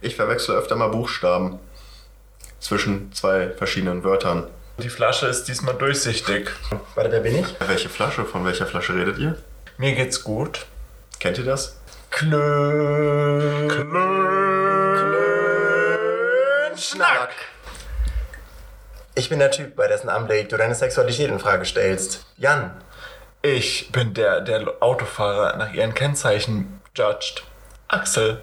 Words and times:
Ich 0.00 0.16
verwechsel 0.16 0.56
öfter 0.56 0.76
mal 0.76 0.88
Buchstaben 0.88 1.58
zwischen 2.60 3.12
zwei 3.12 3.50
verschiedenen 3.50 4.04
Wörtern. 4.04 4.48
Die 4.78 4.90
Flasche 4.90 5.26
ist 5.26 5.44
diesmal 5.44 5.74
durchsichtig. 5.74 6.50
Warte, 6.94 7.10
wer 7.10 7.20
bin 7.20 7.38
ich? 7.38 7.46
Welche 7.66 7.88
Flasche? 7.88 8.24
Von 8.24 8.44
welcher 8.44 8.66
Flasche 8.66 8.94
redet 8.94 9.18
ihr? 9.18 9.36
Mir 9.78 9.94
geht's 9.94 10.22
gut. 10.22 10.66
Kennt 11.18 11.38
ihr 11.38 11.44
das? 11.44 11.80
Klö. 12.10 13.68
Schnack. 16.76 17.30
Ich 19.14 19.30
bin 19.30 19.38
der 19.38 19.50
Typ, 19.50 19.76
bei 19.76 19.88
dessen 19.88 20.10
Anblick 20.10 20.50
du 20.50 20.58
deine 20.58 20.74
Sexualität 20.74 21.30
in 21.30 21.38
Frage 21.38 21.64
stellst. 21.64 22.26
Jan. 22.36 22.70
Ich 23.40 23.90
bin 23.92 24.12
der, 24.12 24.42
der 24.42 24.66
Autofahrer 24.80 25.56
nach 25.56 25.72
ihren 25.72 25.94
Kennzeichen 25.94 26.82
judged. 26.94 27.42
Axel. 27.88 28.42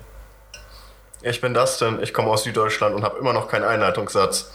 Ich 1.25 1.39
bin 1.39 1.53
Dustin, 1.53 1.99
ich 2.01 2.13
komme 2.13 2.29
aus 2.29 2.43
Süddeutschland 2.43 2.93
und 2.93 3.05
habe 3.05 3.17
immer 3.17 3.31
noch 3.31 3.47
keinen 3.47 3.63
Einleitungssatz. 3.63 4.51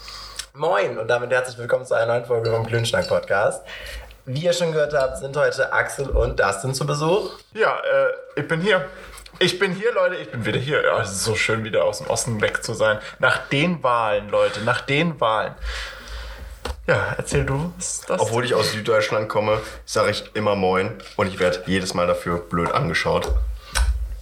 Moin 0.53 0.99
und 0.99 1.07
damit 1.07 1.31
herzlich 1.31 1.57
willkommen 1.57 1.83
zu 1.83 1.95
einer 1.95 2.05
neuen 2.05 2.25
Folge 2.25 2.51
vom 2.51 2.63
Klönschnack 2.63 3.07
Podcast. 3.07 3.65
Wie 4.25 4.41
ihr 4.41 4.53
schon 4.53 4.71
gehört 4.71 4.93
habt, 4.93 5.17
sind 5.17 5.35
heute 5.35 5.73
Axel 5.73 6.07
und 6.09 6.39
Dustin 6.39 6.75
zu 6.75 6.85
Besuch. 6.85 7.31
Ja, 7.55 7.79
äh, 7.79 8.39
ich 8.39 8.47
bin 8.47 8.61
hier. 8.61 8.85
Ich 9.39 9.57
bin 9.57 9.73
hier, 9.73 9.91
Leute. 9.93 10.17
Ich 10.17 10.29
bin 10.29 10.45
wieder 10.45 10.59
hier. 10.59 10.83
Ja, 10.83 11.01
es 11.01 11.09
ist 11.09 11.23
so 11.23 11.33
schön, 11.33 11.63
wieder 11.63 11.85
aus 11.85 11.97
dem 11.97 12.07
Osten 12.07 12.39
weg 12.39 12.63
zu 12.63 12.75
sein. 12.75 12.99
Nach 13.17 13.47
den 13.47 13.81
Wahlen, 13.81 14.29
Leute. 14.29 14.61
Nach 14.61 14.81
den 14.81 15.19
Wahlen. 15.19 15.55
Ja, 16.85 17.15
erzähl 17.17 17.45
du. 17.45 17.73
Was 17.77 18.01
das? 18.01 18.21
Obwohl 18.21 18.45
ich 18.45 18.53
aus 18.53 18.73
Süddeutschland 18.73 19.27
komme, 19.27 19.59
sage 19.85 20.11
ich 20.11 20.35
immer 20.35 20.55
Moin 20.55 21.01
und 21.15 21.29
ich 21.29 21.39
werde 21.39 21.63
jedes 21.65 21.95
Mal 21.95 22.05
dafür 22.05 22.37
blöd 22.37 22.71
angeschaut. 22.71 23.31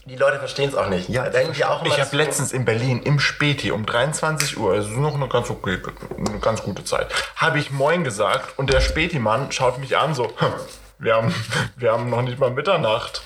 Die 0.08 0.16
Leute 0.16 0.40
verstehen 0.40 0.70
es 0.70 0.76
auch 0.76 0.88
nicht. 0.88 1.10
Ja, 1.10 1.28
denken 1.28 1.52
die 1.52 1.66
auch 1.66 1.84
immer, 1.84 1.94
ich 1.94 2.00
habe 2.00 2.16
letztens 2.16 2.54
in 2.54 2.64
Berlin 2.64 3.02
im 3.04 3.20
Späti 3.20 3.72
um 3.72 3.86
23 3.86 4.58
Uhr, 4.58 4.72
also 4.72 4.90
noch 4.92 5.16
eine 5.16 5.28
ganz 5.28 5.50
okay, 5.50 5.82
eine 6.18 6.40
ganz 6.40 6.64
gute 6.64 6.86
Zeit, 6.86 7.14
habe 7.36 7.60
ich 7.60 7.72
Moin 7.72 8.06
gesagt 8.06 8.58
und 8.58 8.72
der 8.72 8.80
Späti-Mann 8.80 9.52
schaut 9.52 9.80
mich 9.80 9.98
an 9.98 10.16
so, 10.16 10.32
"Hm, 10.38 10.54
wir 10.98 11.14
haben, 11.14 11.36
wir 11.76 11.92
haben 11.92 12.10
noch 12.10 12.22
nicht 12.22 12.40
mal 12.40 12.52
Mitternacht. 12.52 13.22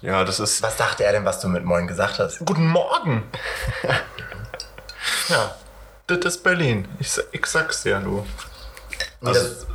Ja, 0.00 0.22
das 0.22 0.38
ist. 0.38 0.62
Was 0.62 0.76
dachte 0.76 1.04
er 1.04 1.10
denn, 1.10 1.24
was 1.24 1.40
du 1.40 1.48
mit 1.48 1.64
Moin 1.64 1.88
gesagt 1.88 2.20
hast? 2.20 2.38
Guten 2.44 2.68
Morgen. 2.68 3.24
ja, 5.28 5.56
das 6.06 6.18
ist 6.18 6.44
Berlin. 6.44 6.86
Ich, 7.00 7.18
ich 7.32 7.46
sag's 7.46 7.82
dir, 7.82 7.98
du. 7.98 8.24
Also, 9.24 9.66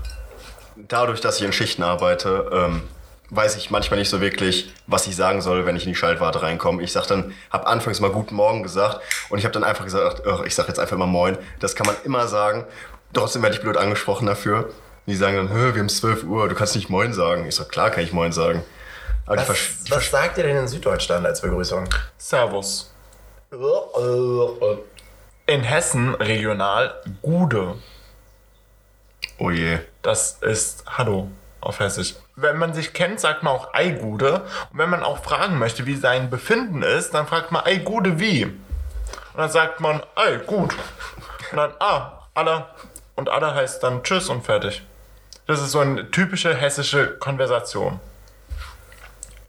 dadurch, 0.75 1.19
dass 1.19 1.37
ich 1.37 1.43
in 1.43 1.51
Schichten 1.51 1.83
arbeite, 1.83 2.49
ähm, 2.53 2.83
weiß 3.29 3.57
ich 3.57 3.71
manchmal 3.71 3.99
nicht 3.99 4.09
so 4.09 4.21
wirklich, 4.21 4.73
was 4.87 5.07
ich 5.07 5.15
sagen 5.15 5.41
soll, 5.41 5.65
wenn 5.65 5.75
ich 5.75 5.83
in 5.83 5.89
die 5.89 5.95
Schaltwarte 5.95 6.41
reinkomme. 6.41 6.81
Ich 6.81 6.91
sag 6.93 7.07
dann, 7.07 7.33
habe 7.49 7.67
anfangs 7.67 7.99
mal 7.99 8.09
Guten 8.11 8.35
Morgen 8.35 8.63
gesagt 8.63 9.01
und 9.29 9.37
ich 9.37 9.43
habe 9.43 9.53
dann 9.53 9.63
einfach 9.63 9.83
gesagt, 9.83 10.23
ach, 10.25 10.41
ich 10.43 10.55
sag 10.55 10.67
jetzt 10.67 10.79
einfach 10.79 10.95
immer 10.95 11.07
Moin. 11.07 11.37
Das 11.59 11.75
kann 11.75 11.85
man 11.85 11.95
immer 12.03 12.27
sagen. 12.27 12.65
Trotzdem 13.13 13.41
werde 13.41 13.55
ich 13.55 13.61
blöd 13.61 13.77
angesprochen 13.77 14.27
dafür. 14.27 14.69
Die 15.07 15.15
sagen 15.15 15.35
dann, 15.37 15.49
wir 15.49 15.79
haben 15.79 15.89
12 15.89 16.23
Uhr, 16.23 16.49
du 16.49 16.55
kannst 16.55 16.75
nicht 16.75 16.89
Moin 16.89 17.13
sagen. 17.13 17.45
Ich 17.45 17.55
sag, 17.55 17.69
klar 17.69 17.89
kann 17.89 18.03
ich 18.03 18.13
Moin 18.13 18.31
sagen. 18.31 18.63
Aber 19.25 19.47
Was, 19.47 19.57
was 19.89 20.09
sagt 20.09 20.37
ihr 20.37 20.43
denn 20.45 20.57
in 20.57 20.67
Süddeutschland 20.67 21.25
als 21.25 21.41
Begrüßung? 21.41 21.89
Servus. 22.17 22.93
Äh, 23.51 23.55
äh, 23.55 24.73
äh. 24.73 24.77
In 25.47 25.63
Hessen 25.63 26.15
regional 26.15 26.95
Gude. 27.21 27.75
Oh 29.37 29.51
je. 29.51 29.79
Das 30.01 30.37
ist 30.41 30.83
Hallo 30.87 31.29
auf 31.61 31.79
Hessisch. 31.79 32.15
Wenn 32.35 32.57
man 32.57 32.73
sich 32.73 32.93
kennt, 32.93 33.19
sagt 33.19 33.43
man 33.43 33.53
auch 33.53 33.73
Ei 33.73 33.89
Gude. 33.89 34.41
Und 34.71 34.79
wenn 34.79 34.89
man 34.89 35.03
auch 35.03 35.23
fragen 35.23 35.57
möchte, 35.57 35.85
wie 35.85 35.95
sein 35.95 36.29
Befinden 36.29 36.83
ist, 36.83 37.13
dann 37.13 37.27
fragt 37.27 37.51
man 37.51 37.65
Ei 37.65 37.77
Gude 37.77 38.19
wie. 38.19 38.45
Und 38.45 38.55
dann 39.35 39.49
sagt 39.49 39.79
man 39.79 40.01
Ei 40.15 40.37
gut. 40.37 40.73
Und 41.51 41.57
dann 41.57 41.73
Ah, 41.79 42.27
aller. 42.33 42.69
Und 43.15 43.29
aller 43.29 43.55
heißt 43.55 43.81
dann 43.83 44.03
Tschüss 44.03 44.29
und 44.29 44.45
fertig. 44.45 44.83
Das 45.47 45.61
ist 45.61 45.71
so 45.71 45.79
eine 45.79 46.11
typische 46.11 46.53
hessische 46.53 47.17
Konversation. 47.17 47.99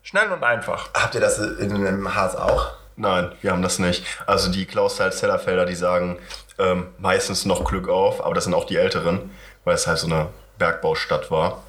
Schnell 0.02 0.32
und 0.32 0.42
einfach. 0.44 0.88
Habt 0.94 1.14
ihr 1.14 1.20
das 1.20 1.38
in, 1.38 1.84
im 1.84 2.14
Harz 2.14 2.34
auch? 2.34 2.72
Nein, 2.96 3.32
wir 3.42 3.52
haben 3.52 3.62
das 3.62 3.78
nicht. 3.78 4.04
Also 4.26 4.50
die 4.50 4.64
Klaus-Zellerfelder, 4.64 5.66
die 5.66 5.74
sagen 5.74 6.18
ähm, 6.58 6.88
meistens 6.98 7.44
noch 7.44 7.64
Glück 7.64 7.88
auf, 7.88 8.24
aber 8.24 8.34
das 8.34 8.44
sind 8.44 8.54
auch 8.54 8.64
die 8.64 8.76
Älteren, 8.76 9.30
weil 9.64 9.74
es 9.74 9.86
halt 9.86 9.98
so 9.98 10.06
eine 10.06 10.28
Bergbaustadt 10.58 11.30
war. 11.30 11.62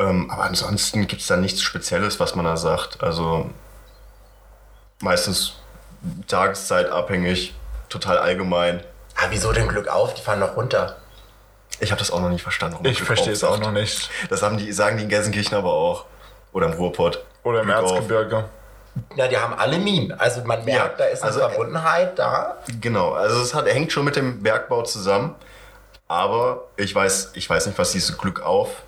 Ähm, 0.00 0.30
aber 0.30 0.44
ansonsten 0.44 1.06
gibt 1.06 1.20
es 1.20 1.28
da 1.28 1.36
nichts 1.36 1.60
Spezielles, 1.60 2.18
was 2.18 2.34
man 2.34 2.46
da 2.46 2.56
sagt. 2.56 3.02
Also 3.02 3.50
meistens 5.00 5.54
tageszeitabhängig, 6.26 7.54
total 7.90 8.18
allgemein. 8.18 8.82
Ah, 9.16 9.26
wieso 9.28 9.52
denn 9.52 9.68
Glück 9.68 9.88
auf? 9.88 10.14
Die 10.14 10.22
fahren 10.22 10.38
noch 10.38 10.56
runter. 10.56 10.96
Ich 11.80 11.90
habe 11.90 11.98
das 11.98 12.10
auch 12.10 12.20
noch 12.20 12.30
nicht 12.30 12.42
verstanden. 12.42 12.74
warum 12.76 12.86
Ich 12.86 12.96
Glück 12.96 13.06
verstehe 13.06 13.32
auf 13.32 13.36
es 13.36 13.44
auch 13.44 13.58
noch 13.58 13.72
nicht. 13.72 14.10
Das 14.30 14.42
haben 14.42 14.56
die, 14.56 14.72
sagen 14.72 14.96
die 14.96 15.02
in 15.04 15.08
Gelsenkirchen 15.10 15.56
aber 15.56 15.72
auch. 15.72 16.06
Oder 16.52 16.66
im 16.66 16.72
Ruhrpott. 16.72 17.22
Oder 17.42 17.60
im 17.60 17.66
Glück 17.66 17.76
auf. 17.78 17.90
Erzgebirge. 17.92 18.44
Ja, 19.16 19.28
die 19.28 19.36
haben 19.36 19.54
alle 19.54 19.78
Minen. 19.78 20.12
Also 20.18 20.42
man 20.44 20.64
merkt, 20.64 20.68
Ja, 20.68 20.88
da 20.96 21.04
ist 21.04 21.22
eine 21.22 21.32
also- 21.32 21.40
Verbundenheit 21.48 22.18
da. 22.18 22.56
Genau, 22.80 23.12
also 23.12 23.40
es 23.42 23.54
hat, 23.54 23.66
hängt 23.66 23.92
schon 23.92 24.04
mit 24.04 24.16
dem 24.16 24.42
Bergbau 24.42 24.82
zusammen. 24.82 25.34
Aber 26.08 26.64
ich 26.76 26.94
weiß, 26.94 27.32
ich 27.34 27.48
weiß 27.48 27.66
nicht, 27.66 27.78
was 27.78 27.92
dieses 27.92 28.16
Glück 28.16 28.40
auf 28.40 28.82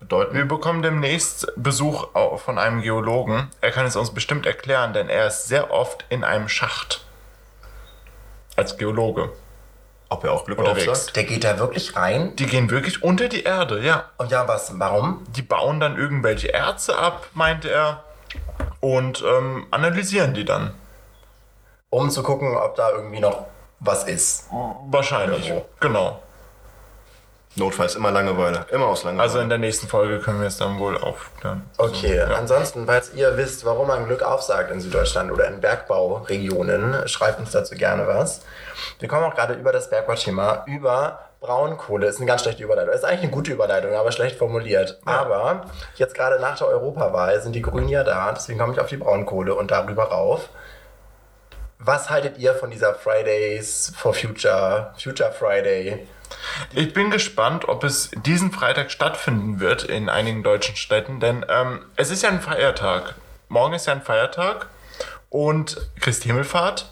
bedeuten. 0.00 0.34
Wir 0.34 0.44
bekommen 0.44 0.82
demnächst 0.82 1.52
Besuch 1.56 2.08
von 2.38 2.58
einem 2.58 2.82
Geologen. 2.82 3.50
Er 3.60 3.70
kann 3.70 3.86
es 3.86 3.96
uns 3.96 4.12
bestimmt 4.12 4.46
erklären, 4.46 4.92
denn 4.92 5.08
er 5.08 5.26
ist 5.26 5.48
sehr 5.48 5.70
oft 5.72 6.04
in 6.08 6.24
einem 6.24 6.48
Schacht. 6.48 7.04
Als 8.56 8.76
Geologe. 8.76 9.30
Ob 10.10 10.24
er 10.24 10.32
auch 10.32 10.46
Glück 10.46 10.58
Unterwegs. 10.58 11.06
Der 11.12 11.24
geht 11.24 11.44
da 11.44 11.58
wirklich 11.58 11.94
rein. 11.94 12.34
Die 12.36 12.46
gehen 12.46 12.70
wirklich 12.70 13.02
unter 13.02 13.28
die 13.28 13.42
Erde, 13.42 13.80
ja. 13.80 14.06
Und 14.16 14.30
ja, 14.30 14.48
was? 14.48 14.78
Warum? 14.78 15.24
Die 15.36 15.42
bauen 15.42 15.80
dann 15.80 15.98
irgendwelche 15.98 16.52
Erze 16.52 16.96
ab, 16.96 17.28
meinte 17.34 17.70
er. 17.70 18.04
Und 18.80 19.22
ähm, 19.26 19.66
analysieren 19.70 20.32
die 20.32 20.44
dann. 20.44 20.72
Um 21.90 22.10
zu 22.10 22.22
gucken, 22.22 22.56
ob 22.56 22.74
da 22.76 22.90
irgendwie 22.90 23.20
noch 23.20 23.46
was 23.80 24.04
ist. 24.04 24.46
Wahrscheinlich. 24.86 25.48
Irgendwo. 25.48 25.68
Genau. 25.80 26.22
Notfalls 27.58 27.94
immer 27.96 28.10
Langeweile. 28.10 28.66
Immer 28.70 28.86
aus 28.86 29.04
Langeweile. 29.04 29.22
Also 29.28 29.40
in 29.40 29.48
der 29.48 29.58
nächsten 29.58 29.88
Folge 29.88 30.20
können 30.20 30.40
wir 30.40 30.48
es 30.48 30.56
dann 30.56 30.78
wohl 30.78 30.96
aufklären. 30.96 31.62
Okay, 31.76 32.20
Also, 32.20 32.32
ja. 32.32 32.38
ansonsten, 32.38 32.86
falls 32.86 33.12
ihr 33.14 33.36
wisst, 33.36 33.64
warum 33.64 33.88
man 33.88 34.06
Glück 34.06 34.22
aufsagt 34.22 34.70
in 34.70 34.80
Süddeutschland 34.80 35.30
oder 35.32 35.48
in 35.48 35.60
Bergbauregionen, 35.60 37.06
schreibt 37.08 37.40
uns 37.40 37.50
dazu 37.50 37.74
gerne 37.74 38.06
was. 38.06 38.42
Wir 38.98 39.08
kommen 39.08 39.24
auch 39.24 39.34
gerade 39.34 39.54
über 39.54 39.72
das 39.72 39.90
Bergbauthema, 39.90 40.64
über 40.66 41.20
Braunkohle. 41.40 42.06
Ist 42.06 42.18
eine 42.18 42.26
ganz 42.26 42.42
schlechte 42.42 42.62
Überleitung. 42.64 42.92
Ist 42.94 43.04
eigentlich 43.04 43.22
eine 43.22 43.30
gute 43.30 43.52
Überleitung, 43.52 43.94
aber 43.94 44.10
schlecht 44.12 44.36
formuliert. 44.38 44.98
Aber 45.04 45.66
jetzt 45.96 46.14
gerade 46.14 46.40
nach 46.40 46.58
der 46.58 46.68
Europawahl 46.68 47.40
sind 47.40 47.54
die 47.54 47.62
Grünen 47.62 47.88
ja 47.88 48.02
da, 48.04 48.32
deswegen 48.32 48.58
komme 48.58 48.72
ich 48.72 48.80
auf 48.80 48.88
die 48.88 48.96
Braunkohle 48.96 49.54
und 49.54 49.70
darüber 49.70 50.04
rauf. 50.04 50.48
Was 51.78 52.10
haltet 52.10 52.38
ihr 52.38 52.54
von 52.54 52.70
dieser 52.70 52.94
Fridays 52.94 53.92
for 53.96 54.12
Future, 54.12 54.92
Future 55.00 55.32
Friday? 55.32 56.08
Ich 56.72 56.92
bin 56.92 57.10
gespannt, 57.10 57.68
ob 57.68 57.84
es 57.84 58.10
diesen 58.24 58.50
Freitag 58.50 58.90
stattfinden 58.90 59.60
wird 59.60 59.84
in 59.84 60.08
einigen 60.08 60.42
deutschen 60.42 60.74
Städten, 60.74 61.20
denn 61.20 61.46
ähm, 61.48 61.86
es 61.94 62.10
ist 62.10 62.22
ja 62.22 62.30
ein 62.30 62.40
Feiertag. 62.40 63.14
Morgen 63.48 63.74
ist 63.74 63.86
ja 63.86 63.92
ein 63.92 64.02
Feiertag 64.02 64.66
und 65.30 65.76
Christi 66.00 66.28
Himmelfahrt. 66.28 66.90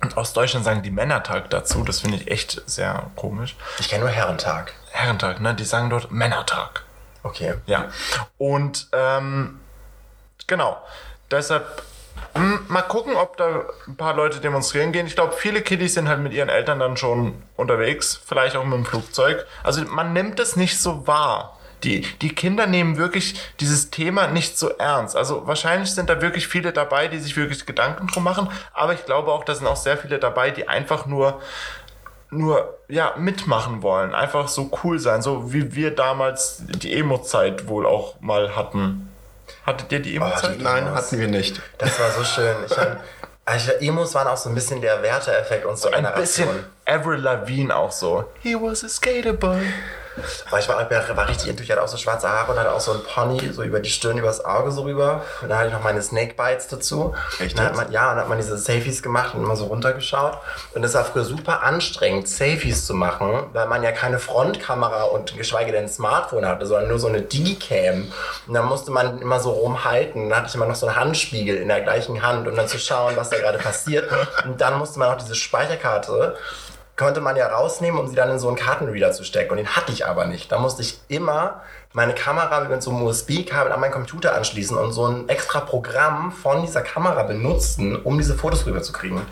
Und 0.00 0.16
aus 0.16 0.32
Deutschland 0.34 0.64
sagen 0.64 0.82
die 0.82 0.90
Männertag 0.90 1.50
dazu. 1.50 1.82
Das 1.82 2.00
finde 2.00 2.18
ich 2.18 2.30
echt 2.30 2.62
sehr 2.66 3.10
komisch. 3.16 3.56
Ich 3.80 3.88
kenne 3.88 4.04
nur 4.04 4.12
Herrentag. 4.12 4.74
Herrentag, 4.92 5.40
ne? 5.40 5.54
Die 5.54 5.64
sagen 5.64 5.90
dort 5.90 6.12
Männertag. 6.12 6.84
Okay. 7.24 7.54
Ja. 7.66 7.88
Und 8.36 8.88
ähm, 8.92 9.58
genau. 10.46 10.80
Deshalb 11.32 11.82
mal 12.68 12.82
gucken, 12.82 13.16
ob 13.16 13.36
da 13.36 13.64
ein 13.86 13.96
paar 13.96 14.14
Leute 14.14 14.40
demonstrieren 14.40 14.92
gehen. 14.92 15.06
Ich 15.06 15.14
glaube, 15.14 15.32
viele 15.32 15.62
Kiddies 15.62 15.94
sind 15.94 16.08
halt 16.08 16.20
mit 16.20 16.32
ihren 16.32 16.48
Eltern 16.48 16.78
dann 16.78 16.96
schon 16.96 17.42
unterwegs, 17.56 18.20
vielleicht 18.24 18.56
auch 18.56 18.64
mit 18.64 18.74
dem 18.74 18.84
Flugzeug. 18.84 19.46
Also 19.62 19.82
man 19.84 20.12
nimmt 20.12 20.38
es 20.40 20.56
nicht 20.56 20.80
so 20.80 21.06
wahr. 21.06 21.58
Die, 21.84 22.00
die 22.22 22.34
Kinder 22.34 22.66
nehmen 22.66 22.96
wirklich 22.96 23.40
dieses 23.60 23.90
Thema 23.90 24.26
nicht 24.26 24.58
so 24.58 24.68
ernst. 24.70 25.16
Also 25.16 25.46
wahrscheinlich 25.46 25.92
sind 25.92 26.10
da 26.10 26.20
wirklich 26.20 26.48
viele 26.48 26.72
dabei, 26.72 27.06
die 27.06 27.18
sich 27.18 27.36
wirklich 27.36 27.66
Gedanken 27.66 28.08
drum 28.08 28.24
machen. 28.24 28.48
Aber 28.72 28.94
ich 28.94 29.04
glaube 29.04 29.32
auch, 29.32 29.44
da 29.44 29.54
sind 29.54 29.66
auch 29.66 29.76
sehr 29.76 29.96
viele 29.96 30.18
dabei, 30.18 30.50
die 30.50 30.68
einfach 30.68 31.06
nur 31.06 31.40
nur 32.30 32.78
ja 32.88 33.14
mitmachen 33.16 33.82
wollen, 33.82 34.14
einfach 34.14 34.48
so 34.48 34.70
cool 34.84 34.98
sein, 34.98 35.22
so 35.22 35.52
wie 35.52 35.74
wir 35.74 35.94
damals 35.94 36.62
die 36.68 36.94
Emo-Zeit 36.94 37.68
wohl 37.68 37.86
auch 37.86 38.20
mal 38.20 38.54
hatten. 38.54 39.08
Hattet 39.66 39.90
ihr 39.92 40.00
die 40.00 40.16
Emo-Zeit? 40.16 40.58
die- 40.58 40.62
Nein, 40.62 40.90
hatten 40.94 41.18
wir 41.18 41.28
nicht. 41.28 41.60
Das 41.78 41.98
war 42.00 42.10
so 42.10 42.24
schön. 42.24 42.56
Ich 42.66 42.74
fand, 42.74 42.98
also 43.44 43.72
Emos 43.80 44.14
waren 44.14 44.28
auch 44.28 44.36
so 44.36 44.48
ein 44.48 44.54
bisschen 44.54 44.80
der 44.80 45.02
Werteeffekt 45.02 45.64
unserer 45.64 45.94
Ein 45.94 46.04
Generation. 46.04 46.48
bisschen 46.48 46.64
Avril 46.86 47.20
Lavigne 47.20 47.74
auch 47.74 47.92
so. 47.92 48.24
He 48.42 48.54
was 48.54 48.84
a 48.84 48.88
skater 48.88 49.32
boy. 49.32 49.60
Aber 50.48 50.58
ich 50.58 50.68
war, 50.68 50.90
war 51.16 51.28
richtig 51.28 51.48
intuitiv, 51.48 51.72
hatte 51.72 51.82
auch 51.82 51.88
so 51.88 51.96
schwarze 51.96 52.28
Haare 52.28 52.52
und 52.52 52.58
hatte 52.58 52.72
auch 52.72 52.80
so 52.80 52.92
ein 52.92 53.02
Pony 53.02 53.52
so 53.52 53.62
über 53.62 53.80
die 53.80 53.90
Stirn, 53.90 54.18
übers 54.18 54.44
Auge 54.44 54.70
so 54.70 54.82
rüber. 54.82 55.22
Und 55.42 55.48
dann 55.48 55.58
hatte 55.58 55.68
ich 55.68 55.74
noch 55.74 55.82
meine 55.82 56.02
Snake 56.02 56.34
Bites 56.34 56.68
dazu. 56.68 57.14
Echt 57.38 57.58
dann 57.58 57.74
man, 57.76 57.92
ja, 57.92 58.10
und 58.10 58.16
dann 58.16 58.20
hat 58.20 58.28
man 58.28 58.38
diese 58.38 58.56
Selfies 58.58 59.02
gemacht 59.02 59.34
und 59.34 59.42
immer 59.42 59.56
so 59.56 59.66
runtergeschaut. 59.66 60.38
Und 60.74 60.84
es 60.84 60.94
war 60.94 61.04
früher 61.04 61.24
super 61.24 61.62
anstrengend, 61.62 62.28
Selfies 62.28 62.86
zu 62.86 62.94
machen, 62.94 63.46
weil 63.52 63.66
man 63.66 63.82
ja 63.82 63.92
keine 63.92 64.18
Frontkamera 64.18 65.04
und 65.04 65.36
geschweige 65.36 65.72
denn 65.72 65.84
ein 65.84 65.88
Smartphone 65.88 66.46
hatte, 66.46 66.66
sondern 66.66 66.88
nur 66.88 66.98
so 66.98 67.08
eine 67.08 67.22
D-Cam. 67.22 68.12
Und 68.46 68.54
dann 68.54 68.66
musste 68.66 68.90
man 68.90 69.20
immer 69.20 69.40
so 69.40 69.50
rumhalten. 69.50 70.28
Dann 70.28 70.38
hatte 70.38 70.48
ich 70.48 70.54
immer 70.54 70.66
noch 70.66 70.74
so 70.74 70.86
einen 70.86 70.96
Handspiegel 70.96 71.56
in 71.56 71.68
der 71.68 71.80
gleichen 71.80 72.22
Hand, 72.22 72.46
um 72.48 72.56
dann 72.56 72.68
zu 72.68 72.78
schauen, 72.78 73.16
was 73.16 73.30
da 73.30 73.38
gerade 73.38 73.58
passiert. 73.58 74.10
Und 74.44 74.60
dann 74.60 74.78
musste 74.78 74.98
man 74.98 75.12
auch 75.12 75.18
diese 75.18 75.34
Speicherkarte 75.34 76.36
konnte 76.98 77.20
man 77.20 77.36
ja 77.36 77.46
rausnehmen, 77.46 77.98
um 77.98 78.08
sie 78.08 78.16
dann 78.16 78.30
in 78.30 78.38
so 78.38 78.48
einen 78.48 78.56
Kartenreader 78.56 79.12
zu 79.12 79.24
stecken. 79.24 79.52
Und 79.52 79.56
den 79.56 79.68
hatte 79.68 79.92
ich 79.92 80.04
aber 80.04 80.26
nicht. 80.26 80.52
Da 80.52 80.58
musste 80.58 80.82
ich 80.82 81.00
immer 81.08 81.62
meine 81.92 82.14
Kamera 82.14 82.60
mit 82.60 82.82
so 82.82 82.90
einem 82.90 83.02
USB-Kabel 83.02 83.72
an 83.72 83.80
meinen 83.80 83.92
Computer 83.92 84.34
anschließen 84.34 84.76
und 84.76 84.92
so 84.92 85.06
ein 85.06 85.28
extra 85.28 85.60
Programm 85.60 86.32
von 86.32 86.60
dieser 86.60 86.82
Kamera 86.82 87.22
benutzen, 87.22 87.96
um 87.96 88.18
diese 88.18 88.34
Fotos 88.34 88.66
rüberzukriegen. 88.66 89.22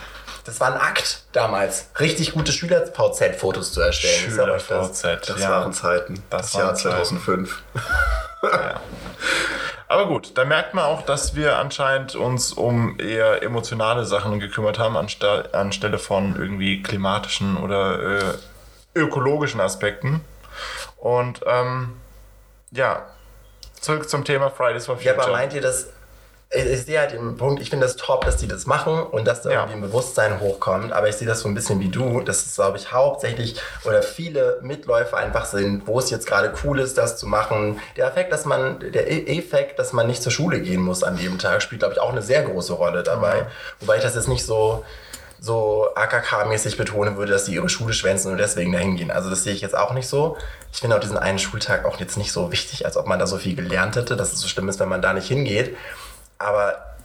Das 0.45 0.61
war 0.61 0.73
ein 0.73 0.81
Akt 0.81 1.25
damals, 1.33 1.89
richtig 1.99 2.33
gute 2.33 2.53
Schüler-VZ-Fotos 2.53 3.73
zu 3.73 3.81
erstellen. 3.81 4.15
Euch 4.51 4.67
das. 4.69 4.93
Schüler-VZ. 4.95 5.29
Das 5.29 5.41
ja. 5.41 5.51
waren 5.51 5.73
Zeiten. 5.73 6.23
Das 6.31 6.43
Das, 6.43 6.53
Jahr 6.55 6.67
waren 6.69 6.77
Zeiten. 6.77 6.97
2005. 6.97 7.63
Aber 9.89 10.07
gut, 10.07 10.37
da 10.37 10.45
merkt 10.45 10.75
man 10.75 10.85
auch, 10.85 11.03
dass 11.03 11.37
wir 11.37 11.59
anscheinend 11.59 12.17
uns 12.17 12.53
um 12.53 12.99
eher 12.99 13.43
emotionale 13.43 14.05
Sachen 14.05 14.41
gekümmert 14.41 14.79
haben, 14.79 14.97
anstelle 14.97 15.99
von 15.99 16.35
irgendwie 16.37 16.83
klimatischen 16.83 17.57
oder 17.57 18.19
äh, 18.19 18.35
ökologischen 18.97 19.61
Aspekten. 19.61 20.23
Und 20.97 21.41
ähm, 21.47 21.93
ja, 22.73 23.07
zurück 23.81 24.09
zum 24.09 24.25
Thema 24.25 24.51
Fridays 24.51 24.87
for 24.87 24.97
Ja, 25.01 25.13
Future. 25.13 25.23
aber 25.29 25.33
meint 25.39 25.53
ihr 25.53 25.61
das? 25.61 25.93
Ich, 26.51 26.65
ich 26.65 26.83
sehe 26.85 27.01
halt 27.01 27.13
den 27.13 27.37
Punkt, 27.37 27.61
ich 27.61 27.71
finde 27.71 27.87
das 27.87 27.97
top, 27.97 28.25
dass 28.25 28.37
die 28.37 28.47
das 28.47 28.67
machen 28.67 29.03
und 29.03 29.25
dass 29.27 29.43
da 29.43 29.51
Ja. 29.51 29.57
irgendwie 29.61 29.79
ein 29.79 29.81
Bewusstsein 29.81 30.39
hochkommt, 30.41 30.93
aber 30.93 31.09
ich 31.09 31.17
sehe 31.17 31.27
das 31.27 31.41
so 31.41 31.49
ein 31.49 31.55
bisschen 31.55 31.81
wie 31.81 31.89
du, 31.89 32.21
dass 32.21 32.47
es, 32.47 32.55
glaube 32.55 32.79
ich, 32.79 32.93
hauptsächlich 32.93 33.61
oder 33.85 34.01
viele 34.03 34.59
Mitläufer 34.63 35.17
einfach 35.17 35.45
sind, 35.47 35.87
wo 35.87 35.99
es 35.99 36.09
jetzt 36.11 36.27
gerade 36.27 36.53
cool 36.65 36.79
ist, 36.79 36.99
das 36.99 37.17
zu 37.19 37.27
machen. 37.27 37.81
Der 37.97 38.07
Effekt, 38.07 38.33
dass 38.33 38.45
man, 38.45 38.79
der 38.93 39.11
E- 39.11 39.39
Effekt, 39.39 39.79
dass 39.81 39.93
man 39.93 40.07
nicht 40.07 40.23
zur 40.23 40.31
Schule 40.31 40.61
gehen 40.61 40.81
muss 40.83 41.03
an 41.03 41.17
dem 41.17 41.39
Tag, 41.39 41.63
spielt, 41.63 41.81
glaube 41.81 41.95
ich, 41.95 42.01
auch 42.01 42.11
eine 42.13 42.23
sehr 42.23 42.43
große 42.43 42.75
Rolle 42.75 43.03
dabei. 43.03 43.47
Wobei 43.81 43.97
ich 43.97 44.03
das 44.03 44.15
jetzt 44.15 44.29
nicht 44.29 44.45
so 44.45 44.85
so 45.39 45.89
AKK-mäßig 45.95 46.79
betonen 46.79 47.19
würde, 47.19 47.33
dass 47.33 47.45
die 47.45 47.55
ihre 47.55 47.69
Schule 47.69 47.93
schwänzen 47.93 48.33
und 48.33 48.39
deswegen 48.39 48.73
dahin 48.73 48.97
gehen. 48.97 49.11
Also 49.11 49.29
das 49.29 49.45
sehe 49.45 49.53
ich 49.53 49.61
jetzt 49.61 49.77
auch 49.77 49.93
nicht 49.93 50.09
so. 50.09 50.39
Ich 50.73 50.79
finde 50.81 50.97
auch 50.97 51.01
diesen 51.01 51.19
einen 51.19 51.39
Schultag 51.39 51.85
auch 51.85 52.01
jetzt 52.01 52.17
nicht 52.17 52.33
so 52.33 52.51
wichtig, 52.51 52.87
als 52.87 52.97
ob 52.97 53.07
man 53.07 53.19
da 53.19 53.27
so 53.27 53.37
viel 53.37 53.55
gelernt 53.55 53.97
hätte, 53.97 54.17
dass 54.17 54.33
es 54.33 54.41
so 54.41 54.49
schlimm 54.49 54.69
ist, 54.71 54.81
wenn 54.81 54.89
man 54.89 55.03
da 55.03 55.13
nicht 55.13 55.29
hingeht. 55.29 55.77
Aber 56.39 56.97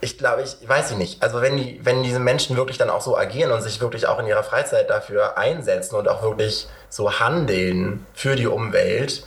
ich 0.00 0.18
glaube, 0.18 0.42
ich 0.42 0.68
weiß 0.68 0.92
ich 0.92 0.96
nicht. 0.96 1.22
Also 1.22 1.42
wenn 1.42 1.56
die, 1.56 1.80
wenn 1.82 2.02
diese 2.02 2.18
Menschen 2.20 2.56
wirklich 2.56 2.78
dann 2.78 2.90
auch 2.90 3.02
so 3.02 3.16
agieren 3.16 3.52
und 3.52 3.62
sich 3.62 3.80
wirklich 3.80 4.06
auch 4.06 4.18
in 4.18 4.26
ihrer 4.26 4.42
Freizeit 4.42 4.88
dafür 4.90 5.36
einsetzen 5.36 5.96
und 5.96 6.08
auch 6.08 6.22
wirklich 6.22 6.68
so 6.88 7.20
handeln 7.20 8.06
für 8.14 8.36
die 8.36 8.46
Umwelt, 8.46 9.24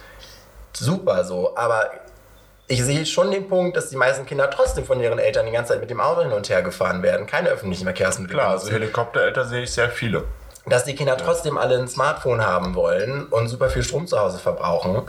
super 0.74 1.24
so. 1.24 1.56
Aber 1.56 1.92
ich 2.68 2.84
sehe 2.84 3.06
schon 3.06 3.30
den 3.30 3.48
Punkt, 3.48 3.78
dass 3.78 3.90
die 3.90 3.98
meisten 3.98 4.26
Kinder 4.26 4.50
trotzdem 4.50 4.86
von 4.86 5.00
ihren 5.00 5.20
Eltern 5.20 5.46
die 5.46 5.52
ganze 5.52 5.74
Zeit 5.74 5.82
mit 5.82 5.90
dem 5.90 6.02
Auto 6.02 6.22
hin 6.22 6.32
und 6.32 6.50
her 6.50 6.64
gefahren 6.64 7.04
werden, 7.04 7.28
keine 7.28 7.50
öffentlichen 7.50 7.84
Verkehrsmittel 7.84 8.36
Klar, 8.38 8.52
also. 8.52 8.72
Helikoptereltern 8.72 9.48
sehe 9.48 9.64
ich 9.64 9.72
sehr 9.72 9.90
viele. 9.90 10.24
dass 10.66 10.86
die 10.86 10.96
Kinder 10.96 11.18
trotzdem 11.18 11.58
alle 11.58 11.78
ein 11.78 11.88
Smartphone 11.88 12.42
haben 12.46 12.74
wollen 12.74 13.28
und 13.28 13.50
super 13.50 13.70
viel 13.70 13.84
Strom 13.84 14.08
zu 14.08 14.18
Hause 14.18 14.40
verbrauchen 14.40 15.04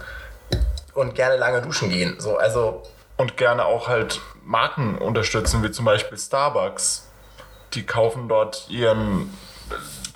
und 0.94 1.14
gerne 1.14 1.36
lange 1.36 1.62
duschen 1.62 1.90
gehen. 1.90 2.16
So, 2.18 2.36
also 2.36 2.82
Und 3.16 3.36
gerne 3.36 3.64
auch 3.64 3.86
halt 3.86 4.20
Marken 4.44 4.98
unterstützen, 4.98 5.62
wie 5.62 5.70
zum 5.70 5.84
Beispiel 5.84 6.18
Starbucks. 6.18 7.08
Die 7.74 7.84
kaufen 7.84 8.28
dort 8.28 8.66
ihren 8.68 9.36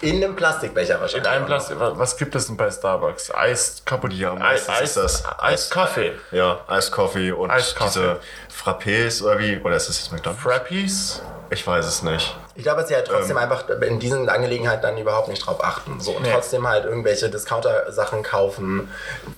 in 0.01 0.23
einem 0.23 0.37
Plastikbecher 0.37 0.95
in 0.97 1.01
wahrscheinlich. 1.01 1.29
einem 1.29 1.47
Plastik. 1.47 1.77
Was 1.81 2.17
gibt 2.17 2.35
es 2.37 2.47
denn 2.47 2.57
bei 2.57 2.71
Starbucks? 2.71 3.33
Eis 3.35 3.83
kaputt. 3.85 4.13
Ja, 4.13 4.35
Eis, 4.35 4.69
Eis, 4.69 4.95
das 4.95 5.25
Eis 5.41 5.71
Kaffee. 5.71 6.13
Ja, 6.31 6.61
Eiskaffee 6.69 7.33
und 7.33 7.51
Eiskaffee. 7.51 7.99
diese 7.99 8.21
Frappés 8.55 9.23
oder 9.25 9.39
wie? 9.41 9.59
Oder 9.59 9.75
ist 9.77 9.89
das 9.89 9.99
jetzt 9.99 10.13
McDonald's? 10.13 10.43
Frappies. 10.45 11.23
Ich 11.51 11.67
weiß 11.67 11.85
es 11.87 12.03
nicht. 12.03 12.37
Ich 12.55 12.63
glaube, 12.63 12.81
dass 12.81 12.89
sie 12.91 12.95
halt 12.95 13.07
trotzdem 13.09 13.39
Ähm. 13.39 13.43
einfach 13.43 13.69
in 13.69 13.99
diesen 13.99 14.29
Angelegenheiten 14.29 14.83
dann 14.83 14.99
überhaupt 14.99 15.29
nicht 15.29 15.45
drauf 15.45 15.65
achten. 15.65 15.99
So, 16.01 16.13
und 16.13 16.23
Nee. 16.23 16.31
trotzdem 16.33 16.69
halt 16.69 16.85
irgendwelche 16.85 17.31
Discounter-Sachen 17.31 18.23
kaufen. 18.23 18.89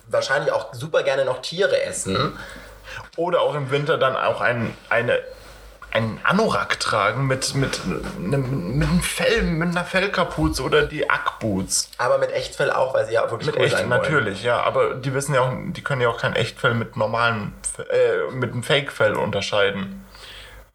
Wahrscheinlich 0.09 0.51
auch 0.51 0.73
super 0.73 1.01
gerne 1.03 1.23
noch 1.25 1.41
Tiere 1.41 1.81
essen. 1.83 2.37
Oder 3.15 3.41
auch 3.41 3.55
im 3.55 3.71
Winter 3.71 3.97
dann 3.97 4.15
auch 4.15 4.41
ein, 4.41 4.75
eine, 4.89 5.19
einen 5.91 6.19
Anorak 6.23 6.79
tragen 6.79 7.27
mit, 7.27 7.53
mit, 7.55 7.81
einem, 8.17 8.77
mit 8.77 8.87
einem 8.87 9.01
Fell, 9.01 9.41
mit 9.43 9.69
einer 9.69 9.83
Fellkapuze 9.83 10.63
oder 10.63 10.83
die 10.83 11.09
Ackboots. 11.09 11.91
Aber 11.97 12.17
mit 12.17 12.31
Echtfell 12.31 12.71
auch, 12.71 12.93
weil 12.93 13.05
sie 13.05 13.13
ja 13.13 13.29
wirklich 13.29 13.47
Mit 13.47 13.55
cool 13.57 13.65
echt, 13.65 13.77
sein 13.77 13.89
wollen. 13.89 14.01
natürlich, 14.01 14.43
ja. 14.43 14.61
Aber 14.61 14.95
die 14.95 15.13
wissen 15.13 15.35
ja 15.35 15.41
auch, 15.41 15.51
die 15.67 15.83
können 15.83 16.01
ja 16.01 16.09
auch 16.09 16.17
kein 16.19 16.35
Echtfell 16.35 16.73
mit 16.73 16.95
normalem, 16.95 17.53
Fe- 17.75 17.89
äh, 17.89 18.31
mit 18.31 18.53
einem 18.53 18.63
Fake-Fell 18.63 19.15
unterscheiden. 19.15 20.05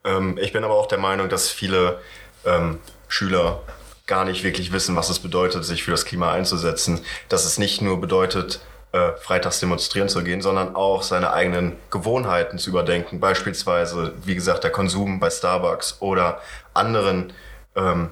Ähm, 0.03 0.37
ich 0.39 0.53
bin 0.53 0.63
aber 0.63 0.75
auch 0.75 0.87
der 0.87 0.99
Meinung, 0.99 1.29
dass 1.29 1.49
viele 1.49 1.99
ähm, 2.45 2.79
Schüler 3.07 3.61
gar 4.05 4.23
nicht 4.23 4.43
wirklich 4.43 4.71
wissen, 4.71 4.95
was 4.95 5.09
es 5.09 5.19
bedeutet, 5.19 5.65
sich 5.65 5.83
für 5.83 5.91
das 5.91 6.05
Klima 6.05 6.31
einzusetzen. 6.31 7.03
Dass 7.27 7.43
es 7.43 7.57
nicht 7.57 7.81
nur 7.81 7.99
bedeutet, 7.99 8.61
äh, 8.91 9.11
freitags 9.21 9.59
demonstrieren 9.59 10.09
zu 10.09 10.23
gehen, 10.23 10.41
sondern 10.41 10.75
auch 10.75 11.03
seine 11.03 11.33
eigenen 11.33 11.75
Gewohnheiten 11.91 12.57
zu 12.57 12.69
überdenken. 12.69 13.19
Beispielsweise, 13.19 14.13
wie 14.23 14.35
gesagt, 14.35 14.63
der 14.63 14.71
Konsum 14.71 15.19
bei 15.19 15.29
Starbucks 15.29 15.97
oder 15.99 16.41
anderen 16.73 17.33
ähm, 17.75 18.09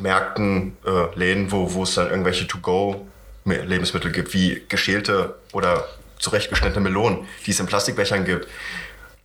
Märkten, 0.00 0.76
äh, 0.86 1.18
Läden, 1.18 1.50
wo, 1.50 1.72
wo 1.74 1.82
es 1.82 1.94
dann 1.94 2.08
irgendwelche 2.08 2.46
To-Go-Lebensmittel 2.46 4.12
gibt, 4.12 4.32
wie 4.32 4.64
geschälte 4.68 5.34
oder 5.52 5.88
zurechtgeschnittene 6.18 6.80
Melonen, 6.80 7.26
die 7.46 7.50
es 7.50 7.58
in 7.58 7.66
Plastikbechern 7.66 8.24
gibt. 8.24 8.46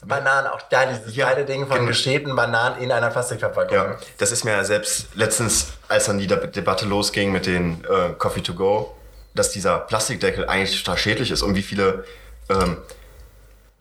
Bananen, 0.04 0.48
auch 0.48 0.62
da 0.64 0.86
dieses 0.86 1.16
Ja, 1.16 1.30
geile 1.30 1.46
Ding 1.46 1.68
von 1.68 1.76
genau. 1.76 1.88
geschälten 1.90 2.36
Bananen 2.36 2.82
in 2.82 2.92
einer 2.92 3.10
Plastikverpackung. 3.10 3.76
Ja, 3.76 3.98
das 4.18 4.32
ist 4.32 4.46
mir 4.46 4.64
selbst 4.64 5.08
letztens, 5.16 5.74
als 5.88 6.06
dann 6.06 6.18
die 6.18 6.28
Deb- 6.28 6.54
Debatte 6.54 6.86
losging 6.86 7.32
mit 7.32 7.46
den 7.46 7.84
äh, 7.84 8.14
Coffee 8.18 8.42
to 8.42 8.54
go, 8.54 8.96
dass 9.38 9.52
dieser 9.52 9.80
Plastikdeckel 9.80 10.48
eigentlich 10.48 10.84
total 10.84 10.98
schädlich 10.98 11.32
ist 11.32 11.42
und 11.42 11.56
wie 11.56 11.62
viele 11.62 12.06
ähm, 12.50 12.78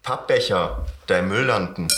Pappbecher 0.02 0.86
da 1.06 1.18
im 1.18 1.28
Müll 1.28 1.44
landen 1.44 1.88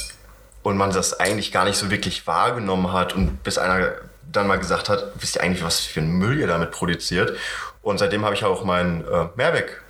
und 0.62 0.76
man 0.76 0.90
das 0.92 1.18
eigentlich 1.20 1.52
gar 1.52 1.64
nicht 1.64 1.76
so 1.76 1.90
wirklich 1.90 2.26
wahrgenommen 2.26 2.92
hat 2.92 3.14
und 3.14 3.42
bis 3.42 3.58
einer 3.58 3.92
dann 4.30 4.46
mal 4.46 4.58
gesagt 4.58 4.88
hat, 4.88 5.12
wisst 5.16 5.36
ihr 5.36 5.42
eigentlich, 5.42 5.64
was 5.64 5.80
für 5.80 6.00
ein 6.00 6.10
Müll 6.10 6.38
ihr 6.38 6.46
damit 6.46 6.70
produziert? 6.70 7.36
Und 7.82 7.98
seitdem 7.98 8.24
habe 8.24 8.34
ich 8.34 8.44
auch 8.44 8.64
meinen 8.64 9.02
äh, 9.06 9.28
Mehrweg 9.36 9.82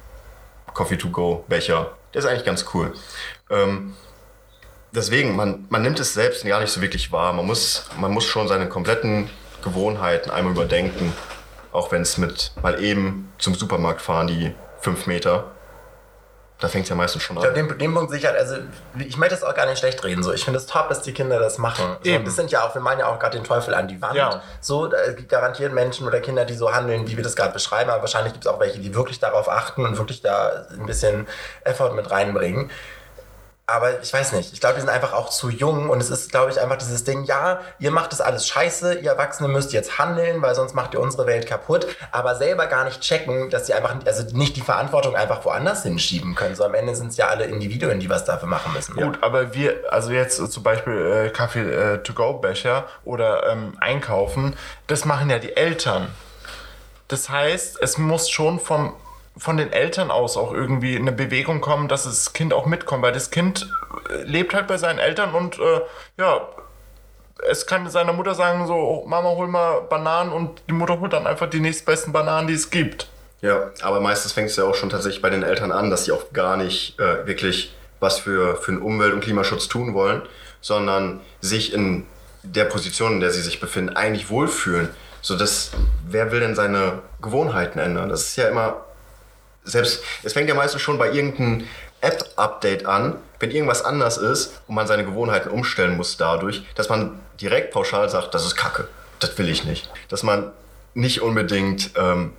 Coffee 0.75 0.97
to 0.97 1.11
go 1.11 1.45
Becher. 1.49 1.93
Der 2.15 2.21
ist 2.21 2.27
eigentlich 2.27 2.45
ganz 2.45 2.65
cool. 2.73 2.93
Ähm, 3.51 3.95
deswegen, 4.93 5.35
man, 5.35 5.67
man 5.71 5.83
nimmt 5.83 5.99
es 5.99 6.15
selbst 6.15 6.45
gar 6.45 6.61
nicht 6.61 6.71
so 6.71 6.81
wirklich 6.81 7.11
wahr. 7.11 7.33
Man 7.33 7.47
muss, 7.47 7.87
man 7.99 8.13
muss 8.13 8.25
schon 8.25 8.47
seine 8.47 8.69
kompletten 8.69 9.29
Gewohnheiten 9.63 10.31
einmal 10.31 10.53
überdenken. 10.53 11.13
Auch 11.73 11.93
wenn 11.93 12.03
es 12.03 12.19
mit 12.19 12.53
mal 12.63 12.83
eben 12.83 13.33
zum 13.39 13.55
Supermarkt 13.55 14.01
fahren, 14.01 14.27
die 14.27 14.55
fünf 14.81 15.07
Meter. 15.07 15.45
Da 16.61 16.67
fängt 16.67 16.85
es 16.85 16.89
ja 16.91 16.97
meistens 16.97 17.23
schon 17.23 17.37
Ich 17.37 17.43
glaube, 17.43 17.61
an. 17.61 17.69
den, 17.69 17.79
den 17.79 17.95
Punkt 17.95 18.11
sicher, 18.11 18.33
also 18.37 18.57
ich 18.99 19.17
möchte 19.17 19.37
das 19.37 19.45
auch 19.45 19.55
gar 19.55 19.67
nicht 19.67 19.79
schlecht 19.79 20.03
reden. 20.03 20.25
So. 20.25 20.33
Ich 20.33 20.45
finde 20.45 20.59
es 20.59 20.67
top, 20.67 20.89
dass 20.89 21.03
die 21.03 21.13
Kinder 21.13 21.39
das 21.39 21.59
machen. 21.59 21.99
So, 22.03 22.11
Eben. 22.11 22.25
das 22.25 22.35
sind 22.35 22.51
ja 22.51 22.65
auch, 22.65 22.75
wir 22.75 22.83
meinen 22.83 22.99
ja 22.99 23.07
auch 23.07 23.21
gerade 23.21 23.37
den 23.37 23.45
Teufel 23.45 23.75
an 23.75 23.87
die 23.87 24.03
Wand. 24.03 24.17
Ja. 24.17 24.43
So, 24.61 24.89
da 24.89 25.13
gibt 25.13 25.29
garantiert 25.29 25.73
Menschen 25.73 26.05
oder 26.09 26.19
Kinder, 26.19 26.45
die 26.45 26.55
so 26.55 26.75
handeln, 26.75 27.07
wie 27.07 27.17
wir 27.17 27.23
das 27.23 27.37
gerade 27.37 27.53
beschreiben, 27.53 27.91
aber 27.91 28.01
wahrscheinlich 28.01 28.33
gibt 28.33 28.45
es 28.45 28.51
auch 28.51 28.59
welche, 28.59 28.81
die 28.81 28.93
wirklich 28.93 29.21
darauf 29.21 29.49
achten 29.49 29.85
und 29.85 29.99
wirklich 29.99 30.21
da 30.21 30.67
ein 30.73 30.87
bisschen 30.87 31.29
Effort 31.63 31.93
mit 31.95 32.11
reinbringen. 32.11 32.73
Aber 33.71 34.01
ich 34.01 34.11
weiß 34.11 34.33
nicht. 34.33 34.55
Ich 34.55 34.61
glaube, 34.61 34.77
die 34.77 34.81
sind 34.81 34.89
einfach 34.89 35.13
auch 35.13 35.29
zu 35.29 35.51
jung 35.51 35.91
und 35.91 36.01
es 36.01 36.09
ist, 36.09 36.31
glaube 36.31 36.51
ich, 36.51 36.59
einfach 36.59 36.79
dieses 36.79 37.05
Ding, 37.05 37.25
ja, 37.25 37.61
ihr 37.79 37.91
macht 37.91 38.13
das 38.13 38.23
alles 38.23 38.47
scheiße, 38.49 38.95
ihr 38.95 39.11
Erwachsene 39.11 39.47
müsst 39.47 39.75
jetzt 39.75 39.99
handeln, 39.99 40.41
weil 40.41 40.55
sonst 40.55 40.75
macht 40.75 40.95
ihr 40.95 41.01
unsere 41.01 41.27
Welt 41.27 41.47
kaputt, 41.47 41.87
aber 42.11 42.35
selber 42.35 42.67
gar 42.67 42.87
nicht 42.87 43.03
checken, 43.03 43.51
dass 43.51 43.67
sie 43.67 43.75
einfach, 43.75 43.97
also 44.07 44.25
nicht 44.35 44.57
die 44.57 44.63
Verantwortung 44.63 45.17
einfach 45.17 45.45
woanders 45.45 45.83
hinschieben 45.83 46.35
können. 46.35 46.55
So 46.55 46.65
am 46.65 46.73
Ende 46.73 46.97
sind 46.97 47.09
es 47.09 47.19
ja 47.19 47.27
alle 47.27 47.45
Individuen, 47.45 48.01
die 48.01 48.09
was 48.09 48.25
dafür 48.25 48.49
machen 48.49 48.73
müssen. 48.73 48.95
Gut, 48.95 49.19
aber 49.23 49.53
wir, 49.53 49.83
also 49.91 50.13
jetzt 50.13 50.41
äh, 50.41 50.49
zum 50.49 50.63
Beispiel 50.63 51.27
äh, 51.27 51.29
Kaffee-to-go-Becher 51.29 52.87
oder 53.05 53.51
ähm, 53.51 53.77
Einkaufen, 53.83 54.57
das 54.87 55.05
machen 55.05 55.29
ja 55.29 55.39
die 55.39 55.55
Eltern. 55.55 56.09
Das 57.09 57.29
heißt, 57.29 57.83
es 57.83 57.99
muss 57.99 58.31
schon 58.31 58.61
vom, 58.61 58.95
von 59.39 59.57
den 59.57 59.73
Eltern 59.73 60.11
aus 60.11 60.37
auch 60.37 60.53
irgendwie 60.53 60.97
eine 60.97 61.13
Bewegung 61.13 61.61
kommen, 61.61 61.89
dass 61.89 62.05
das 62.05 62.33
Kind 62.33 62.53
auch 62.53 62.67
mitkommt, 62.67 63.03
weil 63.03 63.13
das 63.13 63.31
Kind 63.31 63.69
äh, 64.11 64.23
lebt 64.23 64.55
halt 64.55 64.67
bei 64.67 64.79
seinen 64.79 64.99
Eltern 64.99 65.35
und 65.35 65.59
äh, 65.59 65.81
ja, 66.17 66.49
es 67.49 67.67
kann 67.67 67.89
seiner 67.89 68.13
Mutter 68.13 68.35
sagen, 68.35 68.67
so, 68.67 68.75
oh, 68.75 69.07
Mama, 69.07 69.31
hol 69.31 69.47
mal 69.47 69.83
Bananen 69.83 70.33
und 70.33 70.63
die 70.69 70.73
Mutter 70.73 70.99
holt 71.01 71.13
dann 71.13 71.27
einfach 71.27 71.49
die 71.49 71.61
nächstbesten 71.61 72.13
Bananen, 72.13 72.49
die 72.49 72.55
es 72.55 72.71
gibt. 72.71 73.09
Ja, 73.41 73.71
aber 73.83 74.01
meistens 74.01 74.33
fängt 74.33 74.51
es 74.51 74.57
ja 74.57 74.65
auch 74.65 74.75
schon 74.75 74.91
tatsächlich 74.91 75.23
bei 75.23 75.31
den 75.31 75.45
Eltern 75.45 75.71
an, 75.71 75.91
dass 75.91 76.05
sie 76.05 76.13
auch 76.13 76.33
gar 76.33 76.57
nicht 76.57 76.99
äh, 76.99 77.27
wirklich 77.27 77.75
was 78.01 78.19
für, 78.19 78.57
für 78.57 78.73
den 78.73 78.83
Umwelt- 78.83 79.13
und 79.13 79.21
Klimaschutz 79.21 79.69
tun 79.69 79.95
wollen, 79.95 80.23
sondern 80.61 81.21
sich 81.41 81.73
in 81.73 82.07
der 82.43 82.65
Position, 82.65 83.15
in 83.15 83.21
der 83.21 83.31
sie 83.31 83.43
sich 83.43 83.61
befinden, 83.61 83.97
eigentlich 83.97 84.31
wohlfühlen. 84.31 84.89
So 85.21 85.37
dass, 85.37 85.73
wer 86.09 86.33
will 86.33 86.41
denn 86.41 86.55
seine 86.55 87.03
Gewohnheiten 87.21 87.79
ändern? 87.79 88.09
Das 88.09 88.23
ist 88.23 88.37
ja 88.37 88.49
immer, 88.49 88.85
selbst, 89.69 90.03
es 90.23 90.33
fängt 90.33 90.49
ja 90.49 90.55
meistens 90.55 90.83
schon 90.83 90.99
bei 90.99 91.11
irgendeinem 91.11 91.67
App-Update 92.01 92.87
an, 92.87 93.17
wenn 93.41 93.51
irgendwas 93.51 93.85
anders 93.85 94.17
ist 94.19 94.61
und 94.67 94.75
man 94.75 94.87
seine 94.87 95.05
Gewohnheiten 95.05 95.51
umstellen 95.51 95.97
muss 95.97 96.17
dadurch, 96.17 96.65
dass 96.75 96.89
man 96.89 97.19
direkt 97.41 97.73
pauschal 97.73 98.09
sagt, 98.09 98.35
das 98.35 98.45
ist 98.45 98.57
Kacke, 98.57 98.89
das 99.21 99.37
will 99.39 99.49
ich 99.49 99.65
nicht. 99.65 99.91
Dass 100.09 100.23
man 100.23 100.53
nicht 100.95 101.23
unbedingt 101.23 101.91
ähm, 101.97 102.33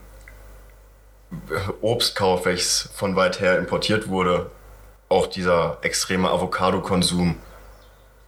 Obst 1.81 2.15
kauft, 2.15 2.45
welches 2.45 2.89
von 2.95 3.15
weit 3.15 3.39
her 3.39 3.57
importiert 3.57 4.07
wurde. 4.09 4.49
Auch 5.09 5.27
dieser 5.27 5.77
extreme 5.81 6.29
Avocado-Konsum. 6.29 7.37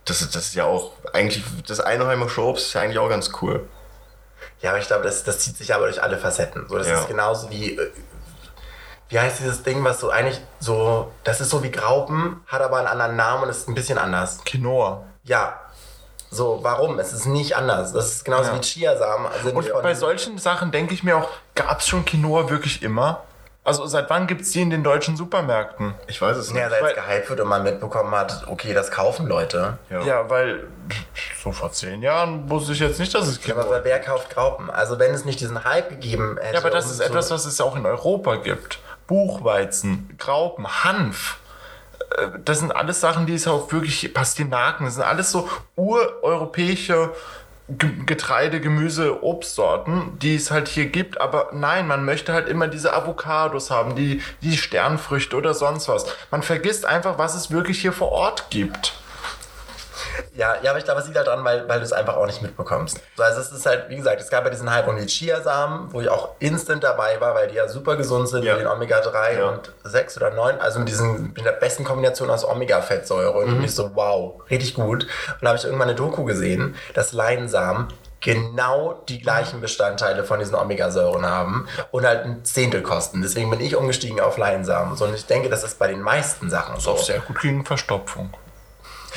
Das, 0.06 0.22
ist- 0.22 0.36
das 0.36 0.46
ist 0.48 0.56
ja 0.56 0.66
auch 0.66 0.92
eigentlich, 1.14 1.44
das 1.68 1.80
einheimische 1.80 2.42
Obst 2.42 2.68
ist 2.68 2.74
ja 2.74 2.82
eigentlich 2.82 3.00
auch 3.00 3.10
ganz 3.10 3.32
cool. 3.42 3.68
Ja, 4.62 4.72
aber 4.72 4.80
ich 4.80 4.88
glaube, 4.88 5.04
das, 5.04 5.24
das 5.24 5.40
zieht 5.40 5.58
sich 5.58 5.74
aber 5.74 5.86
durch 5.86 6.02
alle 6.02 6.18
Facetten. 6.18 6.68
So, 6.68 6.78
das 6.78 6.88
Ja. 6.88 7.00
ist 7.02 7.08
genauso 7.08 7.50
wie, 7.50 7.78
äh, 7.78 7.92
wie 9.12 9.20
heißt 9.20 9.40
dieses 9.40 9.62
Ding, 9.64 9.84
was 9.84 10.00
so 10.00 10.10
eigentlich 10.10 10.42
so, 10.60 11.12
das 11.24 11.40
ist 11.42 11.50
so 11.52 11.62
wie 11.64 11.70
Graupen, 11.72 12.42
hat 12.48 12.62
aber 12.62 12.78
einen 12.78 12.88
anderen 12.88 13.16
Namen 13.16 13.44
und 13.44 13.50
ist 13.50 13.68
ein 13.70 13.76
bisschen 13.76 13.98
anders. 14.00 14.40
Quinoa. 14.46 15.04
Ja. 15.24 15.60
So, 16.34 16.60
warum? 16.62 16.98
Es 16.98 17.12
ist 17.12 17.26
nicht 17.26 17.58
anders. 17.58 17.92
Das 17.92 18.06
ist 18.14 18.24
genauso 18.26 18.52
Ja. 18.52 18.56
wie 18.58 18.62
Chiasamen. 18.62 19.28
Sind 19.44 19.54
Und 19.56 19.70
bei 19.84 19.94
solchen 19.94 20.38
Sachen 20.38 20.72
denke 20.72 20.94
ich 20.94 21.04
mir 21.04 21.18
auch, 21.18 21.30
gab 21.56 21.82
es 21.82 21.88
schon 21.88 22.06
Quinoa 22.06 22.50
wirklich 22.50 22.82
immer? 22.84 23.22
Also 23.64 23.86
seit 23.86 24.10
wann 24.10 24.26
gibt 24.26 24.42
es 24.42 24.52
die 24.54 24.62
in 24.62 24.72
den 24.72 24.84
deutschen 24.84 25.16
Supermärkten? 25.18 25.94
Ich 26.08 26.20
weiß 26.20 26.36
es 26.38 26.52
nicht. 26.52 26.60
ja, 26.60 26.70
seit 26.70 26.82
es 26.84 26.96
gehypt 26.96 27.30
wird 27.30 27.42
und 27.42 27.48
man 27.48 27.62
mitbekommen 27.62 28.10
hat, 28.16 28.46
okay, 28.48 28.74
das 28.74 28.90
kaufen 28.90 29.28
Leute. 29.28 29.78
Ja. 29.92 30.02
Ja, 30.02 30.30
weil 30.32 30.68
so 31.44 31.52
vor 31.52 31.72
zehn 31.72 32.02
Jahren 32.02 32.50
wusste 32.50 32.72
ich 32.72 32.80
jetzt 32.80 33.00
nicht, 33.00 33.14
dass 33.14 33.28
es 33.28 33.46
Ja, 33.46 33.56
aber 33.58 33.84
wer 33.84 34.00
kauft 34.00 34.32
Graupen? 34.32 34.72
Also 34.72 34.98
wenn 34.98 35.14
es 35.14 35.26
nicht 35.26 35.40
diesen 35.42 35.64
Hype 35.64 35.90
gegeben 35.90 36.40
hätte. 36.42 36.54
Ja, 36.56 36.60
aber 36.62 36.72
das 36.72 36.86
ist 36.90 36.98
so- 36.98 37.04
etwas, 37.04 37.30
was 37.30 37.46
es 37.46 37.62
auch 37.62 37.76
in 37.76 37.86
Europa 37.86 38.38
gibt. 38.38 38.80
Buchweizen, 39.12 40.10
Graupen, 40.18 40.66
Hanf. 40.86 41.38
Äh, 42.18 42.28
Das 42.46 42.60
sind 42.60 42.74
alles 42.74 43.02
Sachen, 43.02 43.26
die 43.26 43.34
es 43.34 43.46
auch 43.46 43.70
wirklich, 43.74 44.14
Pastinaken, 44.14 44.86
das 44.86 44.96
sind 44.96 45.04
alles 45.04 45.32
so 45.32 45.50
ureuropäische 45.76 47.12
Ge- 47.68 48.04
Getreide, 48.06 48.60
Gemüse, 48.60 49.24
Obstsorten, 49.24 50.18
die 50.20 50.36
es 50.36 50.50
halt 50.52 50.68
hier 50.68 50.88
gibt. 50.88 51.20
Aber 51.22 51.50
nein, 51.54 51.88
man 51.88 52.04
möchte 52.06 52.34
halt 52.34 52.50
immer 52.50 52.68
diese 52.68 52.94
Avocados 52.94 53.70
haben, 53.72 53.96
die, 53.96 54.22
die 54.42 54.58
Sternfrüchte 54.58 55.36
oder 55.38 55.54
sonst 55.54 55.88
was. 55.88 56.06
Man 56.32 56.42
vergisst 56.42 56.86
einfach, 56.86 57.18
was 57.18 57.36
es 57.36 57.52
wirklich 57.52 57.80
hier 57.82 57.94
vor 57.94 58.12
Ort 58.12 58.50
gibt. 58.50 58.94
Ja, 60.36 60.56
ja, 60.62 60.70
aber 60.72 60.80
ich 60.80 60.86
glaube, 60.86 61.00
es 61.02 61.06
liegt 61.08 61.18
halt 61.18 61.28
dran, 61.28 61.44
weil, 61.44 61.68
weil 61.68 61.80
du 61.80 61.86
es 61.86 61.94
einfach 61.94 62.16
auch 62.16 62.26
nicht 62.26 62.42
mitbekommst. 62.42 63.00
So, 63.18 63.24
also 63.24 63.42
es 63.42 63.52
ist 63.52 63.66
halt, 63.66 63.90
wie 63.90 63.98
gesagt, 63.98 64.22
es 64.22 64.30
gab 64.30 64.44
ja 64.46 64.50
diesen 64.50 64.72
Hype 64.72 64.88
um 64.88 64.96
die 64.98 65.06
Chiasamen, 65.06 65.92
wo 65.94 66.02
ich 66.02 66.10
auch 66.10 66.30
instant 66.40 66.84
dabei 66.84 67.20
war, 67.20 67.36
weil 67.36 67.48
die 67.50 67.56
ja 67.56 67.68
super 67.68 67.96
gesund 67.96 68.30
sind 68.30 68.44
Ja. 68.44 68.54
mit 68.54 68.62
den 68.62 68.68
Omega-3 68.68 69.38
Ja. 69.40 69.50
und 69.50 69.72
6 69.84 70.18
oder 70.18 70.32
9, 70.32 70.60
also 70.60 70.80
mit, 70.80 70.88
diesen, 70.90 71.34
mit 71.34 71.46
der 71.46 71.52
besten 71.54 71.84
Kombination 71.84 72.30
aus 72.30 72.46
Omega-Fettsäure. 72.46 73.32
Und 73.32 73.64
ich 73.64 73.76
so, 73.76 73.92
wow, 73.96 74.42
richtig 74.50 74.74
gut. 74.76 75.04
Und 75.04 75.10
da 75.42 75.50
habe 75.50 75.58
ich 75.58 75.66
irgendwann 75.66 75.90
eine 75.90 75.96
Doku 75.96 76.24
gesehen, 76.24 76.76
dass 76.94 77.12
Leinsamen 77.14 77.88
genau 78.24 79.02
die 79.10 79.20
gleichen 79.20 79.62
Bestandteile 79.62 80.24
von 80.24 80.40
diesen 80.40 80.54
Omega-Säuren 80.56 81.26
haben 81.26 81.68
und 81.90 82.06
halt 82.06 82.24
ein 82.26 82.46
Zehntel 82.46 82.84
kosten. 82.84 83.22
Deswegen 83.22 83.50
bin 83.50 83.60
ich 83.60 83.76
umgestiegen 83.76 84.20
auf 84.20 84.38
Leinsamen. 84.38 84.96
So, 84.96 85.06
und 85.06 85.16
ich 85.16 85.26
denke, 85.26 85.50
das 85.50 85.64
ist 85.64 85.80
bei 85.80 85.88
den 85.88 86.02
meisten 86.02 86.50
Sachen 86.50 86.80
so. 86.80 86.92
Auch 86.92 87.04
sehr 87.04 87.20
gut 87.20 87.42
gegen 87.42 87.66
Verstopfung. 87.66 88.32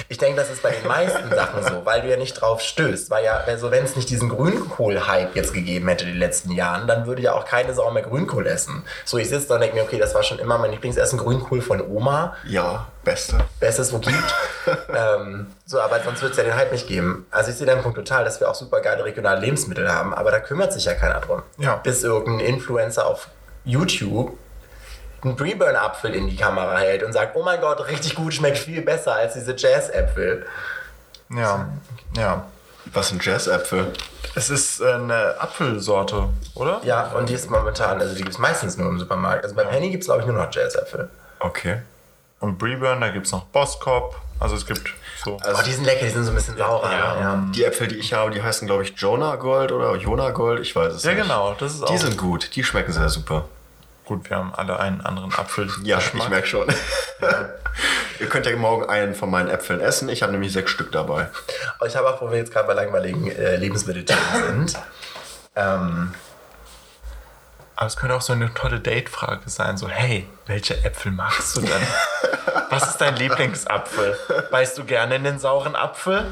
Ich 0.08 0.18
denke, 0.18 0.36
das 0.36 0.50
ist 0.50 0.62
bei 0.62 0.70
den 0.70 0.86
meisten 0.86 1.30
Sachen 1.30 1.62
so, 1.62 1.84
weil 1.84 2.02
du 2.02 2.08
ja 2.08 2.16
nicht 2.16 2.34
drauf 2.34 2.60
stößt. 2.60 3.10
Weil 3.10 3.24
ja, 3.24 3.42
also 3.46 3.70
wenn 3.70 3.84
es 3.84 3.96
nicht 3.96 4.10
diesen 4.10 4.28
Grünkohl-Hype 4.28 5.34
jetzt 5.34 5.52
gegeben 5.52 5.88
hätte 5.88 6.04
in 6.04 6.10
den 6.10 6.18
letzten 6.18 6.52
Jahren, 6.52 6.86
dann 6.86 7.06
würde 7.06 7.22
ja 7.22 7.32
auch 7.32 7.44
keine 7.44 7.74
Sau 7.74 7.90
mehr 7.90 8.02
Grünkohl 8.02 8.46
essen. 8.46 8.82
So, 9.04 9.18
ich 9.18 9.28
sitze 9.28 9.48
da 9.48 9.54
und 9.54 9.60
denke 9.60 9.76
mir, 9.76 9.82
okay, 9.82 9.98
das 9.98 10.14
war 10.14 10.22
schon 10.22 10.38
immer 10.38 10.58
mein 10.58 10.70
Lieblingsessen, 10.70 11.18
Grünkohl 11.18 11.60
von 11.60 11.80
Oma. 11.80 12.36
Ja, 12.44 12.86
beste. 13.04 13.38
Bestes, 13.60 13.92
wo 13.92 13.98
gibt. 13.98 14.34
ähm, 14.94 15.46
so, 15.66 15.80
aber 15.80 16.00
sonst 16.00 16.22
wird 16.22 16.32
es 16.32 16.38
ja 16.38 16.44
den 16.44 16.56
Hype 16.56 16.72
nicht 16.72 16.88
geben. 16.88 17.26
Also 17.30 17.50
ich 17.50 17.56
sehe 17.56 17.66
den 17.66 17.82
Punkt 17.82 17.96
total, 17.96 18.24
dass 18.24 18.40
wir 18.40 18.50
auch 18.50 18.54
super 18.54 18.80
geile 18.80 19.04
regionale 19.04 19.40
Lebensmittel 19.40 19.92
haben, 19.92 20.14
aber 20.14 20.30
da 20.30 20.40
kümmert 20.40 20.72
sich 20.72 20.84
ja 20.84 20.94
keiner 20.94 21.20
drum. 21.20 21.42
Ja. 21.58 21.76
Bis 21.76 22.02
irgendein 22.02 22.46
Influencer 22.46 23.06
auf 23.06 23.28
YouTube 23.64 24.36
einen 25.24 25.36
Preburn-Apfel 25.36 26.14
in 26.14 26.28
die 26.28 26.36
Kamera 26.36 26.78
hält 26.78 27.02
und 27.02 27.12
sagt, 27.12 27.36
oh 27.36 27.42
mein 27.42 27.60
Gott, 27.60 27.86
richtig 27.88 28.14
gut, 28.14 28.34
schmeckt 28.34 28.58
viel 28.58 28.82
besser 28.82 29.14
als 29.14 29.34
diese 29.34 29.54
Jazz-Äpfel. 29.56 30.46
Ja, 31.30 31.68
ja. 32.16 32.44
Was 32.92 33.08
sind 33.08 33.24
Jazz-Äpfel? 33.24 33.92
Es 34.34 34.50
ist 34.50 34.80
äh, 34.80 34.92
eine 34.92 35.36
Apfelsorte, 35.40 36.28
oder? 36.54 36.80
Ja, 36.84 37.06
und 37.16 37.28
die 37.28 37.34
ist 37.34 37.50
momentan, 37.50 38.00
also 38.00 38.14
die 38.14 38.22
gibt 38.22 38.34
es 38.34 38.38
meistens 38.38 38.76
nur 38.76 38.88
im 38.88 38.98
Supermarkt. 38.98 39.44
Also 39.44 39.56
bei 39.56 39.64
Penny 39.64 39.90
gibt 39.90 40.02
es, 40.02 40.08
glaube 40.08 40.20
ich, 40.20 40.26
nur 40.26 40.36
noch 40.36 40.52
Jazz-Äpfel. 40.52 41.08
Okay. 41.40 41.78
Und 42.40 42.58
Breburn, 42.58 43.00
da 43.00 43.08
gibt 43.08 43.26
es 43.26 43.32
noch 43.32 43.44
Boskop. 43.44 44.16
Also 44.38 44.56
es 44.56 44.66
gibt 44.66 44.92
so. 45.24 45.38
Also 45.38 45.60
Oh, 45.60 45.64
die 45.64 45.72
sind 45.72 45.84
lecker, 45.84 46.04
die 46.04 46.10
sind 46.10 46.24
so 46.24 46.30
ein 46.30 46.34
bisschen 46.34 46.58
saurer. 46.58 46.92
Ja. 46.92 47.20
ja. 47.20 47.44
die 47.54 47.64
Äpfel, 47.64 47.88
die 47.88 47.96
ich 47.96 48.12
habe, 48.12 48.30
die 48.32 48.42
heißen, 48.42 48.66
glaube 48.66 48.82
ich, 48.82 48.94
Jonah 48.96 49.36
Gold 49.36 49.72
oder 49.72 49.94
Jonah 49.96 50.30
Gold. 50.30 50.60
Ich 50.60 50.74
weiß 50.76 50.92
es 50.94 51.04
ja, 51.04 51.12
nicht. 51.12 51.22
genau, 51.22 51.54
das 51.58 51.74
ist 51.74 51.82
auch. 51.82 51.90
Die 51.90 51.96
sind 51.96 52.18
gut. 52.18 52.54
Die 52.54 52.64
schmecken 52.64 52.92
sehr 52.92 53.08
super. 53.08 53.46
Gut, 54.04 54.28
wir 54.28 54.36
haben 54.36 54.54
alle 54.54 54.78
einen 54.78 55.00
anderen 55.00 55.32
Apfel. 55.34 55.68
Ja, 55.82 55.98
ich 55.98 56.28
merke 56.28 56.46
schon. 56.46 56.68
Ihr 58.20 58.28
könnt 58.28 58.46
ja 58.46 58.56
morgen 58.56 58.88
einen 58.88 59.14
von 59.14 59.30
meinen 59.30 59.48
Äpfeln 59.48 59.80
essen. 59.80 60.08
Ich 60.08 60.22
habe 60.22 60.32
nämlich 60.32 60.52
sechs 60.52 60.70
Stück 60.70 60.92
dabei. 60.92 61.28
Aber 61.78 61.86
ich 61.86 61.96
habe 61.96 62.08
auch, 62.08 62.20
wo 62.20 62.30
wir 62.30 62.38
jetzt 62.38 62.52
gerade 62.52 62.66
bei 62.66 62.74
langweiligen 62.74 63.30
äh, 63.30 63.56
Lebensmittelthemen 63.56 64.68
sind, 64.68 64.78
ähm, 65.56 66.14
Aber 67.76 67.86
es 67.86 67.96
könnte 67.96 68.14
auch 68.14 68.22
so 68.22 68.32
eine 68.32 68.52
tolle 68.54 68.80
Date-Frage 68.80 69.48
sein: 69.50 69.76
so, 69.76 69.88
hey, 69.88 70.28
welche 70.46 70.84
Äpfel 70.84 71.12
magst 71.12 71.56
du 71.56 71.60
denn? 71.62 71.70
Was 72.70 72.88
ist 72.88 72.98
dein 72.98 73.16
Lieblingsapfel? 73.16 74.16
Beißt 74.50 74.78
du 74.78 74.84
gerne 74.84 75.16
in 75.16 75.24
den 75.24 75.38
sauren 75.38 75.76
Apfel? 75.76 76.26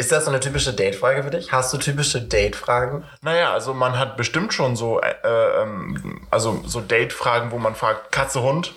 Ist 0.00 0.10
das 0.12 0.24
so 0.24 0.30
eine 0.30 0.40
typische 0.40 0.72
Date-Frage 0.72 1.22
für 1.22 1.30
dich? 1.30 1.52
Hast 1.52 1.72
du 1.72 1.78
typische 1.78 2.20
Date-Fragen? 2.22 3.04
Naja, 3.22 3.52
also 3.52 3.74
man 3.74 3.98
hat 3.98 4.16
bestimmt 4.16 4.52
schon 4.54 4.74
so, 4.74 5.00
äh, 5.00 5.14
ähm, 5.62 6.26
also 6.30 6.62
so 6.66 6.80
Date-Fragen, 6.80 7.50
wo 7.50 7.58
man 7.58 7.74
fragt, 7.74 8.10
Katze, 8.10 8.42
Hund? 8.42 8.72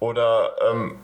Oder 0.00 0.52
ähm, 0.70 0.96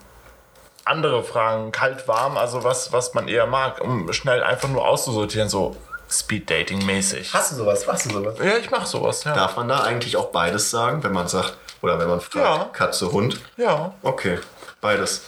andere 0.84 1.22
Fragen, 1.24 1.72
kalt, 1.72 2.06
warm, 2.08 2.36
also 2.36 2.64
was, 2.64 2.92
was 2.92 3.12
man 3.14 3.28
eher 3.28 3.46
mag, 3.46 3.80
um 3.80 4.12
schnell 4.12 4.42
einfach 4.42 4.68
nur 4.68 4.86
auszusortieren, 4.86 5.48
so 5.48 5.76
Speed-Dating-mäßig. 6.10 7.32
Hast 7.32 7.52
du 7.52 7.56
sowas? 7.56 7.86
Machst 7.86 8.06
du 8.06 8.10
sowas? 8.10 8.34
Ja, 8.42 8.56
ich 8.56 8.70
mach 8.70 8.86
sowas, 8.86 9.24
ja. 9.24 9.34
Darf 9.34 9.56
man 9.56 9.68
da 9.68 9.80
eigentlich 9.80 10.16
auch 10.16 10.26
beides 10.32 10.70
sagen, 10.70 11.02
wenn 11.04 11.12
man 11.12 11.28
sagt, 11.28 11.56
oder 11.82 11.98
wenn 11.98 12.08
man 12.08 12.20
fragt, 12.20 12.36
Ja. 12.36 12.64
Katze, 12.72 13.10
Hund? 13.12 13.40
Ja, 13.56 13.94
Okay, 14.02 14.38
beides. 14.80 15.22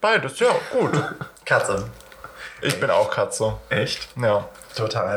beides, 0.00 0.38
ja, 0.38 0.50
gut. 0.72 0.92
Katze. 1.44 1.88
Ich 2.62 2.78
bin 2.80 2.90
auch 2.90 3.10
Katze. 3.10 3.54
Echt? 3.68 4.08
Ja. 4.20 4.48
Total. 4.76 5.16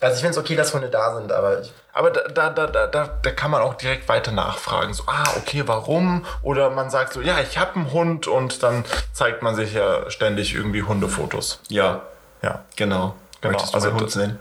Also 0.00 0.16
ich 0.16 0.20
finde 0.20 0.32
es 0.32 0.38
okay, 0.38 0.56
dass 0.56 0.74
Hunde 0.74 0.88
da 0.88 1.14
sind, 1.14 1.30
aber 1.30 1.60
ich, 1.60 1.72
Aber 1.92 2.10
da, 2.10 2.28
da, 2.28 2.50
da, 2.50 2.86
da, 2.86 3.06
da, 3.06 3.30
kann 3.30 3.50
man 3.52 3.62
auch 3.62 3.74
direkt 3.74 4.08
weiter 4.08 4.32
nachfragen. 4.32 4.92
So, 4.94 5.04
ah, 5.06 5.24
okay, 5.36 5.62
warum? 5.66 6.26
Oder 6.42 6.70
man 6.70 6.90
sagt 6.90 7.12
so, 7.12 7.20
ja, 7.20 7.38
ich 7.38 7.56
habe 7.58 7.76
einen 7.76 7.92
Hund 7.92 8.26
und 8.26 8.62
dann 8.64 8.84
zeigt 9.12 9.42
man 9.42 9.54
sich 9.54 9.74
ja 9.74 10.10
ständig 10.10 10.54
irgendwie 10.54 10.82
Hundefotos. 10.82 11.60
Ja, 11.68 12.02
Ja. 12.42 12.64
genau. 12.76 13.14
Genau, 13.40 13.52
Möchtest 13.52 13.72
du 13.72 13.76
also 13.76 13.88
meinen 13.90 14.00
Hund 14.00 14.10
sehen? 14.10 14.38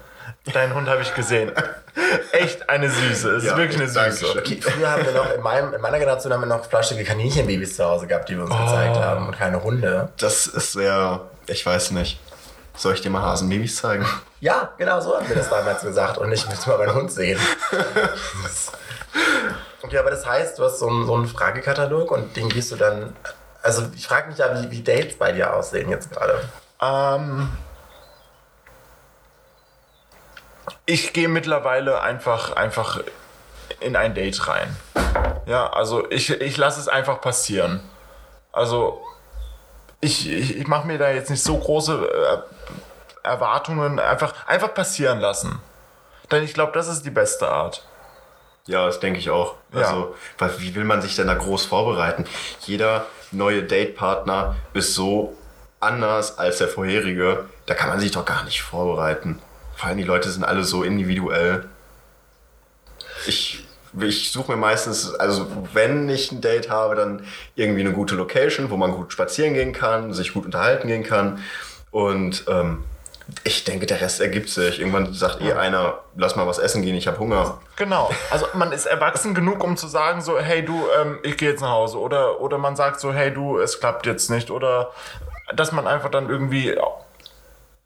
Deinen 0.54 0.74
Hund 0.74 0.90
habe 0.90 1.02
ich 1.02 1.14
gesehen. 1.14 1.52
Echt 2.32 2.70
eine 2.70 2.90
Süße. 2.90 3.36
Es 3.36 3.44
Ja, 3.44 3.52
ist 3.52 3.58
wirklich 3.58 3.82
eine 3.82 4.12
Süße. 4.12 4.38
okay, 4.40 4.60
früher 4.62 4.90
haben 4.92 5.06
wir 5.06 5.12
noch, 5.14 5.32
in, 5.34 5.42
meinem, 5.42 5.74
in 5.74 5.82
meiner 5.82 6.00
Generation 6.00 6.32
haben 6.34 6.42
wir 6.42 6.48
noch 6.48 6.66
flaschige 6.66 7.04
Kaninchenbabys 7.04 7.76
zu 7.76 7.84
Hause 7.86 8.08
gehabt, 8.08 8.30
die 8.30 8.36
wir 8.38 8.44
uns 8.46 8.52
gezeigt 8.56 8.98
haben 8.98 9.28
und 9.28 9.38
keine 9.38 9.62
Hunde. 9.62 10.10
Das 10.18 10.48
ist 10.48 10.72
sehr, 10.74 11.22
ich 11.48 11.66
weiß 11.66 11.92
nicht. 11.92 12.20
Soll 12.78 12.94
ich 12.94 13.02
dir 13.02 13.10
mal 13.10 13.22
Hasenbabys 13.22 13.76
zeigen? 13.76 14.06
Ja, 14.40 14.72
genau 14.78 15.02
so 15.02 15.16
haben 15.16 15.28
wir 15.28 15.36
das 15.36 15.50
damals 15.50 15.82
gesagt 15.82 16.18
und 16.18 16.32
ich 16.32 16.48
möchte 16.48 16.70
mal 16.70 16.78
meinen 16.78 16.96
Hund 16.96 17.12
sehen. 17.12 17.38
okay, 19.84 19.98
aber 19.98 20.12
das 20.12 20.26
heißt, 20.26 20.58
du 20.58 20.64
hast 20.64 20.80
so 20.80 20.88
einen, 20.88 21.06
so 21.06 21.14
einen 21.16 21.28
Fragekatalog 21.28 22.12
und 22.12 22.36
den 22.36 22.50
gehst 22.50 22.72
du 22.72 22.76
dann. 22.76 23.16
Also 23.62 23.84
ich 23.96 24.08
frage 24.08 24.30
mich 24.30 24.38
ja, 24.38 24.62
wie, 24.64 24.72
wie 24.72 24.82
Dates 24.82 25.18
bei 25.18 25.32
dir 25.32 25.54
aussehen 25.54 25.90
jetzt 25.90 26.10
gerade. 26.12 26.40
Ähm, 26.82 27.50
ich 30.92 31.14
gehe 31.14 31.30
mittlerweile 31.30 32.02
einfach, 32.02 32.54
einfach 32.58 33.00
in 33.80 33.96
ein 33.96 34.14
Date 34.14 34.46
rein. 34.48 34.76
Ja, 35.46 35.72
also 35.72 36.10
ich, 36.12 36.30
ich 36.30 36.58
lasse 36.58 36.82
es 36.82 36.90
einfach 36.90 37.22
passieren. 37.22 37.80
Also 38.52 39.02
ich, 40.02 40.30
ich, 40.30 40.58
ich 40.58 40.68
mache 40.68 40.86
mir 40.86 40.98
da 40.98 41.10
jetzt 41.10 41.30
nicht 41.30 41.44
so 41.44 41.58
große 41.58 41.94
äh, 41.94 43.26
Erwartungen. 43.28 44.00
Einfach, 44.00 44.48
einfach 44.48 44.74
passieren 44.74 45.20
lassen. 45.20 45.62
Denn 46.30 46.44
ich 46.44 46.54
glaube, 46.54 46.74
das 46.74 46.90
ist 46.90 47.06
die 47.06 47.10
beste 47.10 47.48
Art. 47.48 47.86
Ja, 48.68 48.86
das 48.86 49.00
denke 49.00 49.20
ich 49.20 49.30
auch. 49.30 49.56
Ja. 49.74 49.80
Also, 49.80 50.16
weil 50.40 50.60
wie 50.60 50.76
will 50.76 50.84
man 50.84 51.02
sich 51.02 51.16
denn 51.16 51.28
da 51.28 51.36
groß 51.36 51.66
vorbereiten? 51.66 52.26
Jeder 52.62 53.06
neue 53.32 53.64
Datepartner 53.64 54.58
ist 54.74 54.94
so 54.94 55.38
anders 55.80 56.38
als 56.38 56.58
der 56.58 56.68
vorherige. 56.68 57.46
Da 57.66 57.76
kann 57.76 57.90
man 57.90 58.00
sich 58.02 58.12
doch 58.12 58.26
gar 58.26 58.44
nicht 58.44 58.62
vorbereiten. 58.62 59.42
Vor 59.82 59.88
allem 59.88 59.98
die 59.98 60.04
Leute 60.04 60.30
sind 60.30 60.44
alle 60.44 60.64
so 60.64 60.84
individuell. 60.84 61.66
Ich, 63.26 63.66
ich 64.00 64.32
suche 64.32 64.52
mir 64.52 64.58
meistens, 64.60 65.16
also 65.16 65.48
wenn 65.74 66.08
ich 66.08 66.32
ein 66.32 66.40
Date 66.40 66.70
habe, 66.70 66.94
dann 66.94 67.26
irgendwie 67.56 67.80
eine 67.80 67.92
gute 67.92 68.14
Location, 68.14 68.70
wo 68.70 68.78
man 68.78 68.92
gut 68.92 69.12
spazieren 69.12 69.56
gehen 69.56 69.74
kann, 69.74 70.14
sich 70.14 70.34
gut 70.34 70.46
unterhalten 70.46 70.88
gehen 70.88 71.02
kann. 71.02 71.40
Und 71.90 72.46
ähm, 72.48 72.84
ich 73.44 73.64
denke, 73.64 73.88
der 73.88 74.02
Rest 74.02 74.22
ergibt 74.22 74.50
sich. 74.50 74.80
Irgendwann 74.80 75.16
sagt 75.16 75.42
eh 75.42 75.54
einer, 75.54 75.98
lass 76.16 76.36
mal 76.36 76.46
was 76.46 76.60
essen 76.60 76.84
gehen, 76.84 76.94
ich 76.94 77.08
habe 77.08 77.18
Hunger. 77.18 77.60
Genau. 77.78 78.12
Also 78.30 78.46
man 78.54 78.72
ist 78.74 78.86
erwachsen 78.86 79.34
genug, 79.34 79.64
um 79.64 79.78
zu 79.78 79.88
sagen 79.88 80.22
so, 80.22 80.38
hey 80.38 80.64
du, 80.64 80.80
ähm, 81.02 81.18
ich 81.24 81.38
gehe 81.38 81.50
jetzt 81.50 81.62
nach 81.62 81.72
Hause. 81.72 81.98
Oder, 81.98 82.40
oder 82.40 82.60
man 82.60 82.76
sagt 82.76 83.00
so, 83.00 83.12
hey 83.12 83.34
du, 83.34 83.58
es 83.58 83.80
klappt 83.80 84.06
jetzt 84.06 84.30
nicht. 84.30 84.52
Oder 84.52 84.92
dass 85.56 85.72
man 85.72 85.88
einfach 85.88 86.12
dann 86.12 86.30
irgendwie, 86.30 86.78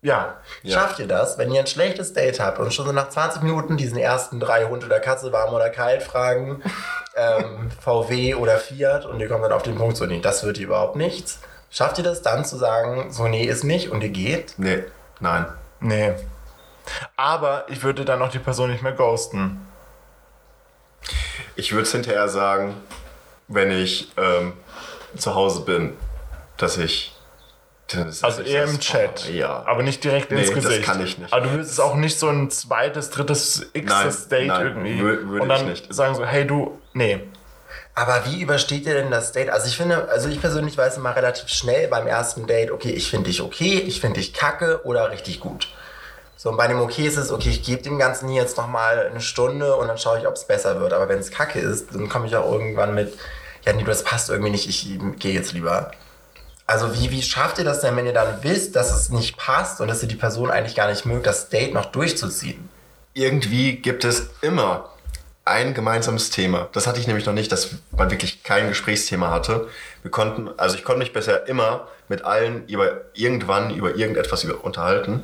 ja, 0.06 0.36
Ja. 0.62 0.80
Schafft 0.80 1.00
ihr 1.00 1.08
das, 1.08 1.38
wenn 1.40 1.52
ihr 1.52 1.62
ein 1.62 1.68
schlechtes 1.68 2.14
Date 2.14 2.40
habt 2.40 2.60
und 2.60 2.72
schon 2.72 2.86
so 2.86 2.92
nach 2.92 3.10
20 3.10 3.42
Minuten 3.42 3.76
diesen 3.76 3.98
ersten 3.98 4.40
drei 4.40 4.66
Hund 4.66 4.86
oder 4.86 5.00
Katze 5.00 5.32
warm 5.32 5.54
oder 5.54 5.72
kalt 5.72 6.04
fragen, 6.04 6.62
ähm, 7.16 7.72
VW 7.82 8.36
oder 8.36 8.58
Fiat 8.58 9.06
und 9.06 9.20
ihr 9.20 9.28
kommt 9.28 9.44
dann 9.44 9.52
auf 9.52 9.64
den 9.64 9.76
Punkt 9.76 9.98
so, 9.98 10.06
nee, 10.06 10.20
das 10.22 10.44
wird 10.44 10.60
überhaupt 10.60 10.96
nichts. 10.96 11.40
Schafft 11.72 11.98
ihr 11.98 12.04
das 12.04 12.22
dann 12.22 12.46
zu 12.46 12.56
sagen, 12.56 13.12
so, 13.12 13.28
nee, 13.28 13.46
ist 13.46 13.64
nicht 13.64 13.90
und 13.90 14.04
ihr 14.04 14.10
geht? 14.10 14.54
Nee, 14.58 14.84
nein. 15.20 15.48
nee. 15.80 16.14
Aber 17.18 17.66
ich 17.70 17.82
würde 17.82 18.06
dann 18.06 18.22
auch 18.22 18.30
die 18.30 18.40
Person 18.40 18.72
nicht 18.72 18.84
mehr 18.84 18.92
ghosten. 18.92 19.66
Ich 21.56 21.72
würde 21.72 21.84
es 21.84 21.92
hinterher 21.92 22.30
sagen, 22.30 22.76
wenn 23.48 23.72
ich 23.72 24.12
ähm, 24.18 24.54
zu 25.18 25.34
Hause 25.34 25.62
bin, 25.62 25.98
dass 26.58 26.78
ich. 26.78 27.15
Also 28.22 28.42
eher 28.42 28.64
das- 28.64 28.72
im 28.72 28.80
Chat. 28.80 29.26
Oh, 29.30 29.32
ja. 29.32 29.64
Aber 29.68 29.84
nicht 29.84 30.04
direkt 30.04 30.32
Nee, 30.32 30.40
ins 30.42 30.50
das 30.54 30.64
Gesicht. 30.64 30.84
kann 30.84 31.04
ich 31.06 31.18
nicht. 31.20 31.32
Aber 31.32 31.46
du 31.46 31.52
würdest 31.52 31.72
es 31.72 31.80
auch 31.80 31.96
nicht 31.96 32.18
so 32.18 32.28
ein 32.30 32.50
zweites, 32.50 33.12
drittes, 33.12 33.68
Nein, 33.76 34.14
Date 34.32 34.48
nein, 34.48 34.66
irgendwie. 34.66 35.00
wür- 35.02 35.28
würde 35.30 35.42
und 35.44 35.50
dann 35.50 35.62
ich 35.72 35.82
nicht. 35.84 35.94
sagen 35.94 36.16
so, 36.16 36.26
hey 36.26 36.48
du, 36.48 36.80
nee. 36.94 37.22
Aber 37.94 38.24
wie 38.26 38.42
übersteht 38.42 38.86
ihr 38.88 38.96
denn 38.96 39.12
das 39.12 39.32
Date? 39.32 39.50
Also 39.50 39.68
ich 39.68 39.78
finde, 39.78 40.10
also 40.10 40.28
ich 40.30 40.42
persönlich 40.42 40.78
weiß 40.78 40.98
immer 40.98 41.16
relativ 41.16 41.48
schnell 41.48 41.88
beim 41.88 42.08
ersten 42.08 42.46
Date, 42.48 42.72
okay, 42.72 42.90
ich 42.90 43.10
finde 43.10 43.30
dich 43.30 43.42
okay, 43.42 43.80
ich 43.86 44.02
finde 44.02 44.20
dich 44.20 44.34
kacke 44.34 44.82
oder 44.84 45.12
richtig 45.12 45.40
gut. 45.40 45.70
So, 46.36 46.50
und 46.50 46.58
bei 46.58 46.68
dem 46.68 46.82
okay 46.82 47.08
ist 47.08 47.16
es, 47.18 47.32
okay, 47.32 47.50
ich 47.50 47.64
gebe 47.64 47.82
dem 47.84 47.98
Ganzen 47.98 48.28
hier 48.28 48.42
jetzt 48.42 48.58
nochmal 48.58 49.08
eine 49.10 49.22
Stunde 49.22 49.76
und 49.78 49.88
dann 49.88 49.98
schaue 49.98 50.20
ich, 50.20 50.28
ob 50.28 50.34
es 50.34 50.46
besser 50.46 50.82
wird. 50.82 50.92
Aber 50.92 51.08
wenn 51.08 51.20
es 51.20 51.32
kacke 51.32 51.60
ist, 51.60 51.94
dann 51.96 52.10
komme 52.10 52.28
ich 52.28 52.36
auch 52.36 52.52
irgendwann 52.52 52.94
mit, 52.94 53.14
ja, 53.66 53.72
nee, 53.74 53.84
das 53.84 54.04
passt 54.04 54.30
irgendwie 54.30 54.52
nicht, 54.52 54.68
ich 54.68 55.00
gehe 55.20 55.34
jetzt 55.34 55.54
lieber. 55.54 55.92
Also 56.68 56.94
wie, 56.96 57.12
wie 57.12 57.22
schafft 57.22 57.60
ihr 57.60 57.64
das 57.64 57.82
denn, 57.82 57.96
wenn 57.96 58.08
ihr 58.08 58.14
dann 58.14 58.44
wisst, 58.44 58.76
dass 58.76 58.92
es 58.92 59.10
nicht 59.10 59.38
passt 59.38 59.82
und 59.82 59.88
dass 59.88 60.02
ihr 60.02 60.08
die 60.08 60.16
Person 60.16 60.50
eigentlich 60.50 60.76
gar 60.76 60.90
nicht 60.90 61.06
mögt, 61.06 61.28
das 61.28 61.50
Date 61.50 61.74
noch 61.74 61.86
durchzuziehen? 61.86 62.70
Irgendwie 63.14 63.78
gibt 63.78 64.04
es 64.04 64.30
immer 64.42 64.90
ein 65.46 65.76
gemeinsames 65.76 66.32
Thema. 66.32 66.70
Das 66.74 66.88
hatte 66.88 67.00
ich 67.00 67.06
nämlich 67.06 67.28
noch 67.28 67.34
nicht, 67.34 67.52
dass 67.52 67.70
man 67.96 68.10
wirklich 68.10 68.42
kein 68.42 68.68
Gesprächsthema 68.68 69.30
hatte. 69.30 69.68
Wir 70.02 70.10
konnten, 70.10 70.50
also 70.58 70.76
ich 70.76 70.84
konnte 70.84 71.00
mich 71.00 71.14
bisher 71.14 71.48
immer 71.48 71.88
mit 72.10 72.24
allen 72.24 72.68
über 72.68 73.02
irgendwann 73.14 73.74
über 73.74 73.96
irgendetwas 73.96 74.44
über, 74.44 74.64
unterhalten. 74.64 75.24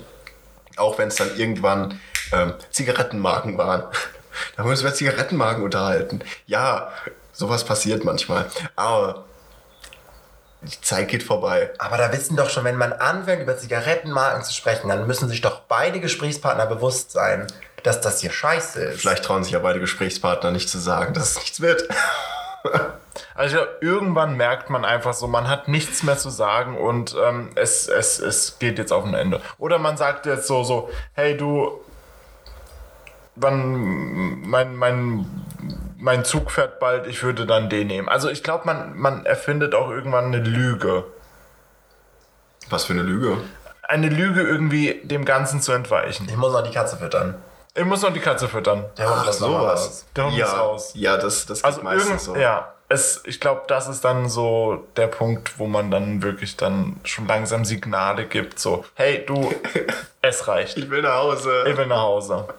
Auch 0.78 1.00
wenn 1.00 1.08
es 1.08 1.16
dann 1.16 1.36
irgendwann 1.38 2.00
ähm, 2.32 2.54
Zigarettenmarken 2.70 3.58
waren. 3.58 3.84
Da 4.56 4.60
haben 4.60 4.68
wir 4.68 4.72
uns 4.72 4.80
über 4.80 4.94
Zigarettenmarken 4.94 5.62
unterhalten. 5.62 6.22
Ja, 6.48 6.90
sowas 7.34 7.66
passiert 7.66 8.06
manchmal. 8.06 8.46
Aber 8.78 9.26
die 10.62 10.82
Zeit 10.82 11.08
geht 11.08 11.24
vorbei. 11.24 11.72
Aber 11.80 11.98
da 11.98 12.12
wissen 12.14 12.36
doch 12.36 12.50
schon, 12.50 12.64
wenn 12.64 12.78
man 12.78 12.94
anfängt, 12.94 13.42
über 13.42 13.58
Zigarettenmarken 13.58 14.44
zu 14.44 14.54
sprechen, 14.54 14.90
dann 14.90 15.08
müssen 15.08 15.28
sich 15.28 15.42
doch 15.42 15.62
beide 15.62 16.00
Gesprächspartner 16.00 16.68
bewusst 16.68 17.12
sein, 17.12 17.48
dass 17.84 18.02
das 18.02 18.22
hier 18.22 18.32
scheiße 18.32 18.80
ist. 18.84 19.02
Vielleicht 19.02 19.24
trauen 19.24 19.44
sich 19.44 19.54
ja 19.54 19.60
beide 19.60 19.80
Gesprächspartner 19.80 20.52
nicht 20.52 20.70
zu 20.70 20.78
sagen, 20.78 21.14
dass 21.14 21.32
es 21.32 21.36
nichts 21.38 21.62
wird. 21.62 21.88
Also 23.36 23.58
irgendwann 23.82 24.38
merkt 24.38 24.70
man 24.70 24.86
einfach 24.86 25.14
so, 25.14 25.28
man 25.28 25.50
hat 25.50 25.68
nichts 25.68 26.04
mehr 26.04 26.18
zu 26.18 26.30
sagen 26.30 26.78
und 26.78 27.16
ähm, 27.22 27.50
es, 27.56 27.88
es, 27.88 28.20
es 28.20 28.60
geht 28.60 28.78
jetzt 28.78 28.94
auf 28.94 29.04
ein 29.04 29.14
Ende. 29.14 29.42
Oder 29.58 29.80
man 29.80 29.98
sagt 29.98 30.26
jetzt 30.26 30.48
so, 30.48 30.64
so, 30.64 30.90
hey 31.14 31.36
du, 31.36 31.82
wann 33.42 34.42
mein, 34.48 34.76
mein, 34.76 35.26
mein 35.98 36.26
Zug 36.26 36.52
fährt 36.52 36.80
bald, 36.80 37.08
ich 37.08 37.24
würde 37.24 37.46
dann 37.46 37.70
den 37.70 37.88
nehmen. 37.88 38.10
Also 38.10 38.30
ich 38.30 38.44
glaube, 38.44 38.66
man, 38.66 38.98
man 38.98 39.26
erfindet 39.26 39.76
auch 39.76 39.90
irgendwann 39.90 40.26
eine 40.26 40.40
Lüge. 40.40 41.06
Was 42.70 42.86
für 42.86 42.94
eine 42.94 43.04
Lüge. 43.04 43.38
Eine 43.84 44.08
Lüge 44.10 44.42
irgendwie 44.42 45.02
dem 45.04 45.26
Ganzen 45.26 45.62
zu 45.62 45.74
entweichen. 45.74 46.28
Ich 46.30 46.38
muss 46.38 46.54
noch 46.54 46.64
die 46.64 46.72
Katze 46.72 46.98
füttern. 46.98 47.36
Ich 47.74 47.86
muss 47.86 48.02
noch 48.02 48.14
die 48.14 48.20
Katze 48.20 48.48
füttern. 48.48 48.86
Der 48.98 49.10
Hund 49.10 49.40
noch 49.40 49.50
mal 49.50 49.70
raus. 49.70 50.06
Der 50.16 50.26
Hund 50.26 50.36
ja, 50.36 50.46
ist 50.46 50.58
raus. 50.58 50.92
Ja, 50.94 51.18
das, 51.18 51.46
das 51.46 51.60
geht 51.60 51.66
Also 51.66 51.82
meistens 51.82 52.10
irgend, 52.10 52.22
so. 52.22 52.36
ja, 52.36 52.71
es, 52.92 53.22
ich 53.26 53.40
glaube, 53.40 53.62
das 53.68 53.88
ist 53.88 54.04
dann 54.04 54.28
so 54.28 54.86
der 54.98 55.08
Punkt, 55.08 55.58
wo 55.58 55.68
man 55.68 55.92
dann 55.92 56.22
wirklich 56.22 56.58
dann 56.58 57.00
schon 57.04 57.26
langsam 57.26 57.64
Signale 57.64 58.26
gibt, 58.26 58.60
so, 58.60 58.84
hey 58.96 59.26
du, 59.26 59.50
es 60.22 60.48
reicht. 60.48 60.78
Ich 60.78 60.90
will 60.90 61.02
nach 61.02 61.16
Hause. 61.16 61.64
Ich 61.68 61.78
will 61.78 61.88
nach 61.88 62.02
Hause. 62.02 62.48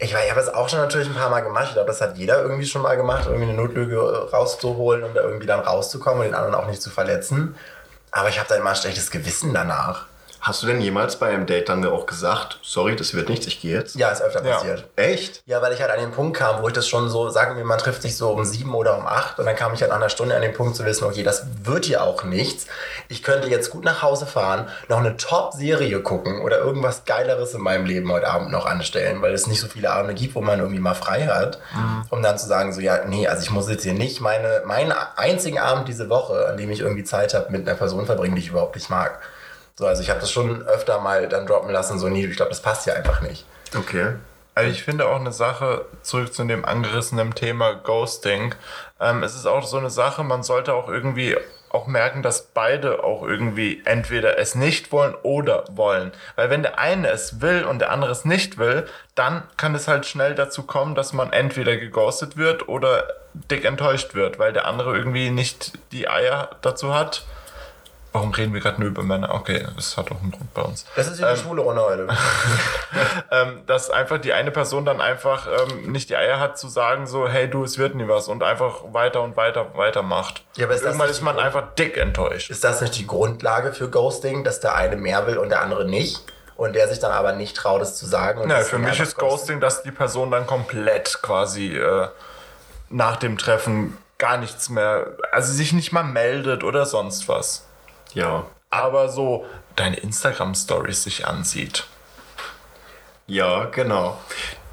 Ich, 0.00 0.12
ich 0.12 0.30
habe 0.30 0.40
es 0.40 0.52
auch 0.52 0.68
schon 0.68 0.80
natürlich 0.80 1.08
ein 1.08 1.14
paar 1.14 1.30
Mal 1.30 1.40
gemacht. 1.40 1.68
Ich 1.68 1.72
glaube, 1.72 1.86
das 1.86 2.02
hat 2.02 2.18
jeder 2.18 2.42
irgendwie 2.42 2.66
schon 2.66 2.82
mal 2.82 2.94
gemacht, 2.94 3.24
irgendwie 3.26 3.48
eine 3.48 3.54
Notlüge 3.54 4.30
rauszuholen, 4.30 5.02
um 5.02 5.14
da 5.14 5.22
irgendwie 5.22 5.46
dann 5.46 5.60
rauszukommen 5.60 6.20
und 6.20 6.26
den 6.26 6.34
anderen 6.34 6.54
auch 6.54 6.66
nicht 6.66 6.82
zu 6.82 6.90
verletzen. 6.90 7.54
Aber 8.10 8.28
ich 8.28 8.38
habe 8.38 8.48
dann 8.50 8.58
immer 8.58 8.70
ein 8.70 8.76
schlechtes 8.76 9.10
Gewissen 9.10 9.54
danach. 9.54 10.04
Hast 10.44 10.62
du 10.62 10.66
denn 10.66 10.82
jemals 10.82 11.16
bei 11.16 11.28
einem 11.30 11.46
Date 11.46 11.70
dann 11.70 11.82
auch 11.86 12.04
gesagt, 12.04 12.58
sorry, 12.62 12.96
das 12.96 13.14
wird 13.14 13.30
nichts, 13.30 13.46
ich 13.46 13.62
gehe 13.62 13.78
jetzt? 13.78 13.96
Ja, 13.96 14.10
ist 14.10 14.20
öfter 14.20 14.44
Ja. 14.44 14.56
passiert. 14.56 14.84
Echt? 14.94 15.42
Ja, 15.46 15.62
weil 15.62 15.72
ich 15.72 15.80
halt 15.80 15.90
an 15.90 16.00
den 16.00 16.10
Punkt 16.10 16.36
kam, 16.36 16.60
wo 16.60 16.68
ich 16.68 16.74
das 16.74 16.86
schon 16.86 17.08
so, 17.08 17.30
sagen 17.30 17.56
wir, 17.56 17.64
man 17.64 17.78
trifft 17.78 18.02
sich 18.02 18.18
so 18.18 18.28
um 18.28 18.44
sieben 18.44 18.74
oder 18.74 18.98
um 18.98 19.06
acht 19.06 19.38
und 19.38 19.46
dann 19.46 19.56
kam 19.56 19.72
ich 19.72 19.80
halt 19.80 19.88
nach 19.90 19.96
einer 19.96 20.10
Stunde 20.10 20.36
an 20.36 20.42
den 20.42 20.52
Punkt 20.52 20.76
zu 20.76 20.84
wissen, 20.84 21.04
okay, 21.04 21.22
das 21.22 21.46
wird 21.62 21.86
hier 21.86 22.02
auch 22.04 22.24
nichts. 22.24 22.66
Ich 23.08 23.22
könnte 23.22 23.48
jetzt 23.48 23.70
gut 23.70 23.84
nach 23.86 24.02
Hause 24.02 24.26
fahren, 24.26 24.68
noch 24.88 24.98
eine 24.98 25.16
Top-Serie 25.16 26.02
gucken 26.02 26.42
oder 26.42 26.58
irgendwas 26.58 27.06
Geileres 27.06 27.54
in 27.54 27.62
meinem 27.62 27.86
Leben 27.86 28.12
heute 28.12 28.28
Abend 28.28 28.50
noch 28.50 28.66
anstellen, 28.66 29.22
weil 29.22 29.32
es 29.32 29.46
nicht 29.46 29.62
so 29.62 29.66
viele 29.66 29.92
Abende 29.92 30.12
gibt, 30.12 30.34
wo 30.34 30.42
man 30.42 30.58
irgendwie 30.58 30.78
mal 30.78 30.92
frei 30.92 31.22
hat, 31.26 31.58
um 32.10 32.22
dann 32.22 32.36
zu 32.36 32.46
sagen, 32.46 32.74
so, 32.74 32.82
ja, 32.82 33.06
nee, 33.06 33.26
also 33.26 33.42
ich 33.42 33.50
muss 33.50 33.70
jetzt 33.70 33.84
hier 33.84 33.94
nicht 33.94 34.20
meine, 34.20 34.60
meinen 34.66 34.92
einzigen 35.16 35.58
Abend 35.58 35.88
diese 35.88 36.10
Woche, 36.10 36.48
an 36.48 36.58
dem 36.58 36.70
ich 36.70 36.80
irgendwie 36.80 37.04
Zeit 37.04 37.32
habe, 37.32 37.50
mit 37.50 37.66
einer 37.66 37.78
Person 37.78 38.04
verbringen, 38.04 38.34
die 38.34 38.42
ich 38.42 38.48
überhaupt 38.50 38.74
nicht 38.74 38.90
mag. 38.90 39.20
So, 39.76 39.86
also 39.86 40.02
ich 40.02 40.10
habe 40.10 40.20
das 40.20 40.30
schon 40.30 40.62
öfter 40.62 41.00
mal 41.00 41.28
dann 41.28 41.46
droppen 41.46 41.70
lassen, 41.70 41.98
so, 41.98 42.08
nee, 42.08 42.26
ich 42.26 42.36
glaube, 42.36 42.50
das 42.50 42.62
passt 42.62 42.84
hier 42.84 42.94
einfach 42.94 43.20
nicht. 43.22 43.44
Okay. 43.76 44.12
Also 44.54 44.70
ich 44.70 44.84
finde 44.84 45.08
auch 45.08 45.18
eine 45.18 45.32
Sache, 45.32 45.84
zurück 46.02 46.32
zu 46.32 46.44
dem 46.44 46.64
angerissenen 46.64 47.34
Thema 47.34 47.74
Ghosting, 47.74 48.54
ähm, 49.00 49.24
es 49.24 49.34
ist 49.34 49.46
auch 49.46 49.66
so 49.66 49.78
eine 49.78 49.90
Sache, 49.90 50.22
man 50.22 50.44
sollte 50.44 50.74
auch 50.74 50.88
irgendwie 50.88 51.36
auch 51.70 51.88
merken, 51.88 52.22
dass 52.22 52.46
beide 52.54 53.02
auch 53.02 53.24
irgendwie 53.24 53.82
entweder 53.84 54.38
es 54.38 54.54
nicht 54.54 54.92
wollen 54.92 55.16
oder 55.24 55.64
wollen. 55.72 56.12
Weil 56.36 56.48
wenn 56.48 56.62
der 56.62 56.78
eine 56.78 57.08
es 57.08 57.40
will 57.40 57.64
und 57.64 57.80
der 57.80 57.90
andere 57.90 58.12
es 58.12 58.24
nicht 58.24 58.58
will, 58.58 58.86
dann 59.16 59.42
kann 59.56 59.74
es 59.74 59.88
halt 59.88 60.06
schnell 60.06 60.36
dazu 60.36 60.62
kommen, 60.62 60.94
dass 60.94 61.12
man 61.12 61.32
entweder 61.32 61.76
geghostet 61.76 62.36
wird 62.36 62.68
oder 62.68 63.08
dick 63.50 63.64
enttäuscht 63.64 64.14
wird, 64.14 64.38
weil 64.38 64.52
der 64.52 64.66
andere 64.66 64.96
irgendwie 64.96 65.30
nicht 65.30 65.72
die 65.90 66.08
Eier 66.08 66.50
dazu 66.62 66.94
hat. 66.94 67.26
Warum 68.14 68.30
reden 68.30 68.54
wir 68.54 68.60
gerade 68.60 68.80
nur 68.80 68.90
über 68.90 69.02
Männer? 69.02 69.34
Okay, 69.34 69.66
das 69.74 69.96
hat 69.96 70.12
auch 70.12 70.20
einen 70.22 70.30
Grund 70.30 70.54
bei 70.54 70.62
uns. 70.62 70.84
Das 70.94 71.08
ist 71.08 71.16
hier 71.18 71.26
eine 71.26 71.36
schwule 71.36 71.62
Runde 71.62 71.82
heute. 71.84 72.06
ähm, 73.32 73.62
dass 73.66 73.90
einfach 73.90 74.18
die 74.18 74.32
eine 74.32 74.52
Person 74.52 74.84
dann 74.84 75.00
einfach 75.00 75.48
ähm, 75.48 75.90
nicht 75.90 76.10
die 76.10 76.16
Eier 76.16 76.38
hat 76.38 76.56
zu 76.56 76.68
sagen 76.68 77.08
so, 77.08 77.26
hey 77.28 77.50
du, 77.50 77.64
es 77.64 77.76
wird 77.76 77.96
nie 77.96 78.06
was 78.06 78.28
und 78.28 78.44
einfach 78.44 78.82
weiter 78.92 79.20
und 79.22 79.36
weiter 79.36 79.74
weitermacht. 79.74 80.44
Ja, 80.56 80.66
aber 80.66 80.74
ist 80.76 80.84
Irgendwann 80.84 81.10
ist 81.10 81.22
man 81.22 81.36
die- 81.36 81.42
einfach 81.42 81.74
dick 81.76 81.96
enttäuscht. 81.96 82.50
Ist 82.50 82.62
das 82.62 82.80
nicht 82.80 82.96
die 82.96 83.06
Grundlage 83.08 83.72
für 83.72 83.90
Ghosting, 83.90 84.44
dass 84.44 84.60
der 84.60 84.76
eine 84.76 84.94
mehr 84.94 85.26
will 85.26 85.36
und 85.36 85.48
der 85.48 85.60
andere 85.60 85.84
nicht? 85.84 86.22
Und 86.56 86.74
der 86.76 86.86
sich 86.86 87.00
dann 87.00 87.10
aber 87.10 87.32
nicht 87.32 87.56
traut, 87.56 87.82
es 87.82 87.96
zu 87.96 88.06
sagen? 88.06 88.40
Und 88.42 88.48
Ja, 88.50 88.60
für 88.60 88.78
mich 88.78 89.00
ist 89.00 89.16
Ghosting, 89.18 89.58
dass 89.58 89.82
die 89.82 89.90
Person 89.90 90.30
dann 90.30 90.46
komplett 90.46 91.18
quasi 91.20 91.76
äh, 91.76 92.06
nach 92.90 93.16
dem 93.16 93.38
Treffen 93.38 93.98
gar 94.18 94.36
nichts 94.36 94.68
mehr, 94.68 95.08
also 95.32 95.52
sich 95.52 95.72
nicht 95.72 95.90
mal 95.92 96.04
meldet 96.04 96.62
oder 96.62 96.86
sonst 96.86 97.28
was. 97.28 97.66
Ja. 98.14 98.46
Aber 98.70 99.08
so 99.08 99.44
deine 99.76 99.96
Instagram-Stories 99.96 101.02
sich 101.04 101.26
ansieht. 101.26 101.86
Ja, 103.26 103.66
genau. 103.66 104.18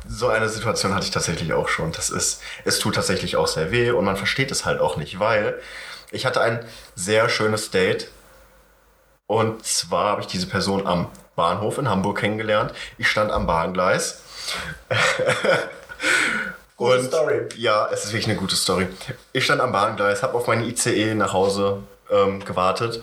So 0.08 0.28
eine 0.28 0.50
Situation 0.50 0.94
hatte 0.96 1.06
ich 1.06 1.12
tatsächlich 1.12 1.54
auch 1.54 1.68
schon. 1.70 1.92
Das 1.92 2.10
ist, 2.10 2.42
es 2.66 2.80
tut 2.80 2.96
tatsächlich 2.96 3.36
auch 3.38 3.48
sehr 3.48 3.72
weh 3.72 3.92
und 3.92 4.04
man 4.06 4.18
versteht 4.18 4.52
es 4.52 4.66
halt 4.66 4.80
auch 4.80 4.98
nicht, 4.98 5.20
weil 5.20 5.60
ich 6.12 6.26
hatte 6.26 6.42
ein 6.42 6.66
sehr 6.96 7.30
schönes 7.30 7.72
Date 7.72 8.10
und 9.28 9.66
zwar 9.66 10.08
habe 10.10 10.22
ich 10.22 10.28
diese 10.28 10.48
Person 10.48 10.86
am 10.86 11.08
Bahnhof 11.36 11.78
in 11.78 11.88
Hamburg 11.90 12.18
kennengelernt. 12.20 12.74
Ich 12.98 13.08
stand 13.08 13.32
am 13.32 13.48
Bahngleis 13.48 14.22
Gute 16.76 16.98
Und 16.98 17.06
Story. 17.06 17.48
ja, 17.58 17.88
es 17.92 18.04
ist 18.06 18.12
wirklich 18.12 18.28
eine 18.28 18.36
gute 18.38 18.56
Story. 18.56 18.88
Ich 19.34 19.46
stand 19.46 19.62
am 19.62 19.72
Bahngleis, 19.72 20.24
habe 20.24 20.34
auf 20.36 20.48
meine 20.48 20.66
ICE 20.66 21.14
nach 21.14 21.32
Hause 21.32 21.84
ähm, 22.10 22.44
gewartet 22.44 23.02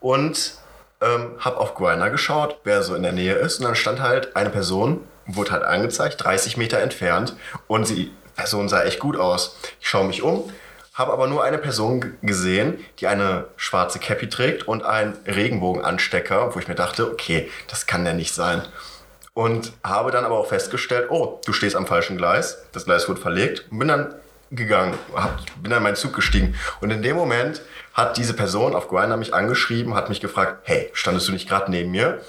und 0.00 0.54
ähm, 1.00 1.32
habe 1.38 1.58
auf 1.58 1.74
Grindr 1.74 2.10
geschaut, 2.10 2.58
wer 2.64 2.82
so 2.82 2.94
in 2.94 3.02
der 3.02 3.12
Nähe 3.12 3.34
ist. 3.34 3.58
Und 3.58 3.66
dann 3.66 3.74
stand 3.74 4.00
halt 4.00 4.36
eine 4.36 4.50
Person, 4.50 5.06
wurde 5.26 5.52
halt 5.52 5.62
angezeigt, 5.62 6.22
30 6.22 6.56
Meter 6.56 6.78
entfernt. 6.78 7.36
Und 7.66 7.88
die 7.88 8.12
Person 8.36 8.68
sah 8.68 8.82
echt 8.82 8.98
gut 8.98 9.16
aus. 9.16 9.56
Ich 9.80 9.88
schaue 9.88 10.06
mich 10.06 10.22
um, 10.22 10.50
habe 10.94 11.12
aber 11.12 11.26
nur 11.26 11.44
eine 11.44 11.58
Person 11.58 12.18
gesehen, 12.22 12.84
die 12.98 13.06
eine 13.06 13.46
schwarze 13.56 13.98
Cappy 13.98 14.28
trägt 14.28 14.66
und 14.68 14.84
einen 14.84 15.16
Regenbogenanstecker, 15.26 16.54
wo 16.54 16.58
ich 16.58 16.68
mir 16.68 16.74
dachte, 16.74 17.10
okay, 17.10 17.50
das 17.68 17.86
kann 17.86 18.04
der 18.04 18.14
nicht 18.14 18.34
sein. 18.34 18.62
Und 19.32 19.72
habe 19.84 20.10
dann 20.10 20.24
aber 20.24 20.38
auch 20.38 20.48
festgestellt, 20.48 21.06
oh, 21.10 21.40
du 21.46 21.52
stehst 21.52 21.76
am 21.76 21.86
falschen 21.86 22.16
Gleis. 22.16 22.58
Das 22.72 22.84
Gleis 22.84 23.08
wurde 23.08 23.20
verlegt 23.20 23.66
und 23.70 23.78
bin 23.78 23.88
dann 23.88 24.14
gegangen, 24.50 24.98
hab, 25.14 25.38
bin 25.62 25.70
dann 25.70 25.78
in 25.78 25.82
meinen 25.84 25.96
Zug 25.96 26.12
gestiegen. 26.12 26.56
Und 26.80 26.90
in 26.90 27.02
dem 27.02 27.16
Moment 27.16 27.62
hat 28.00 28.16
diese 28.16 28.34
Person 28.34 28.74
auf 28.74 28.88
Grindr 28.88 29.16
mich 29.16 29.34
angeschrieben, 29.34 29.94
hat 29.94 30.08
mich 30.08 30.20
gefragt, 30.20 30.62
hey, 30.64 30.90
standest 30.92 31.28
du 31.28 31.32
nicht 31.32 31.48
gerade 31.48 31.70
neben 31.70 31.90
mir? 31.90 32.20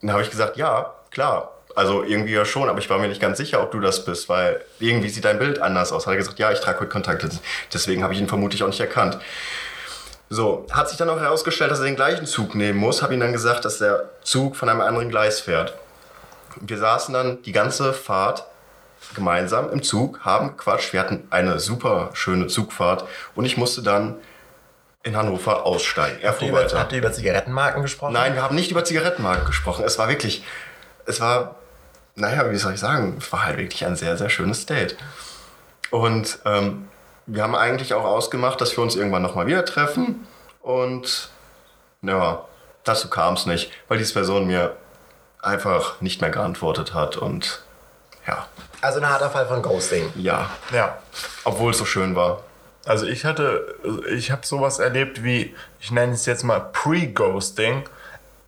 Dann 0.00 0.12
habe 0.12 0.22
ich 0.22 0.30
gesagt, 0.30 0.56
ja, 0.56 0.94
klar. 1.10 1.52
Also 1.74 2.02
irgendwie 2.02 2.34
ja 2.34 2.44
schon, 2.44 2.68
aber 2.68 2.78
ich 2.80 2.90
war 2.90 2.98
mir 2.98 3.08
nicht 3.08 3.20
ganz 3.20 3.38
sicher, 3.38 3.62
ob 3.62 3.70
du 3.70 3.80
das 3.80 4.04
bist, 4.04 4.28
weil 4.28 4.62
irgendwie 4.78 5.08
sieht 5.08 5.24
dein 5.24 5.38
Bild 5.38 5.58
anders 5.58 5.90
aus. 5.90 6.06
Hat 6.06 6.12
er 6.12 6.18
gesagt, 6.18 6.38
ja, 6.38 6.52
ich 6.52 6.60
trage 6.60 6.80
heute 6.80 6.90
Kontakte. 6.90 7.30
Deswegen 7.72 8.02
habe 8.02 8.12
ich 8.12 8.20
ihn 8.20 8.28
vermutlich 8.28 8.62
auch 8.62 8.66
nicht 8.66 8.80
erkannt. 8.80 9.18
So, 10.28 10.66
hat 10.70 10.90
sich 10.90 10.98
dann 10.98 11.08
auch 11.08 11.18
herausgestellt, 11.18 11.70
dass 11.70 11.78
er 11.78 11.86
den 11.86 11.96
gleichen 11.96 12.26
Zug 12.26 12.54
nehmen 12.54 12.78
muss. 12.78 13.02
Habe 13.02 13.14
ihm 13.14 13.20
dann 13.20 13.32
gesagt, 13.32 13.64
dass 13.64 13.78
der 13.78 14.10
Zug 14.22 14.56
von 14.56 14.68
einem 14.68 14.82
anderen 14.82 15.08
Gleis 15.08 15.40
fährt. 15.40 15.74
Wir 16.60 16.76
saßen 16.76 17.14
dann 17.14 17.40
die 17.42 17.52
ganze 17.52 17.94
Fahrt 17.94 18.44
gemeinsam 19.14 19.70
im 19.70 19.82
Zug, 19.82 20.20
haben 20.20 20.48
gequatscht. 20.48 20.92
Wir 20.92 21.00
hatten 21.00 21.26
eine 21.30 21.58
super 21.58 22.10
schöne 22.12 22.48
Zugfahrt 22.48 23.04
und 23.34 23.46
ich 23.46 23.56
musste 23.56 23.82
dann 23.82 24.16
in 25.04 25.16
Hannover 25.16 25.64
aussteigen. 25.66 26.18
Er 26.22 26.30
Habt 26.30 26.42
ihr 26.42 26.48
fuhr 26.48 26.58
über, 26.58 26.66
weiter. 26.66 26.78
habt 26.78 26.92
ihr 26.92 26.98
über 26.98 27.12
Zigarettenmarken 27.12 27.82
gesprochen? 27.82 28.12
Nein, 28.12 28.34
wir 28.34 28.42
haben 28.42 28.54
nicht 28.54 28.70
über 28.70 28.84
Zigarettenmarken 28.84 29.46
gesprochen. 29.46 29.84
Es 29.84 29.98
war 29.98 30.08
wirklich, 30.08 30.44
es 31.06 31.20
war, 31.20 31.56
naja, 32.14 32.50
wie 32.50 32.56
soll 32.56 32.74
ich 32.74 32.80
sagen, 32.80 33.16
es 33.18 33.32
war 33.32 33.44
halt 33.44 33.58
wirklich 33.58 33.84
ein 33.84 33.96
sehr, 33.96 34.16
sehr 34.16 34.30
schönes 34.30 34.66
Date. 34.66 34.96
Und 35.90 36.38
ähm, 36.44 36.88
wir 37.26 37.42
haben 37.42 37.54
eigentlich 37.54 37.94
auch 37.94 38.04
ausgemacht, 38.04 38.60
dass 38.60 38.76
wir 38.76 38.82
uns 38.82 38.94
irgendwann 38.96 39.22
nochmal 39.22 39.46
wieder 39.46 39.64
treffen. 39.64 40.26
Und 40.60 41.30
ja, 42.02 42.44
dazu 42.84 43.08
kam 43.10 43.34
es 43.34 43.46
nicht, 43.46 43.70
weil 43.88 43.98
diese 43.98 44.12
Person 44.12 44.46
mir 44.46 44.76
einfach 45.42 46.00
nicht 46.00 46.20
mehr 46.20 46.30
geantwortet 46.30 46.94
hat. 46.94 47.16
Und 47.16 47.62
ja, 48.26 48.46
Also 48.80 49.00
ein 49.00 49.08
harter 49.08 49.30
Fall 49.30 49.46
von 49.46 49.62
Ghosting. 49.62 50.12
ja, 50.16 50.48
Ja. 50.72 50.98
obwohl 51.44 51.72
es 51.72 51.78
so 51.78 51.84
schön 51.84 52.14
war. 52.14 52.44
Also 52.84 53.06
ich 53.06 53.24
hatte, 53.24 53.76
ich 54.10 54.30
habe 54.30 54.44
sowas 54.44 54.78
erlebt 54.78 55.22
wie, 55.22 55.54
ich 55.80 55.90
nenne 55.90 56.12
es 56.12 56.26
jetzt 56.26 56.42
mal 56.42 56.60
Pre-Ghosting. 56.60 57.84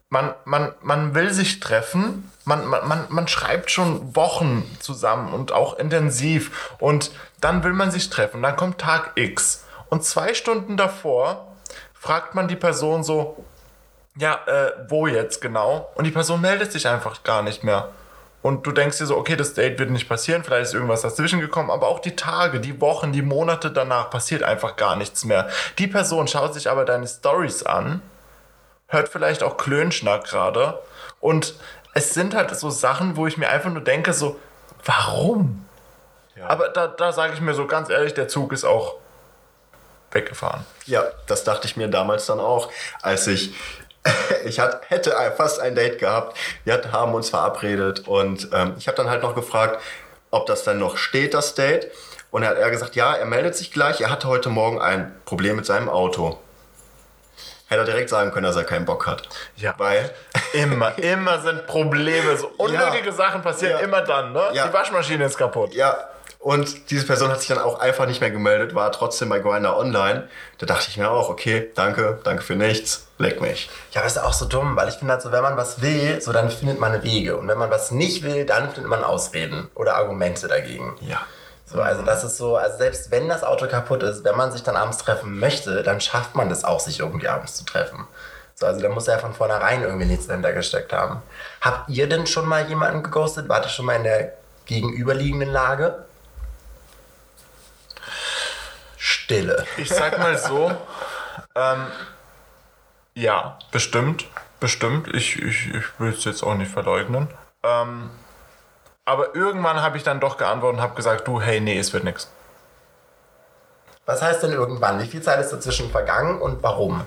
Man, 0.09 0.35
man, 0.45 0.73
man 0.83 1.15
will 1.15 1.33
sich 1.33 1.61
treffen, 1.61 2.31
man, 2.45 2.67
man, 2.67 2.87
man, 2.87 3.07
man 3.09 3.29
schreibt 3.29 3.71
schon 3.71 4.15
Wochen 4.15 4.65
zusammen 4.81 5.33
und 5.33 5.53
auch 5.53 5.79
intensiv 5.79 6.73
und 6.79 7.11
dann 7.41 7.65
will 7.65 7.73
man 7.73 7.91
sich 7.91 8.11
treffen. 8.11 8.43
Dann 8.43 8.57
kommt 8.57 8.79
Tag 8.79 9.13
X 9.17 9.65
und 9.89 10.05
zwei 10.05 10.35
Stunden 10.35 10.77
davor 10.77 11.49
fragt 11.95 12.35
man 12.35 12.49
die 12.49 12.57
Person 12.57 13.03
so, 13.03 13.45
ja, 14.17 14.41
äh, 14.47 14.73
wo 14.89 15.07
jetzt 15.07 15.41
genau? 15.41 15.91
Und 15.95 16.05
die 16.05 16.11
Person 16.11 16.41
meldet 16.41 16.71
sich 16.71 16.87
einfach 16.87 17.23
gar 17.25 17.43
nicht 17.43 17.65
mehr. 17.65 17.89
Und 18.45 18.67
du 18.67 18.73
denkst 18.73 18.99
dir 18.99 19.07
so, 19.07 19.17
okay, 19.17 19.37
das 19.37 19.55
Date 19.55 19.79
wird 19.79 19.89
nicht 19.89 20.07
passieren, 20.07 20.45
vielleicht 20.45 20.67
ist 20.67 20.75
irgendwas 20.75 21.01
dazwischen 21.01 21.41
gekommen, 21.41 21.71
aber 21.71 21.89
auch 21.89 21.99
die 21.99 22.15
Tage, 22.15 22.61
die 22.61 22.79
Wochen, 22.79 23.11
die 23.11 23.23
Monate 23.23 23.71
danach 23.71 24.11
passiert 24.11 24.43
einfach 24.43 24.77
gar 24.77 24.97
nichts 24.97 25.25
mehr. 25.25 25.49
Die 25.79 25.87
Person 25.87 26.29
schaut 26.29 26.53
sich 26.53 26.69
aber 26.69 26.85
deine 26.85 27.09
Stories 27.09 27.63
an, 27.63 28.03
hört 28.89 29.09
vielleicht 29.09 29.43
auch 29.43 29.57
Klönschnack 29.57 30.25
gerade 30.25 30.79
und 31.21 31.55
es 31.95 32.13
sind 32.13 32.35
halt 32.35 32.55
so 32.55 32.69
Sachen, 32.69 33.17
wo 33.17 33.27
ich 33.27 33.39
mir 33.39 33.49
einfach 33.49 33.71
nur 33.71 33.83
denke, 33.83 34.13
so, 34.13 34.39
warum? 34.85 35.65
Aber 36.47 36.69
da, 36.69 36.87
da 36.87 37.13
sage 37.13 37.33
ich 37.33 37.41
mir 37.41 37.55
so 37.55 37.67
ganz 37.67 37.89
ehrlich, 37.89 38.13
der 38.13 38.29
Zug 38.29 38.53
ist 38.53 38.65
auch 38.65 38.97
weggefahren. 40.13 40.67
Ja, 40.85 41.05
das 41.29 41.45
dachte 41.45 41.67
ich 41.67 41.79
mir 41.79 41.89
damals 41.89 42.27
dann 42.27 42.41
auch, 42.41 42.71
als 43.01 43.27
ich 43.27 43.55
ich 44.45 44.61
hat, 44.61 44.83
hätte 44.91 45.13
fast 45.37 45.61
ein 45.61 45.75
Date 45.75 45.99
gehabt. 45.99 46.37
Wir 46.65 46.75
hat- 46.75 46.93
haben 46.93 47.15
uns 47.15 47.31
verabredet 47.31 48.07
und 48.07 48.49
ähm, 48.53 48.75
ich 48.79 48.87
habe 48.89 48.97
dann 48.97 49.09
halt 49.11 49.23
noch 49.23 49.35
gefragt, 49.35 49.81
ob 50.31 50.47
das 50.47 50.65
dann 50.65 50.79
noch 50.79 50.97
steht, 50.97 51.35
das 51.35 51.55
Date. 51.55 51.91
Und 52.31 52.43
er 52.43 52.51
hat 52.51 52.59
er 52.59 52.71
gesagt, 52.71 52.97
ja, 52.97 53.15
er 53.15 53.27
meldet 53.27 53.55
sich 53.57 53.71
gleich. 53.73 54.01
Er 54.01 54.11
hatte 54.11 54.27
heute 54.29 54.49
Morgen 54.49 54.81
ein 54.81 55.15
Problem 55.25 55.57
mit 55.57 55.67
seinem 55.67 55.89
Auto. 55.89 56.39
Hätte 57.69 57.83
er 57.83 57.85
direkt 57.85 58.11
sagen 58.11 58.31
können, 58.33 58.45
dass 58.45 58.57
er 58.57 58.65
keinen 58.65 58.85
Bock 58.85 59.07
hat. 59.07 59.29
Ja. 59.57 59.75
Weil, 59.79 60.11
Immer, 60.53 60.97
immer 60.99 61.41
sind 61.41 61.67
Probleme, 61.67 62.37
so 62.37 62.49
unnötige 62.59 63.11
Sachen 63.13 63.43
passieren 63.43 63.79
Ja. 63.79 63.85
immer 63.85 64.03
dann, 64.03 64.33
ne? 64.33 64.43
Ja. 64.53 64.67
Die 64.69 64.73
Waschmaschine 64.73 65.25
ist 65.25 65.37
kaputt. 65.39 65.75
ja, 65.75 65.97
und 66.45 66.91
diese 66.91 67.07
Person 67.07 67.31
hat 67.31 67.39
sich 67.39 67.49
dann 67.49 67.59
auch 67.59 67.81
einfach 67.81 68.07
nicht 68.07 68.21
mehr 68.21 68.31
gemeldet, 68.31 68.75
war 68.75 68.93
trotzdem 68.93 69.31
bei 69.31 69.39
Grindr 69.39 69.79
online. 69.79 70.29
Da 70.59 70.67
dachte 70.67 70.89
ich 70.91 70.99
mir 70.99 71.11
auch, 71.11 71.31
okay, 71.31 71.71
danke, 71.75 72.19
danke 72.23 72.43
für 72.43 72.55
nichts, 72.55 73.07
leck 73.17 73.41
mich. 73.41 73.71
Ja, 73.93 74.03
aber 74.03 74.07
ist 74.07 74.19
auch 74.19 74.35
so 74.35 74.45
dumm, 74.45 74.77
weil 74.77 74.91
ich 74.91 74.97
finde 74.97 75.15
halt 75.15 75.23
so, 75.23 75.33
wenn 75.33 75.43
man 75.43 75.57
was 75.57 75.81
will, 75.81 76.21
so 76.21 76.35
dann 76.35 76.51
findet 76.51 76.79
man 76.79 77.03
Wege. 77.03 77.39
Und 77.39 77.49
wenn 77.49 77.57
man 77.57 77.71
was 77.71 77.93
nicht 77.93 78.25
will, 78.25 78.45
dann 78.45 78.71
findet 78.71 78.91
man 78.91 79.03
Ausreden 79.05 79.71
oder 79.75 79.97
Argumente 79.97 80.47
dagegen. 80.47 80.95
Ja. 81.01 81.23
So, 81.65 81.81
also 81.81 82.03
das 82.03 82.25
ist 82.25 82.37
so, 82.37 82.57
also 82.57 82.77
selbst 82.77 83.11
wenn 83.11 83.27
das 83.27 83.43
Auto 83.43 83.67
kaputt 83.67 84.03
ist, 84.03 84.23
wenn 84.25 84.37
man 84.37 84.53
sich 84.53 84.63
dann 84.63 84.77
abends 84.77 84.99
treffen 84.99 85.41
möchte, 85.41 85.83
dann 85.83 86.03
schafft 86.03 86.35
man 86.35 86.51
das 86.51 86.63
auch, 86.63 86.79
sich 86.79 87.01
irgendwie 87.01 87.29
abends 87.29 87.57
zu 87.57 87.65
treffen. 87.65 88.07
So, 88.55 88.67
also 88.67 88.83
da 88.83 88.91
muss 88.91 89.07
ja 89.07 89.17
von 89.17 89.33
vornherein 89.33 89.83
irgendwie 89.83 90.05
nichts 90.05 90.27
dahinter 90.27 90.53
gesteckt 90.53 90.93
haben. 90.93 91.23
Habt 91.63 91.89
ihr 91.89 92.07
denn 92.07 92.27
schon 92.27 92.47
mal 92.47 92.69
jemanden 92.69 93.03
geghostet? 93.03 93.49
Wart 93.49 93.65
ihr 93.65 93.71
schon 93.71 93.87
mal 93.87 93.97
in 93.97 94.05
der 94.05 94.35
gegenüberliegenden 94.67 95.51
Lage? 95.51 96.05
Stille. 99.05 99.67
Ich 99.77 99.91
sag 99.91 100.19
mal 100.19 100.39
so, 100.39 100.75
ähm, 101.55 101.87
ja, 103.13 103.59
bestimmt, 103.71 104.25
bestimmt. 104.61 105.15
Ich, 105.15 105.43
ich, 105.43 105.75
ich 105.75 105.85
will 106.01 106.15
es 106.15 106.25
jetzt 106.25 106.43
auch 106.43 106.55
nicht 106.55 106.71
verleugnen. 106.71 107.29
Ähm, 107.63 108.09
aber 109.05 109.35
irgendwann 109.35 109.83
habe 109.83 109.99
ich 109.99 110.05
dann 110.05 110.21
doch 110.21 110.39
geantwortet 110.39 110.79
und 110.79 110.83
habe 110.83 110.95
gesagt, 110.95 111.29
du, 111.29 111.39
hey, 111.39 111.61
nee, 111.61 111.79
es 111.79 111.93
wird 111.93 112.05
nichts. 112.05 112.33
Was 114.07 114.23
heißt 114.23 114.43
denn 114.43 114.53
irgendwann? 114.53 114.99
Wie 115.03 115.07
viel 115.07 115.21
Zeit 115.21 115.39
ist 115.39 115.53
dazwischen 115.53 115.91
vergangen 115.91 116.41
und 116.41 116.63
warum? 116.63 117.05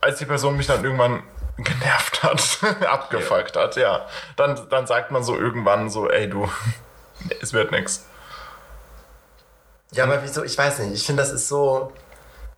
Als 0.00 0.16
die 0.16 0.24
Person 0.24 0.56
mich 0.56 0.66
dann 0.66 0.82
irgendwann 0.82 1.22
genervt 1.58 2.22
hat, 2.22 2.58
abgefuckt 2.88 3.54
hat, 3.54 3.76
ja, 3.76 4.06
dann, 4.36 4.58
dann 4.70 4.86
sagt 4.86 5.10
man 5.10 5.22
so 5.22 5.36
irgendwann 5.36 5.90
so, 5.90 6.08
ey, 6.08 6.26
du, 6.26 6.50
es 7.42 7.52
wird 7.52 7.70
nichts. 7.70 8.06
Ja, 9.94 10.04
aber 10.04 10.22
wieso? 10.22 10.44
Ich 10.44 10.56
weiß 10.58 10.80
nicht. 10.80 10.94
Ich 10.94 11.06
finde, 11.06 11.22
das 11.22 11.32
ist 11.32 11.48
so. 11.48 11.92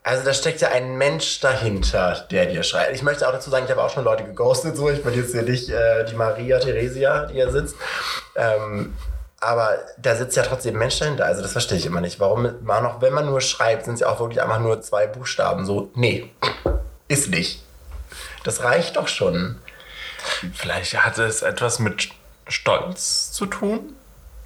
Also 0.03 0.25
da 0.25 0.33
steckt 0.33 0.61
ja 0.61 0.69
ein 0.69 0.97
Mensch 0.97 1.41
dahinter, 1.41 2.27
der 2.31 2.47
dir 2.47 2.63
schreibt. 2.63 2.95
Ich 2.95 3.03
möchte 3.03 3.27
auch 3.27 3.33
dazu 3.33 3.51
sagen, 3.51 3.65
ich 3.65 3.71
habe 3.73 3.83
auch 3.83 3.91
schon 3.91 4.05
Leute 4.05 4.25
geghostet, 4.25 4.77
so. 4.77 4.89
Ich 4.89 5.03
bin 5.03 5.15
jetzt 5.15 5.33
hier 5.33 5.43
nicht 5.43 5.69
äh, 5.69 6.05
die 6.05 6.15
Maria 6.15 6.61
Theresia, 6.61 7.27
die 7.27 7.35
hier 7.35 7.51
sitzt. 7.51 7.75
Ähm, 8.37 8.95
aber 9.41 9.79
da 9.99 10.15
sitzt 10.15 10.37
ja 10.37 10.45
trotzdem 10.45 10.77
ein 10.77 10.79
Mensch 10.79 10.99
dahinter. 10.99 11.27
Also 11.27 11.43
das 11.43 11.53
verstehe 11.53 11.77
ich 11.77 11.87
immer 11.87 12.01
nicht. 12.01 12.21
Warum 12.21 12.55
man 12.63 12.87
auch, 12.87 13.01
wenn 13.01 13.13
man 13.13 13.27
nur 13.27 13.41
schreibt, 13.41 13.85
sind 13.85 13.95
es 13.95 14.01
ja 14.01 14.09
auch 14.09 14.21
wirklich 14.21 14.41
einfach 14.41 14.61
nur 14.61 14.81
zwei 14.81 15.07
Buchstaben. 15.07 15.67
So, 15.67 15.91
nee, 15.95 16.31
ist 17.09 17.29
nicht. 17.29 17.63
Das 18.45 18.63
reicht 18.63 18.97
doch 18.97 19.09
schon. 19.09 19.59
Vielleicht 20.55 21.05
hatte 21.05 21.25
es 21.25 21.43
etwas 21.43 21.81
mit 21.81 22.11
Stolz 22.49 23.33
zu 23.33 23.47
tun? 23.47 23.95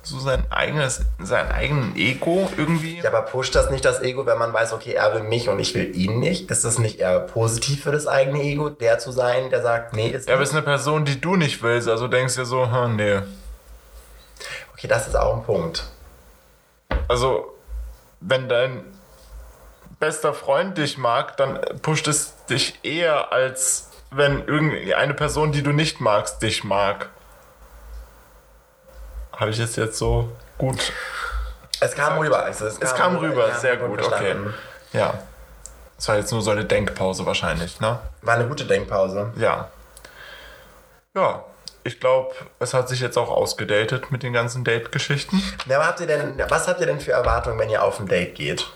So 0.03 0.19
sein 0.19 0.45
eigenes, 0.51 1.03
sein 1.19 1.51
eigenen 1.53 1.95
Ego 1.95 2.51
irgendwie? 2.57 2.99
Ja, 3.01 3.11
aber 3.11 3.23
pusht 3.23 3.55
das 3.55 3.71
nicht 3.71 3.85
das 3.85 4.01
Ego, 4.01 4.25
wenn 4.25 4.39
man 4.39 4.53
weiß, 4.53 4.73
okay, 4.73 4.95
er 4.95 5.15
will 5.15 5.23
mich 5.23 5.49
und 5.49 5.59
ich 5.59 5.75
will 5.75 5.95
ihn 5.95 6.19
nicht? 6.21 6.51
Ist 6.51 6.65
das 6.65 6.79
nicht 6.79 7.01
eher 7.01 7.21
positiv 7.21 7.83
für 7.85 7.93
das 7.93 8.07
eigene 8.07 8.41
Ego, 8.41 8.71
der 8.71 8.99
zu 8.99 9.13
sein, 9.13 9.51
der 9.51 9.63
sagt, 9.63 9.93
nee, 9.95 10.09
ist 10.09 10.27
Ja, 10.27 10.35
aber 10.35 10.43
es 10.43 10.51
ist 10.51 10.55
eine 10.55 10.65
Person, 10.65 11.05
die 11.05 11.21
du 11.21 11.37
nicht 11.37 11.63
willst, 11.63 11.89
also 11.89 12.09
denkst 12.09 12.35
du 12.35 12.41
dir 12.41 12.47
so, 12.47 12.71
hm, 12.71 12.97
nee. 12.97 13.21
Okay, 14.73 14.89
das 14.89 15.07
ist 15.07 15.17
auch 15.17 15.37
ein 15.37 15.43
Punkt. 15.43 15.85
Also, 17.07 17.55
wenn 18.21 18.49
dein 18.49 18.85
bester 19.99 20.33
Freund 20.33 20.79
dich 20.79 20.97
mag, 20.97 21.37
dann 21.37 21.61
pusht 21.83 22.09
es 22.09 22.35
dich 22.47 22.79
eher, 22.83 23.33
als 23.33 23.91
wenn 24.11 24.47
irgendeine 24.47 25.15
Person, 25.15 25.53
die 25.53 25.63
du 25.63 25.73
nicht 25.73 26.01
magst, 26.01 26.43
dich 26.43 26.65
mag. 26.65 27.11
Habe 29.40 29.50
ich 29.50 29.59
es 29.59 29.74
jetzt 29.76 29.96
so 29.96 30.29
gut? 30.59 30.92
Es 31.81 31.94
kam 31.94 32.18
rüber. 32.18 32.44
Also 32.44 32.66
es, 32.66 32.79
Es 32.79 32.94
kam 32.94 33.16
rüber, 33.16 33.48
ja, 33.48 33.55
sehr 33.55 33.79
gut, 33.79 33.98
okay. 33.98 34.09
verstanden. 34.11 34.55
Ja. 34.92 35.14
Das 35.96 36.09
war 36.09 36.16
jetzt 36.16 36.31
nur 36.31 36.42
so 36.42 36.50
eine 36.50 36.66
Denkpause 36.66 37.24
wahrscheinlich, 37.24 37.81
ne? 37.81 37.98
War 38.20 38.35
eine 38.35 38.46
gute 38.46 38.66
Denkpause. 38.66 39.33
Ja. 39.37 39.70
Ja. 41.14 41.44
ich 41.83 41.98
glaube, 41.98 42.35
es 42.59 42.74
hat 42.74 42.88
sich 42.90 43.00
jetzt 43.00 43.16
auch 43.16 43.31
ausgedatet 43.31 44.12
mit 44.12 44.22
den 44.22 44.35
ganzen 44.35 44.62
Date-Geschichten. 44.62 45.42
Na, 45.64 45.85
habt 45.87 46.00
ihr 46.00 46.07
denn, 46.07 46.38
was 46.48 46.68
habt 46.68 46.81
ihr 46.81 46.87
denn 46.87 47.00
für 47.00 47.12
Erwartungen, 47.12 47.59
wenn 47.59 47.70
ihr 47.70 47.83
auf 47.83 47.98
ein 47.98 48.07
Date 48.07 48.35
geht? 48.35 48.70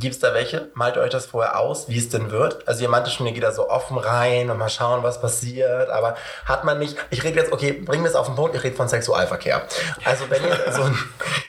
Gibt 0.00 0.14
es 0.14 0.20
da 0.20 0.32
welche? 0.32 0.68
Malt 0.74 0.96
ihr 0.96 1.02
euch 1.02 1.10
das 1.10 1.26
vorher 1.26 1.58
aus, 1.58 1.88
wie 1.88 1.98
es 1.98 2.08
denn 2.08 2.30
wird? 2.30 2.66
Also 2.68 2.82
ihr 2.82 2.88
meinte 2.88 3.10
schon, 3.10 3.26
ihr 3.26 3.32
geht 3.32 3.42
da 3.42 3.50
so 3.50 3.68
offen 3.68 3.98
rein 3.98 4.48
und 4.48 4.56
mal 4.56 4.68
schauen, 4.68 5.02
was 5.02 5.20
passiert, 5.20 5.90
aber 5.90 6.16
hat 6.44 6.62
man 6.64 6.78
nicht, 6.78 6.96
ich 7.10 7.24
rede 7.24 7.40
jetzt, 7.40 7.52
okay, 7.52 7.72
bringen 7.72 8.04
wir 8.04 8.10
es 8.10 8.14
auf 8.14 8.26
den 8.26 8.36
Punkt, 8.36 8.54
ich 8.54 8.62
rede 8.62 8.76
von 8.76 8.88
Sexualverkehr. 8.88 9.62
Also 10.04 10.30
wenn 10.30 10.44
ihr 10.44 10.72
so 10.72 10.82
ein, 10.82 10.96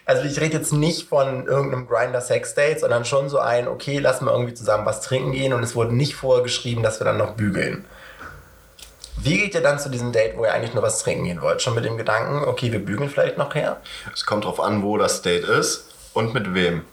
also 0.05 0.23
ich 0.23 0.39
rede 0.39 0.57
jetzt 0.57 0.73
nicht 0.73 1.09
von 1.09 1.45
irgendeinem 1.45 1.87
Grinder-Sex-Date, 1.87 2.79
sondern 2.79 3.05
schon 3.05 3.29
so 3.29 3.37
ein, 3.37 3.67
okay, 3.67 3.99
lassen 3.99 4.25
wir 4.25 4.31
irgendwie 4.31 4.55
zusammen 4.55 4.85
was 4.85 5.01
trinken 5.01 5.31
gehen 5.31 5.53
und 5.53 5.61
es 5.61 5.75
wurde 5.75 5.93
nicht 5.93 6.15
vorgeschrieben, 6.15 6.81
dass 6.81 6.99
wir 6.99 7.05
dann 7.05 7.17
noch 7.17 7.33
bügeln. 7.33 7.85
Wie 9.21 9.37
geht 9.37 9.53
ihr 9.53 9.61
dann 9.61 9.77
zu 9.77 9.89
diesem 9.89 10.11
Date, 10.11 10.37
wo 10.37 10.45
ihr 10.45 10.53
eigentlich 10.53 10.73
nur 10.73 10.81
was 10.81 11.03
trinken 11.03 11.25
gehen 11.25 11.41
wollt? 11.41 11.61
Schon 11.61 11.75
mit 11.75 11.85
dem 11.85 11.97
Gedanken, 11.97 12.47
okay, 12.47 12.71
wir 12.71 12.83
bügeln 12.83 13.09
vielleicht 13.09 13.37
noch 13.37 13.53
her? 13.53 13.77
Es 14.11 14.25
kommt 14.25 14.45
drauf 14.45 14.59
an, 14.59 14.81
wo 14.81 14.97
das 14.97 15.21
Date 15.21 15.43
ist 15.43 15.89
und 16.13 16.33
mit 16.33 16.55
wem. 16.55 16.85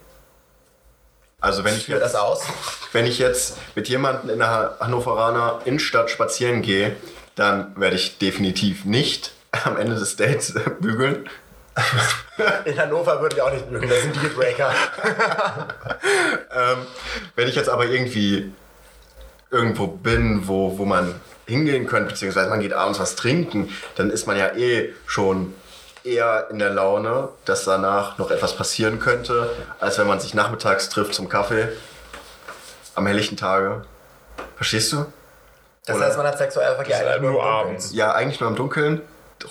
Also 1.41 1.65
wenn 1.65 1.77
ich, 1.77 1.93
aus? 1.93 2.43
wenn 2.93 3.07
ich 3.07 3.19
jetzt 3.19 3.59
mit 3.75 3.89
jemandem 3.89 4.31
in 4.31 4.39
der 4.39 4.77
Hannoveraner 4.81 5.61
Innenstadt 5.65 6.11
spazieren 6.11 6.63
gehe, 6.63 6.97
dann 7.35 7.79
werde 7.79 7.97
ich 7.97 8.19
definitiv 8.19 8.85
nicht 8.85 9.33
am 9.65 9.77
Ende 9.77 9.97
des 9.97 10.17
Dates 10.17 10.55
bügeln. 10.81 11.29
In 12.65 12.79
Hannover 12.79 13.21
würden 13.21 13.37
wir 13.37 13.45
auch 13.45 13.53
nicht 13.53 13.69
bügeln, 13.69 13.91
das 13.91 14.03
sind 14.03 14.17
Dealbreaker. 14.17 14.73
Ähm, 16.57 16.79
wenn 17.35 17.49
ich 17.49 17.55
jetzt 17.55 17.69
aber 17.69 17.85
irgendwie 17.85 18.51
irgendwo 19.51 19.87
bin, 19.89 20.49
wo, 20.49 20.79
wo 20.79 20.87
man 20.87 21.21
hingehen 21.47 21.87
könnte, 21.87 22.11
beziehungsweise 22.11 22.49
man 22.49 22.61
geht 22.61 22.73
abends 22.73 22.99
was 22.99 23.15
trinken, 23.15 23.69
dann 23.97 24.11
ist 24.11 24.27
man 24.27 24.39
ja 24.39 24.55
eh 24.55 24.95
schon 25.07 25.53
eher 26.07 26.47
in 26.51 26.59
der 26.59 26.71
Laune, 26.71 27.29
dass 27.45 27.65
danach 27.65 28.19
noch 28.19 28.31
etwas 28.31 28.55
passieren 28.57 28.99
könnte, 29.01 29.51
als 29.81 29.99
wenn 29.99 30.07
man 30.07 30.21
sich 30.21 30.35
nachmittags 30.35 30.89
trifft 30.89 31.15
zum 31.15 31.29
Kaffee 31.29 31.69
am 32.95 33.07
helllichten 33.07 33.37
Tage. 33.37 33.85
Verstehst 34.57 34.93
du? 34.93 35.07
Das 35.85 35.97
Oder- 35.97 36.07
heißt, 36.07 36.17
man 36.17 36.27
hat 36.27 36.39
Sexualverkehr 36.39 36.99
Das 36.99 37.07
ist 37.07 37.13
eigentlich 37.13 37.21
nur 37.23 37.31
im 37.31 37.37
Dunkeln. 37.37 37.55
abends. 37.55 37.91
Ja, 37.93 38.13
eigentlich 38.13 38.41
nur 38.41 38.51
im 38.51 38.57
Dunkeln. 38.57 39.03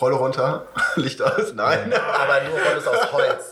Rolle 0.01 0.15
runter, 0.15 0.65
Licht 0.95 1.21
aus. 1.21 1.53
Nein. 1.53 1.93
Aber 1.93 2.41
nur 2.49 2.59
Rolles 2.59 2.87
aus 2.87 3.11
Holz. 3.11 3.45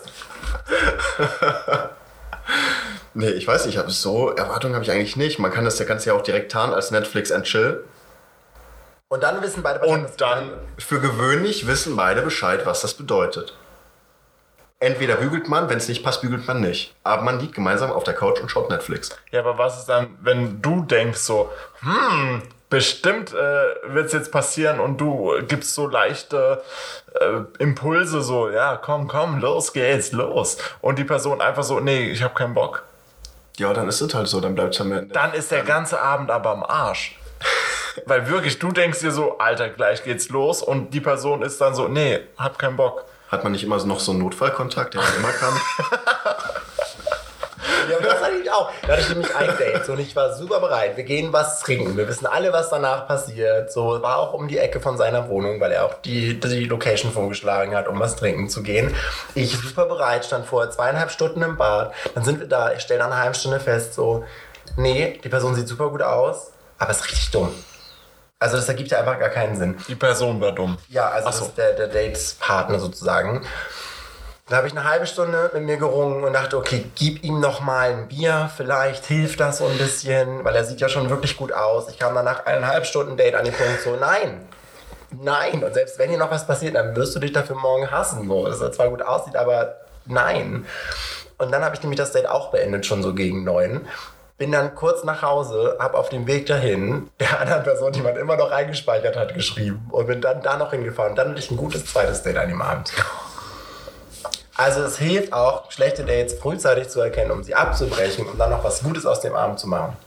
Nee, 3.14 3.30
ich 3.30 3.48
weiß 3.48 3.66
nicht, 3.66 3.76
ich 3.76 3.80
hab 3.80 3.92
so 3.92 4.32
Erwartungen 4.32 4.74
habe 4.74 4.84
ich 4.84 4.92
eigentlich 4.92 5.16
nicht. 5.16 5.38
Man 5.38 5.52
kann 5.52 5.66
das 5.66 5.78
ja 5.78 5.86
ganz 5.86 6.04
ja 6.06 6.14
auch 6.14 6.22
direkt 6.24 6.52
tarnen 6.52 6.74
als 6.74 6.90
Netflix 6.90 7.32
and 7.32 7.46
Chill. 7.46 7.84
Und 9.14 9.22
dann 9.22 9.44
wissen 9.44 9.62
beide 9.62 9.86
Und 9.86 10.20
dann, 10.22 10.54
Für 10.80 11.00
gewöhnlich 11.00 11.68
wissen 11.68 11.96
beide 11.96 12.24
Bescheid, 12.24 12.66
was 12.66 12.82
das 12.82 12.96
bedeutet. 12.96 13.56
Entweder 14.80 15.18
bügelt 15.18 15.48
man, 15.48 15.70
wenn 15.70 15.78
es 15.78 15.88
nicht 15.88 16.04
passt, 16.04 16.22
bügelt 16.22 16.48
man 16.48 16.62
nicht. 16.62 16.96
Aber 17.04 17.22
man 17.22 17.40
liegt 17.40 17.54
gemeinsam 17.54 17.92
auf 17.92 18.04
der 18.04 18.16
Couch 18.16 18.40
und 18.40 18.50
schaut 18.50 18.72
Netflix. 18.72 19.16
ja, 19.30 19.42
aber 19.42 19.60
was 19.60 19.78
ist 19.78 19.86
dann, 19.86 20.18
wenn 20.20 20.64
du 20.64 20.82
denkst 20.82 21.20
so, 21.20 21.52
hm, 21.82 22.42
bestimmt 22.72 23.34
äh, 23.34 23.94
wird 23.94 24.08
es 24.08 24.14
jetzt 24.14 24.32
passieren 24.32 24.80
und 24.80 24.98
du 24.98 25.32
gibst 25.48 25.76
so 25.76 25.86
leichte 25.86 26.64
äh, 27.14 27.42
Impulse, 27.60 28.24
so, 28.24 28.50
ja, 28.50 28.78
komm, 28.78 29.08
komm, 29.08 29.40
los 29.40 29.74
geht's, 29.74 30.12
los. 30.12 30.58
Und 30.82 30.98
die 30.98 31.04
Person 31.04 31.40
einfach 31.40 31.62
so, 31.62 31.80
nee, 31.80 32.10
ich 32.10 32.24
habe 32.24 32.34
keinen 32.34 32.56
Bock. 32.56 32.82
Ja, 33.58 33.74
dann 33.74 33.88
ist 33.88 34.02
es 34.02 34.12
halt 34.16 34.28
so, 34.28 34.42
dann 34.42 34.56
bleibt 34.56 34.74
es 34.74 34.82
am 34.82 34.92
Ende. 34.92 35.14
Dann 35.14 35.36
ist 35.36 35.52
der 35.52 35.62
ganze 35.62 36.02
Abend 36.02 36.32
aber 36.32 36.50
am 36.50 36.64
Arsch. 36.64 37.16
Weil 38.06 38.28
wirklich, 38.28 38.60
du 38.60 38.72
denkst 38.72 39.00
dir 39.00 39.12
so, 39.12 39.38
Alter, 39.38 39.70
gleich 39.70 40.04
geht's 40.04 40.30
los 40.30 40.62
und 40.62 40.94
die 40.94 41.02
Person 41.02 41.42
ist 41.42 41.60
dann 41.62 41.76
so, 41.76 41.88
nee, 41.88 42.20
hab 42.38 42.58
keinen 42.60 42.78
Bock. 42.78 43.06
Hat 43.30 43.44
man 43.44 43.52
nicht 43.52 43.64
immer 43.64 43.84
noch 43.86 44.00
so 44.00 44.12
einen 44.12 44.22
Notfallkontakt, 44.22 44.94
der 44.94 45.02
man 45.02 45.16
immer 45.18 45.32
kann? 45.32 45.54
Ja, 47.90 47.98
das 48.00 48.22
hatte 48.22 48.36
ich 48.42 48.50
auch. 48.52 48.72
Da 48.82 48.94
hatte 48.94 49.02
ich 49.02 49.10
nämlich 49.10 49.36
ein 49.36 49.58
Date 49.58 49.90
und 49.90 50.00
ich 50.00 50.16
war 50.16 50.34
super 50.34 50.60
bereit. 50.60 50.96
Wir 50.96 51.04
gehen 51.04 51.34
was 51.34 51.60
trinken. 51.60 51.98
Wir 51.98 52.08
wissen 52.08 52.26
alle, 52.26 52.54
was 52.54 52.70
danach 52.70 53.08
passiert. 53.08 53.72
So 53.72 54.02
war 54.02 54.18
auch 54.18 54.34
um 54.34 54.48
die 54.48 54.58
Ecke 54.58 54.80
von 54.80 54.98
seiner 54.98 55.28
Wohnung, 55.30 55.60
weil 55.60 55.72
er 55.72 55.86
auch 55.86 55.96
die, 55.96 56.40
die 56.40 56.66
Location 56.66 57.12
vorgeschlagen 57.12 57.76
hat, 57.76 57.88
um 57.88 58.00
was 58.00 58.16
trinken 58.16 58.50
zu 58.50 58.64
gehen. 58.64 58.96
Ich 59.36 59.58
super 59.58 59.86
bereit, 59.86 60.26
stand 60.26 60.46
vorher 60.46 60.72
zweieinhalb 60.72 61.12
Stunden 61.12 61.42
im 61.42 61.58
Bad. 61.58 61.94
Dann 62.16 62.24
sind 62.24 62.40
wir 62.40 62.48
da. 62.48 62.74
Ich 62.74 62.82
stelle 62.82 63.00
nach 63.00 63.08
einer 63.08 63.20
halben 63.20 63.36
Stunde 63.36 63.60
fest, 63.60 63.94
so, 63.94 64.24
nee, 64.78 65.20
die 65.24 65.30
Person 65.30 65.56
sieht 65.56 65.68
super 65.68 65.90
gut 65.90 66.02
aus, 66.02 66.52
aber 66.78 66.92
ist 66.92 67.04
richtig 67.06 67.32
dumm. 67.32 67.52
Also 68.44 68.58
das 68.58 68.68
ergibt 68.68 68.92
ja 68.92 69.00
einfach 69.00 69.18
gar 69.20 69.30
keinen 69.30 69.56
Sinn. 69.56 69.78
Die 69.88 69.96
Person 69.96 70.42
war 70.42 70.52
dumm. 70.52 70.78
Ja, 70.90 71.08
also 71.08 71.32
so. 71.32 71.46
ist 71.46 71.58
der, 71.58 71.72
der 71.72 71.88
Dates-Partner 71.88 72.78
sozusagen. 72.78 73.42
Da 74.50 74.58
habe 74.58 74.68
ich 74.68 74.74
eine 74.74 74.84
halbe 74.84 75.08
Stunde 75.08 75.50
mit 75.54 75.64
mir 75.64 75.78
gerungen 75.78 76.26
und 76.26 76.34
dachte, 76.34 76.58
okay, 76.58 76.84
gib 76.94 77.24
ihm 77.24 77.40
noch 77.40 77.62
mal 77.62 77.92
ein 77.92 78.10
Bier, 78.10 78.52
vielleicht 78.54 79.06
hilft 79.06 79.40
das 79.40 79.60
so 79.60 79.66
ein 79.66 79.78
bisschen, 79.78 80.44
weil 80.44 80.54
er 80.58 80.66
sieht 80.66 80.82
ja 80.82 80.90
schon 80.90 81.10
wirklich 81.10 81.38
gut 81.38 81.54
aus. 81.54 81.88
Ich 81.88 81.98
kam 81.98 82.14
dann 82.16 82.26
nach 82.26 82.46
eineinhalb 82.46 82.86
Stunden 82.86 83.16
Date 83.16 83.36
an 83.36 83.46
den 83.46 83.54
Punkt 83.54 83.80
so, 83.82 83.96
nein, 83.96 84.46
nein. 85.12 85.64
Und 85.64 85.74
selbst 85.74 85.98
wenn 85.98 86.10
hier 86.10 86.20
noch 86.20 86.30
was 86.30 86.46
passiert, 86.46 86.76
dann 86.76 86.98
wirst 86.98 87.16
du 87.16 87.20
dich 87.22 87.32
dafür 87.32 87.56
morgen 87.56 87.90
hassen, 87.92 88.28
so, 88.28 88.46
dass 88.46 88.60
er 88.60 88.74
zwar 88.74 88.90
gut 88.90 89.04
aussieht, 89.04 89.38
aber 89.38 89.78
nein. 90.04 90.66
Und 91.38 91.50
dann 91.54 91.64
habe 91.64 91.76
ich 91.76 91.82
nämlich 91.82 91.98
das 91.98 92.12
Date 92.12 92.28
auch 92.28 92.52
beendet, 92.52 92.86
schon 92.86 93.02
so 93.04 93.14
gegen 93.14 93.46
neun. 93.46 93.88
Bin 94.38 94.52
dann 94.52 94.76
kurz 94.76 95.04
nach 95.04 95.22
Hause, 95.22 95.78
habe 95.80 95.98
auf 95.98 96.10
dem 96.10 96.26
Weg 96.28 96.48
dahin 96.48 97.10
der 97.20 97.40
anderen 97.42 97.64
Person, 97.64 97.94
die 97.94 98.02
man 98.02 98.16
immer 98.16 98.36
noch 98.36 98.52
eingespeichert 98.52 99.16
hat, 99.16 99.34
geschrieben 99.34 99.88
und 99.92 100.08
bin 100.08 100.22
dann 100.22 100.42
da 100.42 100.58
noch 100.58 100.72
hingefahren. 100.72 101.16
Dann 101.16 101.30
hatte 101.30 101.40
ich 101.40 101.52
ein 101.52 101.58
gutes 101.58 101.86
zweites 101.86 102.24
Date 102.24 102.38
an 102.38 102.50
dem 102.50 102.62
Abend. 102.62 102.92
Also 104.56 104.84
es 104.84 104.98
hilft 104.98 105.34
auch, 105.34 105.72
schlechte 105.72 106.04
Dates 106.04 106.36
frühzeitig 106.36 106.90
zu 106.90 107.00
erkennen, 107.02 107.32
um 107.32 107.44
sie 107.44 107.56
abzubrechen 107.56 108.28
und 108.28 108.38
dann 108.38 108.52
noch 108.52 108.64
was 108.64 108.84
Gutes 108.84 109.06
aus 109.06 109.22
dem 109.22 109.36
Abend 109.36 109.60
zu 109.60 109.68
machen. 109.68 109.98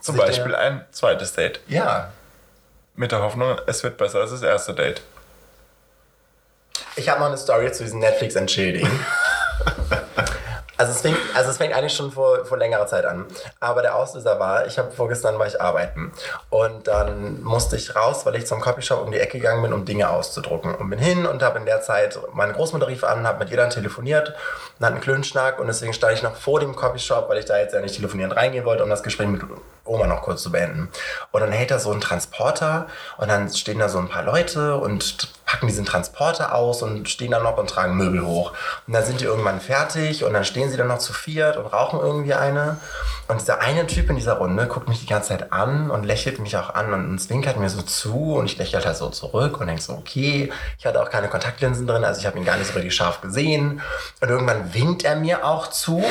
Zum 0.00 0.14
Sicher. 0.14 0.26
Beispiel 0.26 0.54
ein 0.54 0.84
zweites 0.90 1.32
Date. 1.32 1.60
Ja. 1.68 2.12
Mit 2.94 3.12
der 3.12 3.22
Hoffnung, 3.22 3.56
es 3.66 3.82
wird 3.82 3.96
besser 3.96 4.20
als 4.20 4.30
das 4.30 4.42
erste 4.42 4.74
Date. 4.74 5.02
Ich 6.96 7.08
habe 7.08 7.20
noch 7.20 7.28
eine 7.28 7.38
Story 7.38 7.72
zu 7.72 7.84
diesem 7.84 8.00
Netflix 8.00 8.34
Ding. 8.34 8.88
Also 10.82 10.94
es, 10.94 11.00
fängt, 11.00 11.18
also 11.32 11.48
es 11.48 11.58
fängt 11.58 11.74
eigentlich 11.74 11.92
schon 11.92 12.10
vor, 12.10 12.44
vor 12.44 12.58
längerer 12.58 12.88
Zeit 12.88 13.04
an. 13.04 13.24
Aber 13.60 13.82
der 13.82 13.94
Auslöser 13.94 14.40
war, 14.40 14.66
ich 14.66 14.80
habe 14.80 14.90
vorgestern 14.90 15.38
war 15.38 15.46
ich 15.46 15.60
arbeiten. 15.60 16.12
Und 16.50 16.88
dann 16.88 17.40
musste 17.40 17.76
ich 17.76 17.94
raus, 17.94 18.26
weil 18.26 18.34
ich 18.34 18.46
zum 18.46 18.60
Copyshop 18.60 19.00
um 19.00 19.12
die 19.12 19.20
Ecke 19.20 19.38
gegangen 19.38 19.62
bin, 19.62 19.72
um 19.72 19.84
Dinge 19.84 20.10
auszudrucken. 20.10 20.74
Und 20.74 20.90
bin 20.90 20.98
hin 20.98 21.24
und 21.24 21.40
habe 21.40 21.60
in 21.60 21.66
der 21.66 21.82
Zeit, 21.82 22.18
meine 22.32 22.52
Großmutter 22.52 22.88
rief 22.88 23.04
an, 23.04 23.28
habe 23.28 23.38
mit 23.38 23.50
ihr 23.52 23.58
dann 23.58 23.70
telefoniert 23.70 24.30
und 24.80 24.84
hatten 24.84 24.94
einen 24.94 25.00
Klönschnack. 25.00 25.60
Und 25.60 25.68
deswegen 25.68 25.92
stand 25.92 26.14
ich 26.14 26.24
noch 26.24 26.34
vor 26.34 26.58
dem 26.58 26.74
Copyshop, 26.74 27.28
weil 27.28 27.38
ich 27.38 27.44
da 27.44 27.58
jetzt 27.58 27.74
ja 27.74 27.80
nicht 27.80 27.94
telefonieren 27.94 28.32
reingehen 28.32 28.64
wollte, 28.64 28.82
um 28.82 28.90
das 28.90 29.04
Gespräch 29.04 29.28
mit 29.28 29.40
Oma 29.84 30.06
noch 30.06 30.22
kurz 30.22 30.42
zu 30.42 30.52
beenden. 30.52 30.88
Und 31.32 31.40
dann 31.40 31.52
hält 31.52 31.70
er 31.70 31.78
so 31.78 31.90
einen 31.90 32.00
Transporter 32.00 32.86
und 33.18 33.28
dann 33.28 33.52
stehen 33.52 33.78
da 33.78 33.88
so 33.88 33.98
ein 33.98 34.08
paar 34.08 34.22
Leute 34.22 34.76
und 34.76 35.28
packen 35.44 35.66
diesen 35.66 35.84
Transporter 35.84 36.54
aus 36.54 36.82
und 36.82 37.08
stehen 37.08 37.32
dann 37.32 37.42
noch 37.42 37.58
und 37.58 37.68
tragen 37.68 37.96
Möbel 37.96 38.24
hoch. 38.24 38.52
Und 38.86 38.94
dann 38.94 39.04
sind 39.04 39.20
die 39.20 39.24
irgendwann 39.24 39.60
fertig 39.60 40.24
und 40.24 40.32
dann 40.32 40.44
stehen 40.44 40.70
sie 40.70 40.76
dann 40.76 40.88
noch 40.88 40.98
zu 40.98 41.12
viert 41.12 41.56
und 41.56 41.66
rauchen 41.66 42.00
irgendwie 42.00 42.34
eine. 42.34 42.78
Und 43.28 43.40
dieser 43.40 43.60
eine 43.60 43.86
Typ 43.86 44.08
in 44.08 44.16
dieser 44.16 44.34
Runde 44.34 44.66
guckt 44.66 44.88
mich 44.88 45.00
die 45.00 45.06
ganze 45.06 45.28
Zeit 45.28 45.52
an 45.52 45.90
und 45.90 46.04
lächelt 46.04 46.38
mich 46.38 46.56
auch 46.56 46.70
an 46.70 46.92
und 46.92 47.18
zwinkert 47.18 47.58
mir 47.58 47.68
so 47.68 47.82
zu 47.82 48.34
und 48.34 48.46
ich 48.46 48.56
lächle 48.58 48.84
halt 48.84 48.96
so 48.96 49.10
zurück 49.10 49.60
und 49.60 49.66
denke 49.66 49.82
so, 49.82 49.92
okay, 49.94 50.52
ich 50.78 50.86
hatte 50.86 51.02
auch 51.02 51.10
keine 51.10 51.28
Kontaktlinsen 51.28 51.86
drin, 51.86 52.04
also 52.04 52.20
ich 52.20 52.26
habe 52.26 52.38
ihn 52.38 52.44
gar 52.44 52.56
nicht 52.56 52.68
so 52.68 52.74
richtig 52.74 52.94
scharf 52.94 53.20
gesehen. 53.20 53.80
Und 54.20 54.28
irgendwann 54.28 54.72
winkt 54.72 55.04
er 55.04 55.16
mir 55.16 55.44
auch 55.44 55.68
zu. 55.68 56.02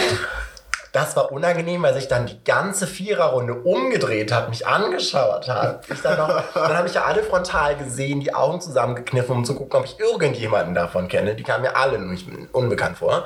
Das 0.91 1.15
war 1.15 1.31
unangenehm, 1.31 1.81
weil 1.83 1.93
sich 1.93 2.09
dann 2.09 2.25
die 2.25 2.43
ganze 2.43 2.85
Viererrunde 2.85 3.53
umgedreht 3.53 4.31
hat, 4.33 4.49
mich 4.49 4.67
angeschaut 4.67 5.47
hat. 5.47 5.89
Ich 5.89 6.01
dann 6.01 6.17
noch, 6.17 6.43
dann 6.53 6.77
habe 6.77 6.87
ich 6.87 6.95
ja 6.95 7.05
alle 7.05 7.23
frontal 7.23 7.77
gesehen, 7.77 8.19
die 8.19 8.33
Augen 8.33 8.59
zusammengekniffen, 8.59 9.37
um 9.37 9.45
zu 9.45 9.55
gucken, 9.55 9.79
ob 9.79 9.85
ich 9.85 9.99
irgendjemanden 9.99 10.75
davon 10.75 11.07
kenne. 11.07 11.35
Die 11.35 11.43
kamen 11.43 11.61
mir 11.61 11.77
alle 11.77 11.97
nicht 11.99 12.27
unbekannt 12.51 12.97
vor. 12.97 13.25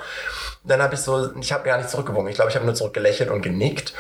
Dann 0.64 0.82
habe 0.82 0.94
ich 0.94 1.02
so, 1.02 1.36
ich 1.40 1.52
habe 1.52 1.64
gar 1.64 1.78
nicht 1.78 1.90
zurückgewunken. 1.90 2.30
Ich 2.30 2.36
glaube, 2.36 2.52
ich 2.52 2.56
habe 2.56 2.66
nur 2.66 2.76
zurückgelächelt 2.76 3.32
und 3.32 3.42
genickt. 3.42 3.94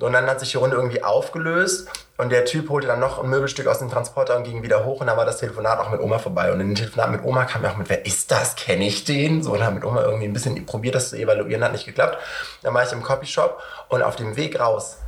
Und 0.00 0.12
dann 0.12 0.26
hat 0.26 0.40
sich 0.40 0.50
die 0.50 0.56
Runde 0.56 0.74
irgendwie 0.74 1.04
aufgelöst 1.04 1.88
und 2.16 2.30
der 2.30 2.44
Typ 2.44 2.68
holte 2.70 2.86
dann 2.86 3.00
noch 3.00 3.22
ein 3.22 3.28
Möbelstück 3.28 3.66
aus 3.66 3.80
dem 3.80 3.90
Transporter 3.90 4.36
und 4.36 4.44
ging 4.44 4.62
wieder 4.62 4.84
hoch 4.84 5.00
und 5.00 5.08
dann 5.08 5.16
war 5.16 5.24
das 5.24 5.38
Telefonat 5.38 5.80
auch 5.80 5.90
mit 5.90 6.00
Oma 6.00 6.18
vorbei. 6.18 6.52
Und 6.52 6.60
in 6.60 6.68
dem 6.68 6.74
Telefonat 6.76 7.10
mit 7.10 7.24
Oma 7.24 7.44
kam 7.44 7.62
mir 7.62 7.70
auch 7.70 7.76
mit, 7.76 7.88
wer 7.88 8.06
ist 8.06 8.30
das? 8.30 8.54
Kenne 8.54 8.86
ich 8.86 9.04
den? 9.04 9.42
So, 9.42 9.52
und 9.52 9.64
haben 9.64 9.74
mit 9.74 9.84
Oma 9.84 10.02
irgendwie 10.02 10.26
ein 10.26 10.32
bisschen 10.32 10.64
probiert, 10.64 10.94
das 10.94 11.10
zu 11.10 11.16
evaluieren, 11.16 11.64
hat 11.64 11.72
nicht 11.72 11.86
geklappt. 11.86 12.18
Dann 12.62 12.72
war 12.72 12.84
ich 12.84 12.92
im 12.92 13.02
Copyshop 13.02 13.60
und 13.88 14.02
auf 14.02 14.14
dem 14.16 14.36
Weg 14.36 14.60
raus 14.60 14.98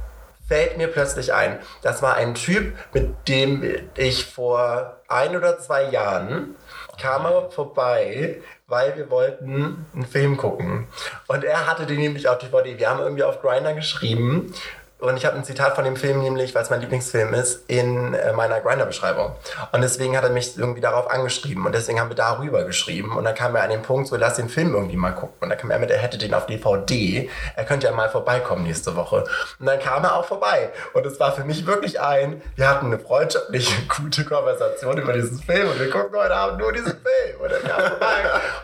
fällt 0.48 0.76
mir 0.78 0.88
plötzlich 0.88 1.32
ein, 1.32 1.58
das 1.82 2.02
war 2.02 2.14
ein 2.14 2.34
Typ, 2.34 2.74
mit 2.92 3.28
dem 3.28 3.64
ich 3.96 4.26
vor 4.26 4.96
ein 5.08 5.36
oder 5.36 5.58
zwei 5.58 5.90
Jahren 5.90 6.54
kam 7.00 7.26
er 7.26 7.50
vorbei, 7.50 8.40
weil 8.68 8.96
wir 8.96 9.10
wollten 9.10 9.86
einen 9.94 10.06
Film 10.06 10.36
gucken. 10.36 10.86
Und 11.26 11.44
er 11.44 11.66
hatte 11.66 11.84
den 11.84 11.98
nämlich 11.98 12.28
auf 12.28 12.38
DVD. 12.38 12.78
Wir 12.78 12.88
haben 12.88 13.00
irgendwie 13.00 13.24
auf 13.24 13.42
Grindr 13.42 13.74
geschrieben 13.74 14.54
und 15.06 15.16
ich 15.16 15.24
habe 15.24 15.36
ein 15.36 15.44
Zitat 15.44 15.74
von 15.74 15.84
dem 15.84 15.96
Film 15.96 16.20
nämlich, 16.20 16.54
weil 16.54 16.62
es 16.62 16.70
mein 16.70 16.80
Lieblingsfilm 16.80 17.34
ist, 17.34 17.64
in 17.68 18.14
äh, 18.14 18.32
meiner 18.32 18.60
Grinder-Beschreibung. 18.60 19.32
Und 19.72 19.82
deswegen 19.82 20.16
hat 20.16 20.24
er 20.24 20.30
mich 20.30 20.58
irgendwie 20.58 20.80
darauf 20.80 21.10
angeschrieben 21.10 21.64
und 21.66 21.74
deswegen 21.74 22.00
haben 22.00 22.10
wir 22.10 22.16
darüber 22.16 22.64
geschrieben. 22.64 23.16
Und 23.16 23.24
dann 23.24 23.34
kam 23.34 23.54
er 23.54 23.62
an 23.62 23.70
den 23.70 23.82
Punkt, 23.82 24.08
so 24.08 24.16
lass 24.16 24.34
den 24.34 24.48
Film 24.48 24.74
irgendwie 24.74 24.96
mal 24.96 25.12
gucken. 25.12 25.36
Und 25.40 25.50
dann 25.50 25.58
kam 25.58 25.70
er 25.70 25.78
mit, 25.78 25.90
er 25.90 25.98
hätte 25.98 26.18
den 26.18 26.34
auf 26.34 26.46
DVD. 26.46 27.30
Er 27.54 27.64
könnte 27.64 27.86
ja 27.86 27.92
mal 27.92 28.08
vorbeikommen 28.08 28.64
nächste 28.64 28.96
Woche. 28.96 29.24
Und 29.58 29.66
dann 29.66 29.78
kam 29.78 30.04
er 30.04 30.16
auch 30.16 30.24
vorbei. 30.24 30.70
Und 30.92 31.06
es 31.06 31.20
war 31.20 31.32
für 31.32 31.44
mich 31.44 31.66
wirklich 31.66 32.00
ein, 32.00 32.42
wir 32.56 32.68
hatten 32.68 32.86
eine 32.86 32.98
freundschaftliche, 32.98 33.74
gute 33.96 34.24
Konversation 34.24 34.98
über 34.98 35.12
diesen 35.12 35.38
Film 35.38 35.68
und 35.68 35.78
wir 35.78 35.90
gucken 35.90 36.18
heute 36.18 36.34
Abend 36.34 36.58
nur 36.58 36.72
diesen 36.72 36.92
Film. 36.92 37.40
Und 37.40 37.52
dann 37.52 37.62
kam 37.62 37.80
er 37.80 37.90
vorbei. 37.90 38.16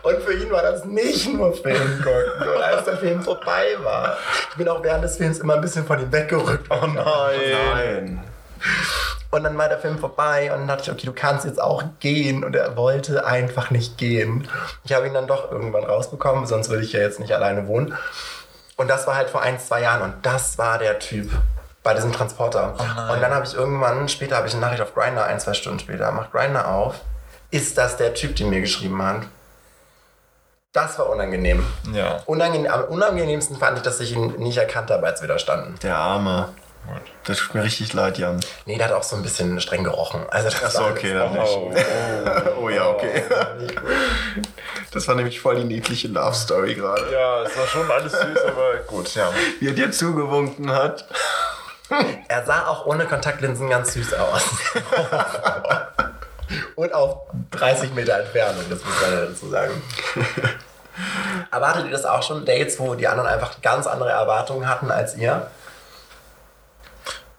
Und 0.02 0.22
für 0.22 0.34
ihn 0.34 0.50
war 0.50 0.62
das 0.62 0.84
nicht 0.84 1.32
nur 1.32 1.52
Film 1.52 2.02
gucken. 2.02 2.48
Und 2.48 2.62
als 2.62 2.84
der 2.84 2.96
Film 2.96 3.22
vorbei 3.22 3.76
war, 3.82 4.16
ich 4.50 4.56
bin 4.56 4.68
auch 4.68 4.82
während 4.82 5.04
des 5.04 5.16
Films 5.16 5.38
immer 5.38 5.54
ein 5.54 5.60
bisschen 5.60 5.86
von 5.86 6.00
ihm 6.00 6.10
weggerückt. 6.32 6.66
Oh 6.70 6.86
nein. 6.86 7.04
Nein. 7.74 8.24
Und 9.30 9.44
dann 9.44 9.56
war 9.56 9.68
der 9.68 9.78
Film 9.78 9.98
vorbei 9.98 10.52
und 10.52 10.60
dann 10.60 10.68
dachte 10.68 10.82
ich, 10.82 10.90
okay, 10.90 11.06
du 11.06 11.12
kannst 11.12 11.46
jetzt 11.46 11.60
auch 11.60 11.82
gehen. 12.00 12.44
Und 12.44 12.54
er 12.54 12.76
wollte 12.76 13.24
einfach 13.24 13.70
nicht 13.70 13.96
gehen. 13.96 14.46
Ich 14.84 14.92
habe 14.92 15.06
ihn 15.06 15.14
dann 15.14 15.26
doch 15.26 15.50
irgendwann 15.50 15.84
rausbekommen, 15.84 16.46
sonst 16.46 16.68
würde 16.68 16.84
ich 16.84 16.92
ja 16.92 17.00
jetzt 17.00 17.18
nicht 17.18 17.32
alleine 17.32 17.66
wohnen. 17.66 17.94
Und 18.76 18.88
das 18.88 19.06
war 19.06 19.16
halt 19.16 19.30
vor 19.30 19.42
ein, 19.42 19.58
zwei 19.58 19.80
Jahren 19.82 20.02
und 20.02 20.14
das 20.22 20.58
war 20.58 20.78
der 20.78 20.98
Typ 20.98 21.30
bei 21.82 21.94
diesem 21.94 22.12
Transporter. 22.12 22.74
und 23.12 23.20
dann 23.22 23.34
habe 23.34 23.46
ich 23.46 23.54
irgendwann, 23.54 24.08
später 24.08 24.36
habe 24.36 24.48
ich 24.48 24.54
eine 24.54 24.62
Nachricht 24.62 24.82
auf 24.82 24.94
Grinder, 24.94 25.24
ein, 25.24 25.40
zwei 25.40 25.54
Stunden 25.54 25.78
später, 25.78 26.10
macht 26.12 26.32
Grinder 26.32 26.68
auf. 26.68 27.00
Ist 27.50 27.76
das 27.78 27.96
der 27.96 28.14
Typ, 28.14 28.36
den 28.36 28.50
mir 28.50 28.60
geschrieben 28.60 29.02
hat? 29.02 29.22
Das 30.72 30.98
war 30.98 31.10
unangenehm. 31.10 31.66
Ja. 31.92 32.22
Unangenehm, 32.24 32.70
am 32.70 32.84
unangenehmsten 32.84 33.58
fand 33.58 33.76
ich, 33.76 33.82
dass 33.82 34.00
ich 34.00 34.12
ihn 34.12 34.36
nicht 34.38 34.56
erkannt 34.56 34.90
habe, 34.90 35.06
als 35.06 35.20
wir 35.20 35.28
da 35.28 35.38
standen. 35.38 35.78
Der 35.82 35.96
Arme. 35.96 36.48
Das 37.24 37.38
tut 37.38 37.54
mir 37.54 37.62
richtig 37.62 37.92
leid, 37.92 38.18
Jan. 38.18 38.40
Nee, 38.66 38.76
der 38.76 38.88
hat 38.88 38.94
auch 38.94 39.02
so 39.02 39.14
ein 39.14 39.22
bisschen 39.22 39.60
streng 39.60 39.84
gerochen. 39.84 40.22
Also 40.30 40.48
das 40.48 40.64
Achso, 40.64 40.80
war 40.82 40.90
okay, 40.90 41.12
dann 41.12 41.32
nicht. 41.32 41.52
Oh. 41.52 41.72
Oh 42.62 42.68
ja, 42.70 42.88
okay. 42.88 43.22
Gut. 43.58 44.48
Das 44.92 45.06
war 45.06 45.14
nämlich 45.14 45.40
voll 45.40 45.56
die 45.56 45.64
niedliche 45.64 46.08
Love 46.08 46.34
Story 46.34 46.74
gerade. 46.74 47.12
Ja, 47.12 47.42
es 47.42 47.56
war 47.56 47.66
schon 47.66 47.90
alles 47.90 48.12
süß, 48.12 48.44
aber 48.48 48.76
gut, 48.86 49.14
ja. 49.14 49.30
Wie 49.60 49.68
er 49.68 49.74
dir 49.74 49.92
zugewunken 49.92 50.72
hat. 50.72 51.06
Er 52.28 52.44
sah 52.46 52.66
auch 52.66 52.86
ohne 52.86 53.04
Kontaktlinsen 53.04 53.68
ganz 53.68 53.92
süß 53.92 54.14
aus. 54.14 54.42
Und 56.76 56.92
auf 56.94 57.18
30 57.50 57.94
Meter 57.94 58.18
Entfernung, 58.18 58.64
das 58.68 58.84
muss 58.84 59.00
man 59.00 59.12
ja 59.12 59.26
dazu 59.26 59.48
sagen. 59.48 59.82
Aber 61.50 61.68
hattet 61.68 61.86
ihr 61.86 61.90
das 61.92 62.04
auch 62.04 62.22
schon? 62.22 62.44
Dates, 62.44 62.78
wo 62.78 62.94
die 62.94 63.06
anderen 63.08 63.28
einfach 63.28 63.60
ganz 63.62 63.86
andere 63.86 64.10
Erwartungen 64.10 64.68
hatten 64.68 64.90
als 64.90 65.16
ihr? 65.16 65.46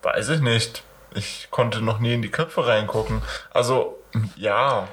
Weiß 0.01 0.29
ich 0.29 0.41
nicht. 0.41 0.83
Ich 1.15 1.47
konnte 1.51 1.81
noch 1.81 1.99
nie 1.99 2.13
in 2.15 2.21
die 2.21 2.31
Köpfe 2.31 2.65
reingucken. 2.65 3.21
Also, 3.53 3.99
ja. 4.35 4.87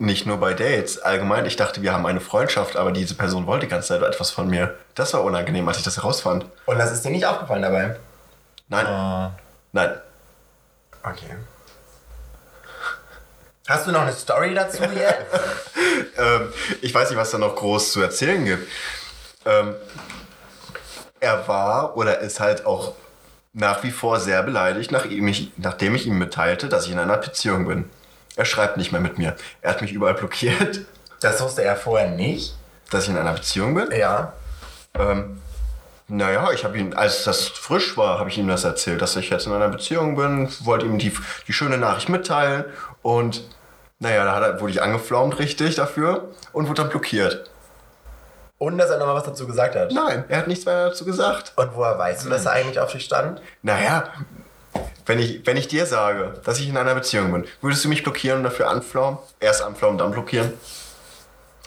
Nicht 0.00 0.26
nur 0.26 0.36
bei 0.36 0.54
Dates. 0.54 1.00
Allgemein, 1.00 1.44
ich 1.46 1.56
dachte, 1.56 1.82
wir 1.82 1.92
haben 1.92 2.06
eine 2.06 2.20
Freundschaft, 2.20 2.76
aber 2.76 2.92
diese 2.92 3.16
Person 3.16 3.46
wollte 3.46 3.66
die 3.66 3.70
ganze 3.70 3.88
Zeit 3.88 4.02
etwas 4.02 4.30
von 4.30 4.48
mir. 4.48 4.76
Das 4.94 5.12
war 5.12 5.24
unangenehm, 5.24 5.66
als 5.66 5.78
ich 5.78 5.84
das 5.84 5.96
herausfand. 5.96 6.46
Und 6.66 6.78
das 6.78 6.92
ist 6.92 7.04
dir 7.04 7.10
nicht 7.10 7.26
aufgefallen 7.26 7.62
dabei? 7.62 7.96
Nein, 8.68 8.86
Äh, 8.86 9.30
nein. 9.72 10.00
Okay. 11.02 11.34
Hast 13.68 13.86
du 13.86 13.92
noch 13.92 14.00
eine 14.00 14.12
Story 14.12 14.54
dazu 14.54 14.82
jetzt? 14.82 15.26
Ähm, 16.16 16.52
ich 16.80 16.92
weiß 16.92 17.10
nicht, 17.10 17.18
was 17.18 17.30
da 17.30 17.38
noch 17.38 17.54
groß 17.54 17.92
zu 17.92 18.00
erzählen 18.00 18.44
gibt. 18.44 18.68
Ähm, 19.46 19.74
er 21.20 21.46
war 21.46 21.96
oder 21.96 22.18
ist 22.18 22.40
halt 22.40 22.66
auch 22.66 22.94
nach 23.52 23.84
wie 23.84 23.92
vor 23.92 24.18
sehr 24.18 24.42
beleidigt, 24.42 24.90
nach 24.90 25.04
ihm, 25.04 25.28
ich, 25.28 25.52
nachdem 25.56 25.94
ich 25.94 26.06
ihm 26.06 26.18
mitteilte, 26.18 26.68
dass 26.68 26.86
ich 26.86 26.92
in 26.92 26.98
einer 26.98 27.16
Beziehung 27.16 27.66
bin. 27.68 27.88
Er 28.34 28.44
schreibt 28.44 28.76
nicht 28.78 28.90
mehr 28.90 29.00
mit 29.00 29.18
mir. 29.18 29.36
Er 29.62 29.70
hat 29.70 29.80
mich 29.80 29.92
überall 29.92 30.14
blockiert, 30.14 30.80
Das 31.20 31.40
wusste 31.40 31.62
er 31.62 31.76
vorher 31.76 32.08
nicht. 32.08 32.56
dass 32.90 33.04
ich 33.04 33.10
in 33.10 33.16
einer 33.18 33.34
Beziehung 33.34 33.74
bin. 33.74 33.90
Ja. 33.96 34.32
Ähm, 34.94 35.40
naja, 36.08 36.50
ich 36.52 36.64
habe 36.64 36.78
ihn, 36.78 36.94
als 36.94 37.24
das 37.24 37.46
frisch 37.46 37.96
war, 37.96 38.18
habe 38.18 38.30
ich 38.30 38.38
ihm 38.38 38.48
das 38.48 38.64
erzählt, 38.64 39.02
dass 39.02 39.14
ich 39.14 39.30
jetzt 39.30 39.46
in 39.46 39.52
einer 39.52 39.68
Beziehung 39.68 40.16
bin, 40.16 40.48
wollte 40.64 40.86
ihm 40.86 40.98
die, 40.98 41.12
die 41.46 41.52
schöne 41.52 41.78
Nachricht 41.78 42.08
mitteilen 42.08 42.64
und 43.02 43.42
naja, 43.98 44.24
da 44.24 44.46
er, 44.46 44.60
wurde 44.60 44.72
ich 44.72 44.82
angeflaumt 44.82 45.38
richtig 45.38 45.74
dafür 45.74 46.28
und 46.52 46.68
wurde 46.68 46.82
dann 46.82 46.90
blockiert. 46.90 47.50
Und 48.58 48.78
dass 48.78 48.90
er 48.90 48.98
nochmal 48.98 49.14
was 49.14 49.24
dazu 49.24 49.46
gesagt 49.46 49.76
hat. 49.76 49.92
Nein, 49.92 50.24
er 50.28 50.38
hat 50.38 50.48
nichts 50.48 50.66
mehr 50.66 50.88
dazu 50.88 51.04
gesagt. 51.04 51.52
Und 51.56 51.74
woher 51.74 51.98
weißt 51.98 52.24
du, 52.24 52.28
dass 52.28 52.44
er 52.44 52.52
eigentlich 52.52 52.80
auf 52.80 52.92
dich 52.92 53.04
stand? 53.04 53.40
Naja, 53.62 54.04
wenn 55.06 55.20
ich, 55.20 55.46
wenn 55.46 55.56
ich 55.56 55.68
dir 55.68 55.86
sage, 55.86 56.34
dass 56.44 56.58
ich 56.58 56.68
in 56.68 56.76
einer 56.76 56.94
Beziehung 56.94 57.32
bin, 57.32 57.44
würdest 57.60 57.84
du 57.84 57.88
mich 57.88 58.02
blockieren 58.02 58.38
und 58.38 58.44
dafür 58.44 58.68
anflaumen? 58.68 59.18
Erst 59.38 59.62
anflaumen, 59.62 59.98
dann 59.98 60.10
blockieren? 60.10 60.52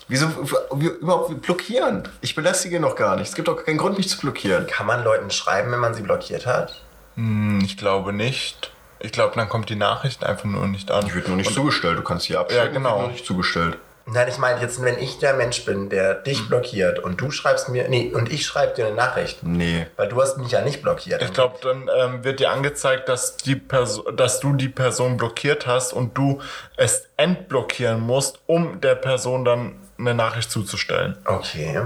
Wieso 0.10 0.28
überhaupt 0.72 1.42
blockieren? 1.42 2.08
Ich 2.20 2.36
belästige 2.36 2.82
noch 2.82 2.98
gar 2.98 3.16
nicht. 3.16 3.30
Es 3.30 3.36
gibt 3.36 3.48
doch 3.48 3.64
keinen 3.64 3.78
Grund, 3.78 3.98
mich 3.98 4.10
zu 4.10 4.18
blockieren. 4.18 4.68
Kann 4.68 4.86
man 4.86 5.06
Leuten 5.06 5.32
schreiben, 5.32 5.72
wenn 5.72 5.80
man 5.80 5.94
sie 5.94 6.02
blockiert 6.02 6.46
hat? 6.46 6.82
hm, 7.16 7.62
ich 7.64 7.78
glaube 7.78 8.12
nicht. 8.12 8.71
Ich 9.04 9.12
glaube, 9.12 9.36
dann 9.36 9.50
kommt 9.50 9.70
die 9.70 9.76
Nachricht 9.76 10.24
einfach 10.24 10.46
nur 10.46 10.68
nicht 10.68 10.92
an. 10.92 11.06
Ich 11.08 11.16
wird 11.16 11.28
nur 11.28 11.38
nicht 11.38 11.54
zugestellt. 11.54 11.98
Du 11.98 12.04
kannst 12.04 12.26
hier 12.26 12.40
abschicken. 12.40 12.66
Ja, 12.66 12.72
genau. 12.72 12.90
wird 12.92 13.02
nur 13.02 13.12
nicht 13.12 13.26
zugestellt. 13.26 13.78
Nein, 14.08 14.28
ich 14.28 14.40
meine 14.40 14.60
jetzt, 14.60 14.82
wenn 14.82 14.98
ich 14.98 15.20
der 15.20 15.36
Mensch 15.36 15.64
bin, 15.64 15.90
der 15.90 16.16
dich 16.16 16.48
blockiert 16.50 17.00
und 17.00 17.22
du 17.22 17.30
schreibst 17.30 17.70
mir, 17.70 17.88
nee, 17.88 18.12
und 18.14 18.32
ich 18.32 18.46
schreibe 18.46 18.74
dir 18.74 18.88
eine 18.88 18.96
Nachricht, 18.96 19.44
Nee. 19.44 19.86
weil 19.96 20.10
du 20.10 20.20
hast 20.22 20.38
mich 20.38 20.52
ja 20.52 20.62
nicht 20.62 20.82
blockiert. 20.82 21.22
Ich 21.22 21.32
glaube, 21.32 21.58
dann 21.62 21.90
ähm, 21.96 22.24
wird 22.24 22.40
dir 22.40 22.50
angezeigt, 22.52 23.08
dass, 23.08 23.38
die 23.38 23.56
Perso 23.56 24.10
dass 24.12 24.40
du 24.40 24.54
die 24.54 24.70
Person 24.70 25.18
blockiert 25.18 25.68
hast 25.68 25.94
und 25.94 26.18
du 26.18 26.42
es 26.78 27.08
entblockieren 27.16 28.02
musst, 28.02 28.40
um 28.48 28.82
der 28.82 28.96
Person 28.96 29.46
dann 29.46 29.76
eine 30.00 30.16
Nachricht 30.16 30.50
zuzustellen. 30.50 31.16
Okay. 31.26 31.84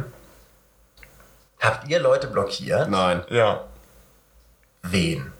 Habt 1.59 1.87
ihr 1.89 1.99
Leute 1.99 2.27
blockiert? 2.27 2.89
Nein. 2.89 3.23
Ja. 3.29 3.65
Wen? 4.83 5.31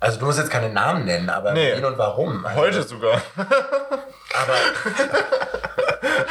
Also 0.00 0.18
du 0.20 0.26
musst 0.26 0.38
jetzt 0.38 0.50
keine 0.50 0.68
Namen 0.68 1.04
nennen, 1.04 1.28
aber 1.28 1.52
Nee. 1.52 1.74
wen 1.76 1.84
und 1.84 1.98
warum? 1.98 2.44
Also, 2.46 2.60
Heute 2.60 2.82
sogar. 2.84 3.20
Aber, 3.36 4.54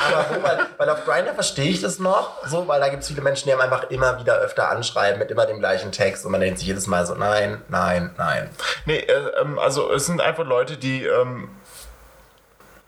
aber 0.08 0.26
wo, 0.30 0.44
weil, 0.44 0.60
weil 0.78 0.90
auf 0.90 1.04
Grindr 1.06 1.34
verstehe 1.34 1.70
ich 1.70 1.82
das 1.82 2.00
noch, 2.00 2.46
so, 2.48 2.68
weil 2.68 2.80
da 2.80 2.88
gibt 2.90 3.04
es 3.04 3.10
viele 3.10 3.22
Menschen, 3.22 3.48
die 3.48 3.54
haben 3.54 3.62
einfach 3.62 3.90
immer 3.90 4.20
wieder 4.20 4.36
öfter 4.38 4.70
anschreiben 4.70 5.20
mit 5.20 5.32
immer 5.32 5.46
dem 5.46 5.60
gleichen 5.60 5.92
Text 5.92 6.26
und 6.26 6.32
man 6.32 6.42
denkt 6.42 6.60
sich 6.60 6.68
jedes 6.68 6.88
Mal 6.88 7.06
so, 7.06 7.16
nein, 7.16 7.62
nein, 7.68 8.12
nein. 8.18 8.50
Nee, 8.86 9.00
äh, 9.00 9.42
ähm, 9.42 9.60
also 9.60 9.92
es 9.92 10.06
sind 10.06 10.22
einfach 10.22 10.46
Leute, 10.46 10.78
die, 10.78 11.04
ähm, 11.06 11.50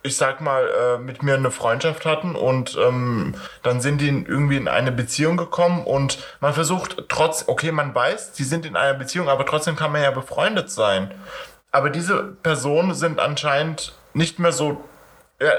ich 0.01 0.15
sag 0.15 0.39
mal, 0.41 0.67
äh, 0.67 0.97
mit 0.97 1.23
mir 1.23 1.35
eine 1.35 1.51
Freundschaft 1.51 2.05
hatten 2.05 2.35
und 2.35 2.77
ähm, 2.77 3.35
dann 3.63 3.81
sind 3.81 3.99
die 3.99 4.07
irgendwie 4.07 4.57
in 4.57 4.67
eine 4.67 4.91
Beziehung 4.91 5.35
gekommen 5.35 5.83
und 5.83 6.19
man 6.39 6.53
versucht 6.53 7.03
trotz, 7.09 7.45
okay, 7.47 7.71
man 7.71 7.93
weiß, 7.93 8.33
die 8.33 8.43
sind 8.43 8.65
in 8.65 8.75
einer 8.75 8.97
Beziehung, 8.97 9.27
aber 9.27 9.45
trotzdem 9.45 9.75
kann 9.75 9.91
man 9.91 10.01
ja 10.01 10.11
befreundet 10.11 10.69
sein. 10.69 11.11
Aber 11.71 11.89
diese 11.89 12.23
Personen 12.23 12.93
sind 12.93 13.19
anscheinend 13.19 13.93
nicht 14.13 14.39
mehr 14.39 14.51
so, 14.51 14.83
ja, 15.41 15.51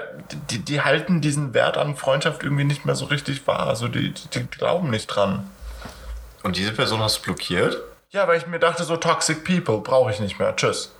die, 0.50 0.58
die 0.58 0.80
halten 0.80 1.20
diesen 1.20 1.54
Wert 1.54 1.76
an 1.76 1.96
Freundschaft 1.96 2.42
irgendwie 2.42 2.64
nicht 2.64 2.84
mehr 2.84 2.94
so 2.94 3.06
richtig 3.06 3.46
wahr. 3.46 3.66
Also 3.66 3.88
die, 3.88 4.12
die, 4.12 4.28
die 4.28 4.46
glauben 4.46 4.90
nicht 4.90 5.06
dran. 5.06 5.48
Und 6.42 6.56
diese 6.56 6.72
Person 6.72 7.00
hast 7.00 7.18
du 7.18 7.22
blockiert? 7.22 7.78
Ja, 8.10 8.26
weil 8.26 8.38
ich 8.38 8.46
mir 8.46 8.58
dachte, 8.58 8.84
so 8.84 8.96
toxic 8.96 9.44
people 9.44 9.78
brauche 9.78 10.10
ich 10.10 10.18
nicht 10.18 10.38
mehr. 10.38 10.56
Tschüss. 10.56 10.92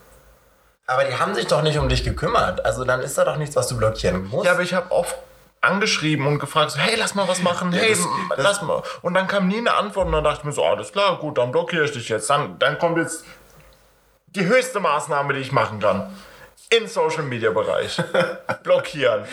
Aber 0.93 1.05
die 1.05 1.17
haben 1.17 1.35
sich 1.37 1.47
doch 1.47 1.63
nicht 1.63 1.79
um 1.79 1.89
dich 1.89 2.03
gekümmert. 2.03 2.65
Also 2.65 2.85
dann 2.85 3.01
ist 3.01 3.17
da 3.17 3.25
doch 3.25 3.37
nichts, 3.37 3.55
was 3.55 3.69
du 3.69 3.77
blockieren 3.77 4.27
musst. 4.29 4.47
Ja, 4.47 4.53
aber 4.53 4.63
ich 4.63 4.75
habe 4.75 4.91
oft 4.91 5.15
angeschrieben 5.61 6.27
und 6.27 6.39
gefragt, 6.41 6.73
so, 6.73 6.79
hey, 6.81 6.97
lass 6.99 7.15
mal 7.15 7.29
was 7.29 7.43
machen, 7.43 7.71
hey, 7.73 7.91
das- 7.91 7.99
das- 8.31 8.39
lass 8.45 8.63
mal. 8.63 8.83
Und 9.03 9.15
dann 9.15 9.29
kam 9.29 9.47
nie 9.47 9.59
eine 9.59 9.75
Antwort 9.75 10.07
und 10.07 10.13
dann 10.13 10.25
dachte 10.25 10.39
ich 10.41 10.45
mir 10.45 10.53
so, 10.53 10.65
alles 10.65 10.91
klar, 10.91 11.19
gut, 11.19 11.39
dann 11.39 11.53
blockiere 11.53 11.85
ich 11.85 11.93
dich 11.93 12.09
jetzt. 12.09 12.29
Dann, 12.31 12.59
dann 12.59 12.79
kommt 12.79 12.97
jetzt 12.99 13.25
die 14.35 14.45
höchste 14.47 14.81
Maßnahme, 14.81 15.35
die 15.35 15.41
ich 15.41 15.53
machen 15.53 15.79
kann. 15.81 16.17
Im 16.73 16.87
Social 16.87 17.25
Media 17.25 17.51
Bereich. 17.51 18.01
Blockieren. 18.63 19.25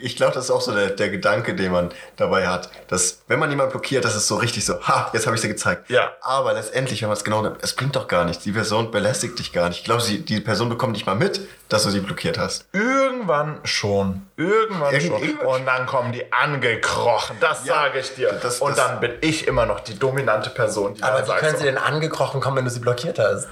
Ich 0.00 0.16
glaube, 0.16 0.34
das 0.34 0.46
ist 0.46 0.50
auch 0.50 0.60
so 0.60 0.72
der, 0.74 0.90
der 0.90 1.10
Gedanke, 1.10 1.54
den 1.54 1.70
man 1.70 1.90
dabei 2.16 2.48
hat. 2.48 2.70
Dass, 2.88 3.20
wenn 3.28 3.38
man 3.38 3.50
jemanden 3.50 3.70
blockiert, 3.70 4.04
das 4.04 4.16
ist 4.16 4.26
so 4.26 4.34
richtig 4.36 4.64
so, 4.64 4.80
ha, 4.82 5.08
jetzt 5.12 5.26
habe 5.26 5.36
ich 5.36 5.42
dir 5.42 5.48
gezeigt. 5.48 5.88
Ja. 5.90 6.10
Aber 6.22 6.54
letztendlich, 6.54 7.02
wenn 7.02 7.08
man 7.08 7.16
es 7.16 7.22
genau 7.22 7.40
nimmt, 7.42 7.58
es 7.62 7.72
bringt 7.76 7.94
doch 7.94 8.08
gar 8.08 8.24
nichts. 8.24 8.42
Die 8.42 8.50
Person 8.50 8.90
belästigt 8.90 9.38
dich 9.38 9.52
gar 9.52 9.68
nicht. 9.68 9.78
Ich 9.78 9.84
glaube, 9.84 10.02
sie- 10.02 10.24
die 10.24 10.40
Person 10.40 10.68
bekommt 10.68 10.94
nicht 10.94 11.06
mal 11.06 11.14
mit, 11.14 11.40
dass 11.68 11.84
du 11.84 11.90
sie 11.90 12.00
blockiert 12.00 12.36
hast. 12.36 12.64
Irgendwann 12.72 13.60
schon. 13.62 14.26
Irgendwann 14.36 14.92
Irgend- 14.92 15.12
schon. 15.12 15.22
irgendwann- 15.22 15.46
Und 15.60 15.66
dann 15.66 15.86
kommen 15.86 16.10
die 16.10 16.32
angekrochen. 16.32 17.36
Das 17.40 17.64
Ja, 17.64 17.74
sage 17.74 18.00
ich 18.00 18.12
dir. 18.16 18.32
das- 18.42 18.60
und 18.60 18.76
das- 18.76 18.84
dann 18.88 18.98
bin 18.98 19.12
ich 19.20 19.46
immer 19.46 19.66
noch 19.66 19.78
die 19.80 19.96
dominante 19.96 20.50
Person, 20.50 20.94
die 20.94 21.02
aber 21.04 21.24
wie 21.26 21.30
können 21.38 21.52
so, 21.52 21.58
sie 21.58 21.64
denn 21.64 21.78
angekrochen 21.78 22.40
kommen, 22.40 22.56
wenn 22.56 22.64
du 22.64 22.70
sie 22.72 22.80
blockiert 22.80 23.20
hast? 23.20 23.46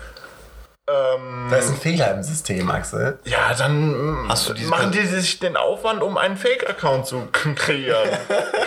Ähm, 0.87 1.49
Da 1.51 1.57
ist 1.57 1.71
ein 1.71 1.77
Fehler 1.77 2.13
im 2.13 2.23
System, 2.23 2.71
Axel. 2.71 3.19
ja, 3.25 3.55
dann 3.55 4.27
Hast 4.29 4.51
du 4.51 4.53
diese 4.53 4.69
machen 4.69 4.93
die 4.93 5.07
sich 5.07 5.39
den 5.39 5.57
Aufwand, 5.57 6.03
um 6.03 6.19
einen 6.19 6.37
Fake-Account 6.37 7.07
zu 7.07 7.27
kreieren. 7.55 8.11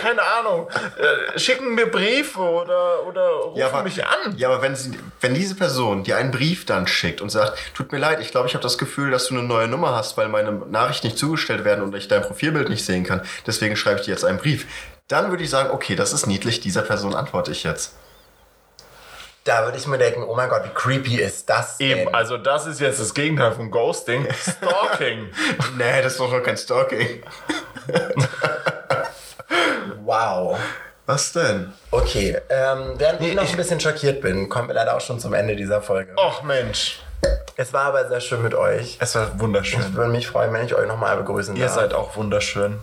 Keine 0.02 0.20
Ahnung. 0.22 0.68
Äh, 0.98 1.38
schicken 1.38 1.76
mir 1.76 1.86
Briefe 1.86 2.40
oder, 2.40 3.06
oder 3.06 3.28
rufen 3.30 3.62
aber, 3.62 3.82
mich 3.84 4.04
an. 4.04 4.36
Ja, 4.36 4.48
aber 4.48 4.62
wenn, 4.62 4.74
sie, 4.74 4.98
wenn 5.20 5.34
diese 5.34 5.54
Person 5.54 6.02
dir 6.02 6.16
einen 6.16 6.32
Brief 6.32 6.66
dann 6.66 6.88
schickt 6.88 7.20
und 7.20 7.30
sagt, 7.30 7.56
tut 7.74 7.92
mir 7.92 7.98
leid, 7.98 8.18
ich 8.20 8.32
glaube, 8.32 8.48
ich 8.48 8.54
habe 8.54 8.62
das 8.64 8.78
Gefühl, 8.78 9.12
dass 9.12 9.28
du 9.28 9.34
eine 9.34 9.44
neue 9.44 9.68
Nummer 9.68 9.94
hast, 9.94 10.16
weil 10.16 10.28
meine 10.28 10.50
Nachrichten 10.50 11.06
nicht 11.06 11.18
zugestellt 11.18 11.64
werden 11.64 11.84
und 11.84 11.94
ich 11.94 12.08
dein 12.08 12.22
Profilbild 12.22 12.68
nicht 12.68 12.84
sehen 12.84 13.04
kann, 13.04 13.22
deswegen 13.46 13.76
schreibe 13.76 14.00
ich 14.00 14.06
dir 14.06 14.10
jetzt 14.12 14.24
einen 14.24 14.38
Brief. 14.38 14.66
Dann 15.06 15.30
würde 15.30 15.44
ich 15.44 15.50
sagen, 15.50 15.70
okay, 15.70 15.94
das 15.94 16.12
ist 16.12 16.26
niedlich, 16.26 16.60
dieser 16.60 16.82
Person 16.82 17.14
antworte 17.14 17.52
ich 17.52 17.62
jetzt. 17.62 17.94
Da 19.44 19.64
würde 19.64 19.78
ich 19.78 19.86
mir 19.86 19.96
denken, 19.98 20.24
oh 20.24 20.34
mein 20.34 20.48
Gott, 20.50 20.64
wie 20.64 20.74
creepy 20.74 21.20
ist 21.20 21.48
das 21.48 21.78
denn? 21.78 22.00
Eben, 22.00 22.14
also 22.14 22.36
das 22.36 22.66
ist 22.66 22.80
jetzt 22.80 23.00
das 23.00 23.14
Gegenteil 23.14 23.52
von 23.52 23.70
Ghosting. 23.70 24.26
Stalking. 24.32 25.28
Nee, 25.76 26.02
das 26.02 26.12
ist 26.12 26.20
doch 26.20 26.42
kein 26.42 26.56
Stalking. 26.56 27.22
Wow. 30.04 30.58
Was 31.06 31.32
denn? 31.32 31.72
Okay, 31.90 32.36
ähm, 32.50 32.94
während 32.98 33.22
ich 33.22 33.34
noch 33.34 33.48
ein 33.48 33.56
bisschen 33.56 33.80
schockiert 33.80 34.20
bin, 34.20 34.48
kommen 34.50 34.68
wir 34.68 34.74
leider 34.74 34.94
auch 34.94 35.00
schon 35.00 35.18
zum 35.18 35.32
Ende 35.32 35.56
dieser 35.56 35.80
Folge. 35.80 36.12
Och 36.18 36.42
Mensch. 36.42 37.00
Es 37.56 37.72
war 37.72 37.84
aber 37.86 38.06
sehr 38.08 38.20
schön 38.20 38.42
mit 38.42 38.54
euch. 38.54 38.98
Es 39.00 39.14
war 39.14 39.30
Ich 39.34 39.40
wunderschön. 39.40 39.94
würde 39.94 40.10
mich 40.10 40.28
freuen, 40.28 40.52
wenn 40.52 40.64
ich 40.66 40.74
euch 40.74 40.86
nochmal 40.86 41.16
begrüßen 41.16 41.56
Ihr 41.56 41.64
darf. 41.66 41.74
seid 41.74 41.94
auch 41.94 42.14
wunderschön. 42.16 42.78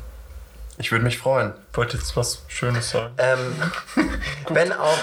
Ich 0.77 0.91
würde 0.91 1.05
mich 1.05 1.17
freuen. 1.17 1.53
Wollt 1.73 1.93
ihr 1.93 1.99
jetzt 1.99 2.17
was 2.17 2.43
Schönes 2.49 2.89
sagen? 2.89 3.13
Ähm, 3.17 3.55
wenn 4.49 4.73
auch, 4.73 4.97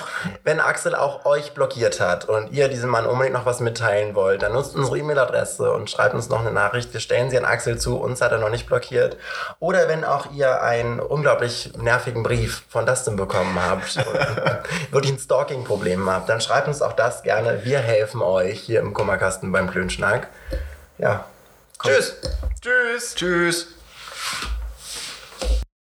wenn 0.44 0.60
Axel 0.60 0.94
auch 0.94 1.24
euch 1.24 1.52
blockiert 1.54 1.98
hat 1.98 2.26
und 2.26 2.52
ihr 2.52 2.68
diesem 2.68 2.90
Mann 2.90 3.06
unbedingt 3.06 3.34
noch 3.34 3.46
was 3.46 3.60
mitteilen 3.60 4.14
wollt, 4.14 4.42
dann 4.42 4.52
nutzt 4.52 4.74
unsere 4.74 4.98
E-Mail-Adresse 4.98 5.72
und 5.72 5.90
schreibt 5.90 6.14
uns 6.14 6.28
noch 6.28 6.40
eine 6.40 6.52
Nachricht. 6.52 6.92
Wir 6.92 7.00
stellen 7.00 7.30
sie 7.30 7.38
an 7.38 7.46
Axel 7.46 7.78
zu, 7.78 7.96
uns 7.96 8.20
hat 8.20 8.32
er 8.32 8.38
noch 8.38 8.50
nicht 8.50 8.66
blockiert. 8.66 9.16
Oder 9.60 9.88
wenn 9.88 10.04
auch 10.04 10.30
ihr 10.32 10.62
einen 10.62 11.00
unglaublich 11.00 11.72
nervigen 11.78 12.22
Brief 12.22 12.64
von 12.68 12.84
Dustin 12.84 13.16
bekommen 13.16 13.58
habt 13.58 13.96
und 13.96 14.92
wirklich 14.92 15.12
ein 15.12 15.18
Stalking-Problem 15.18 16.08
habt, 16.08 16.28
dann 16.28 16.42
schreibt 16.42 16.68
uns 16.68 16.82
auch 16.82 16.92
das 16.92 17.22
gerne. 17.22 17.64
Wir 17.64 17.78
helfen 17.78 18.20
euch 18.20 18.60
hier 18.60 18.80
im 18.80 18.92
Kummerkasten 18.92 19.52
beim 19.52 19.70
Klönschnack. 19.70 20.28
Ja. 20.98 21.24
Tschüss! 21.82 22.16
Tschüss. 22.60 23.14
Tschüss. 23.14 23.68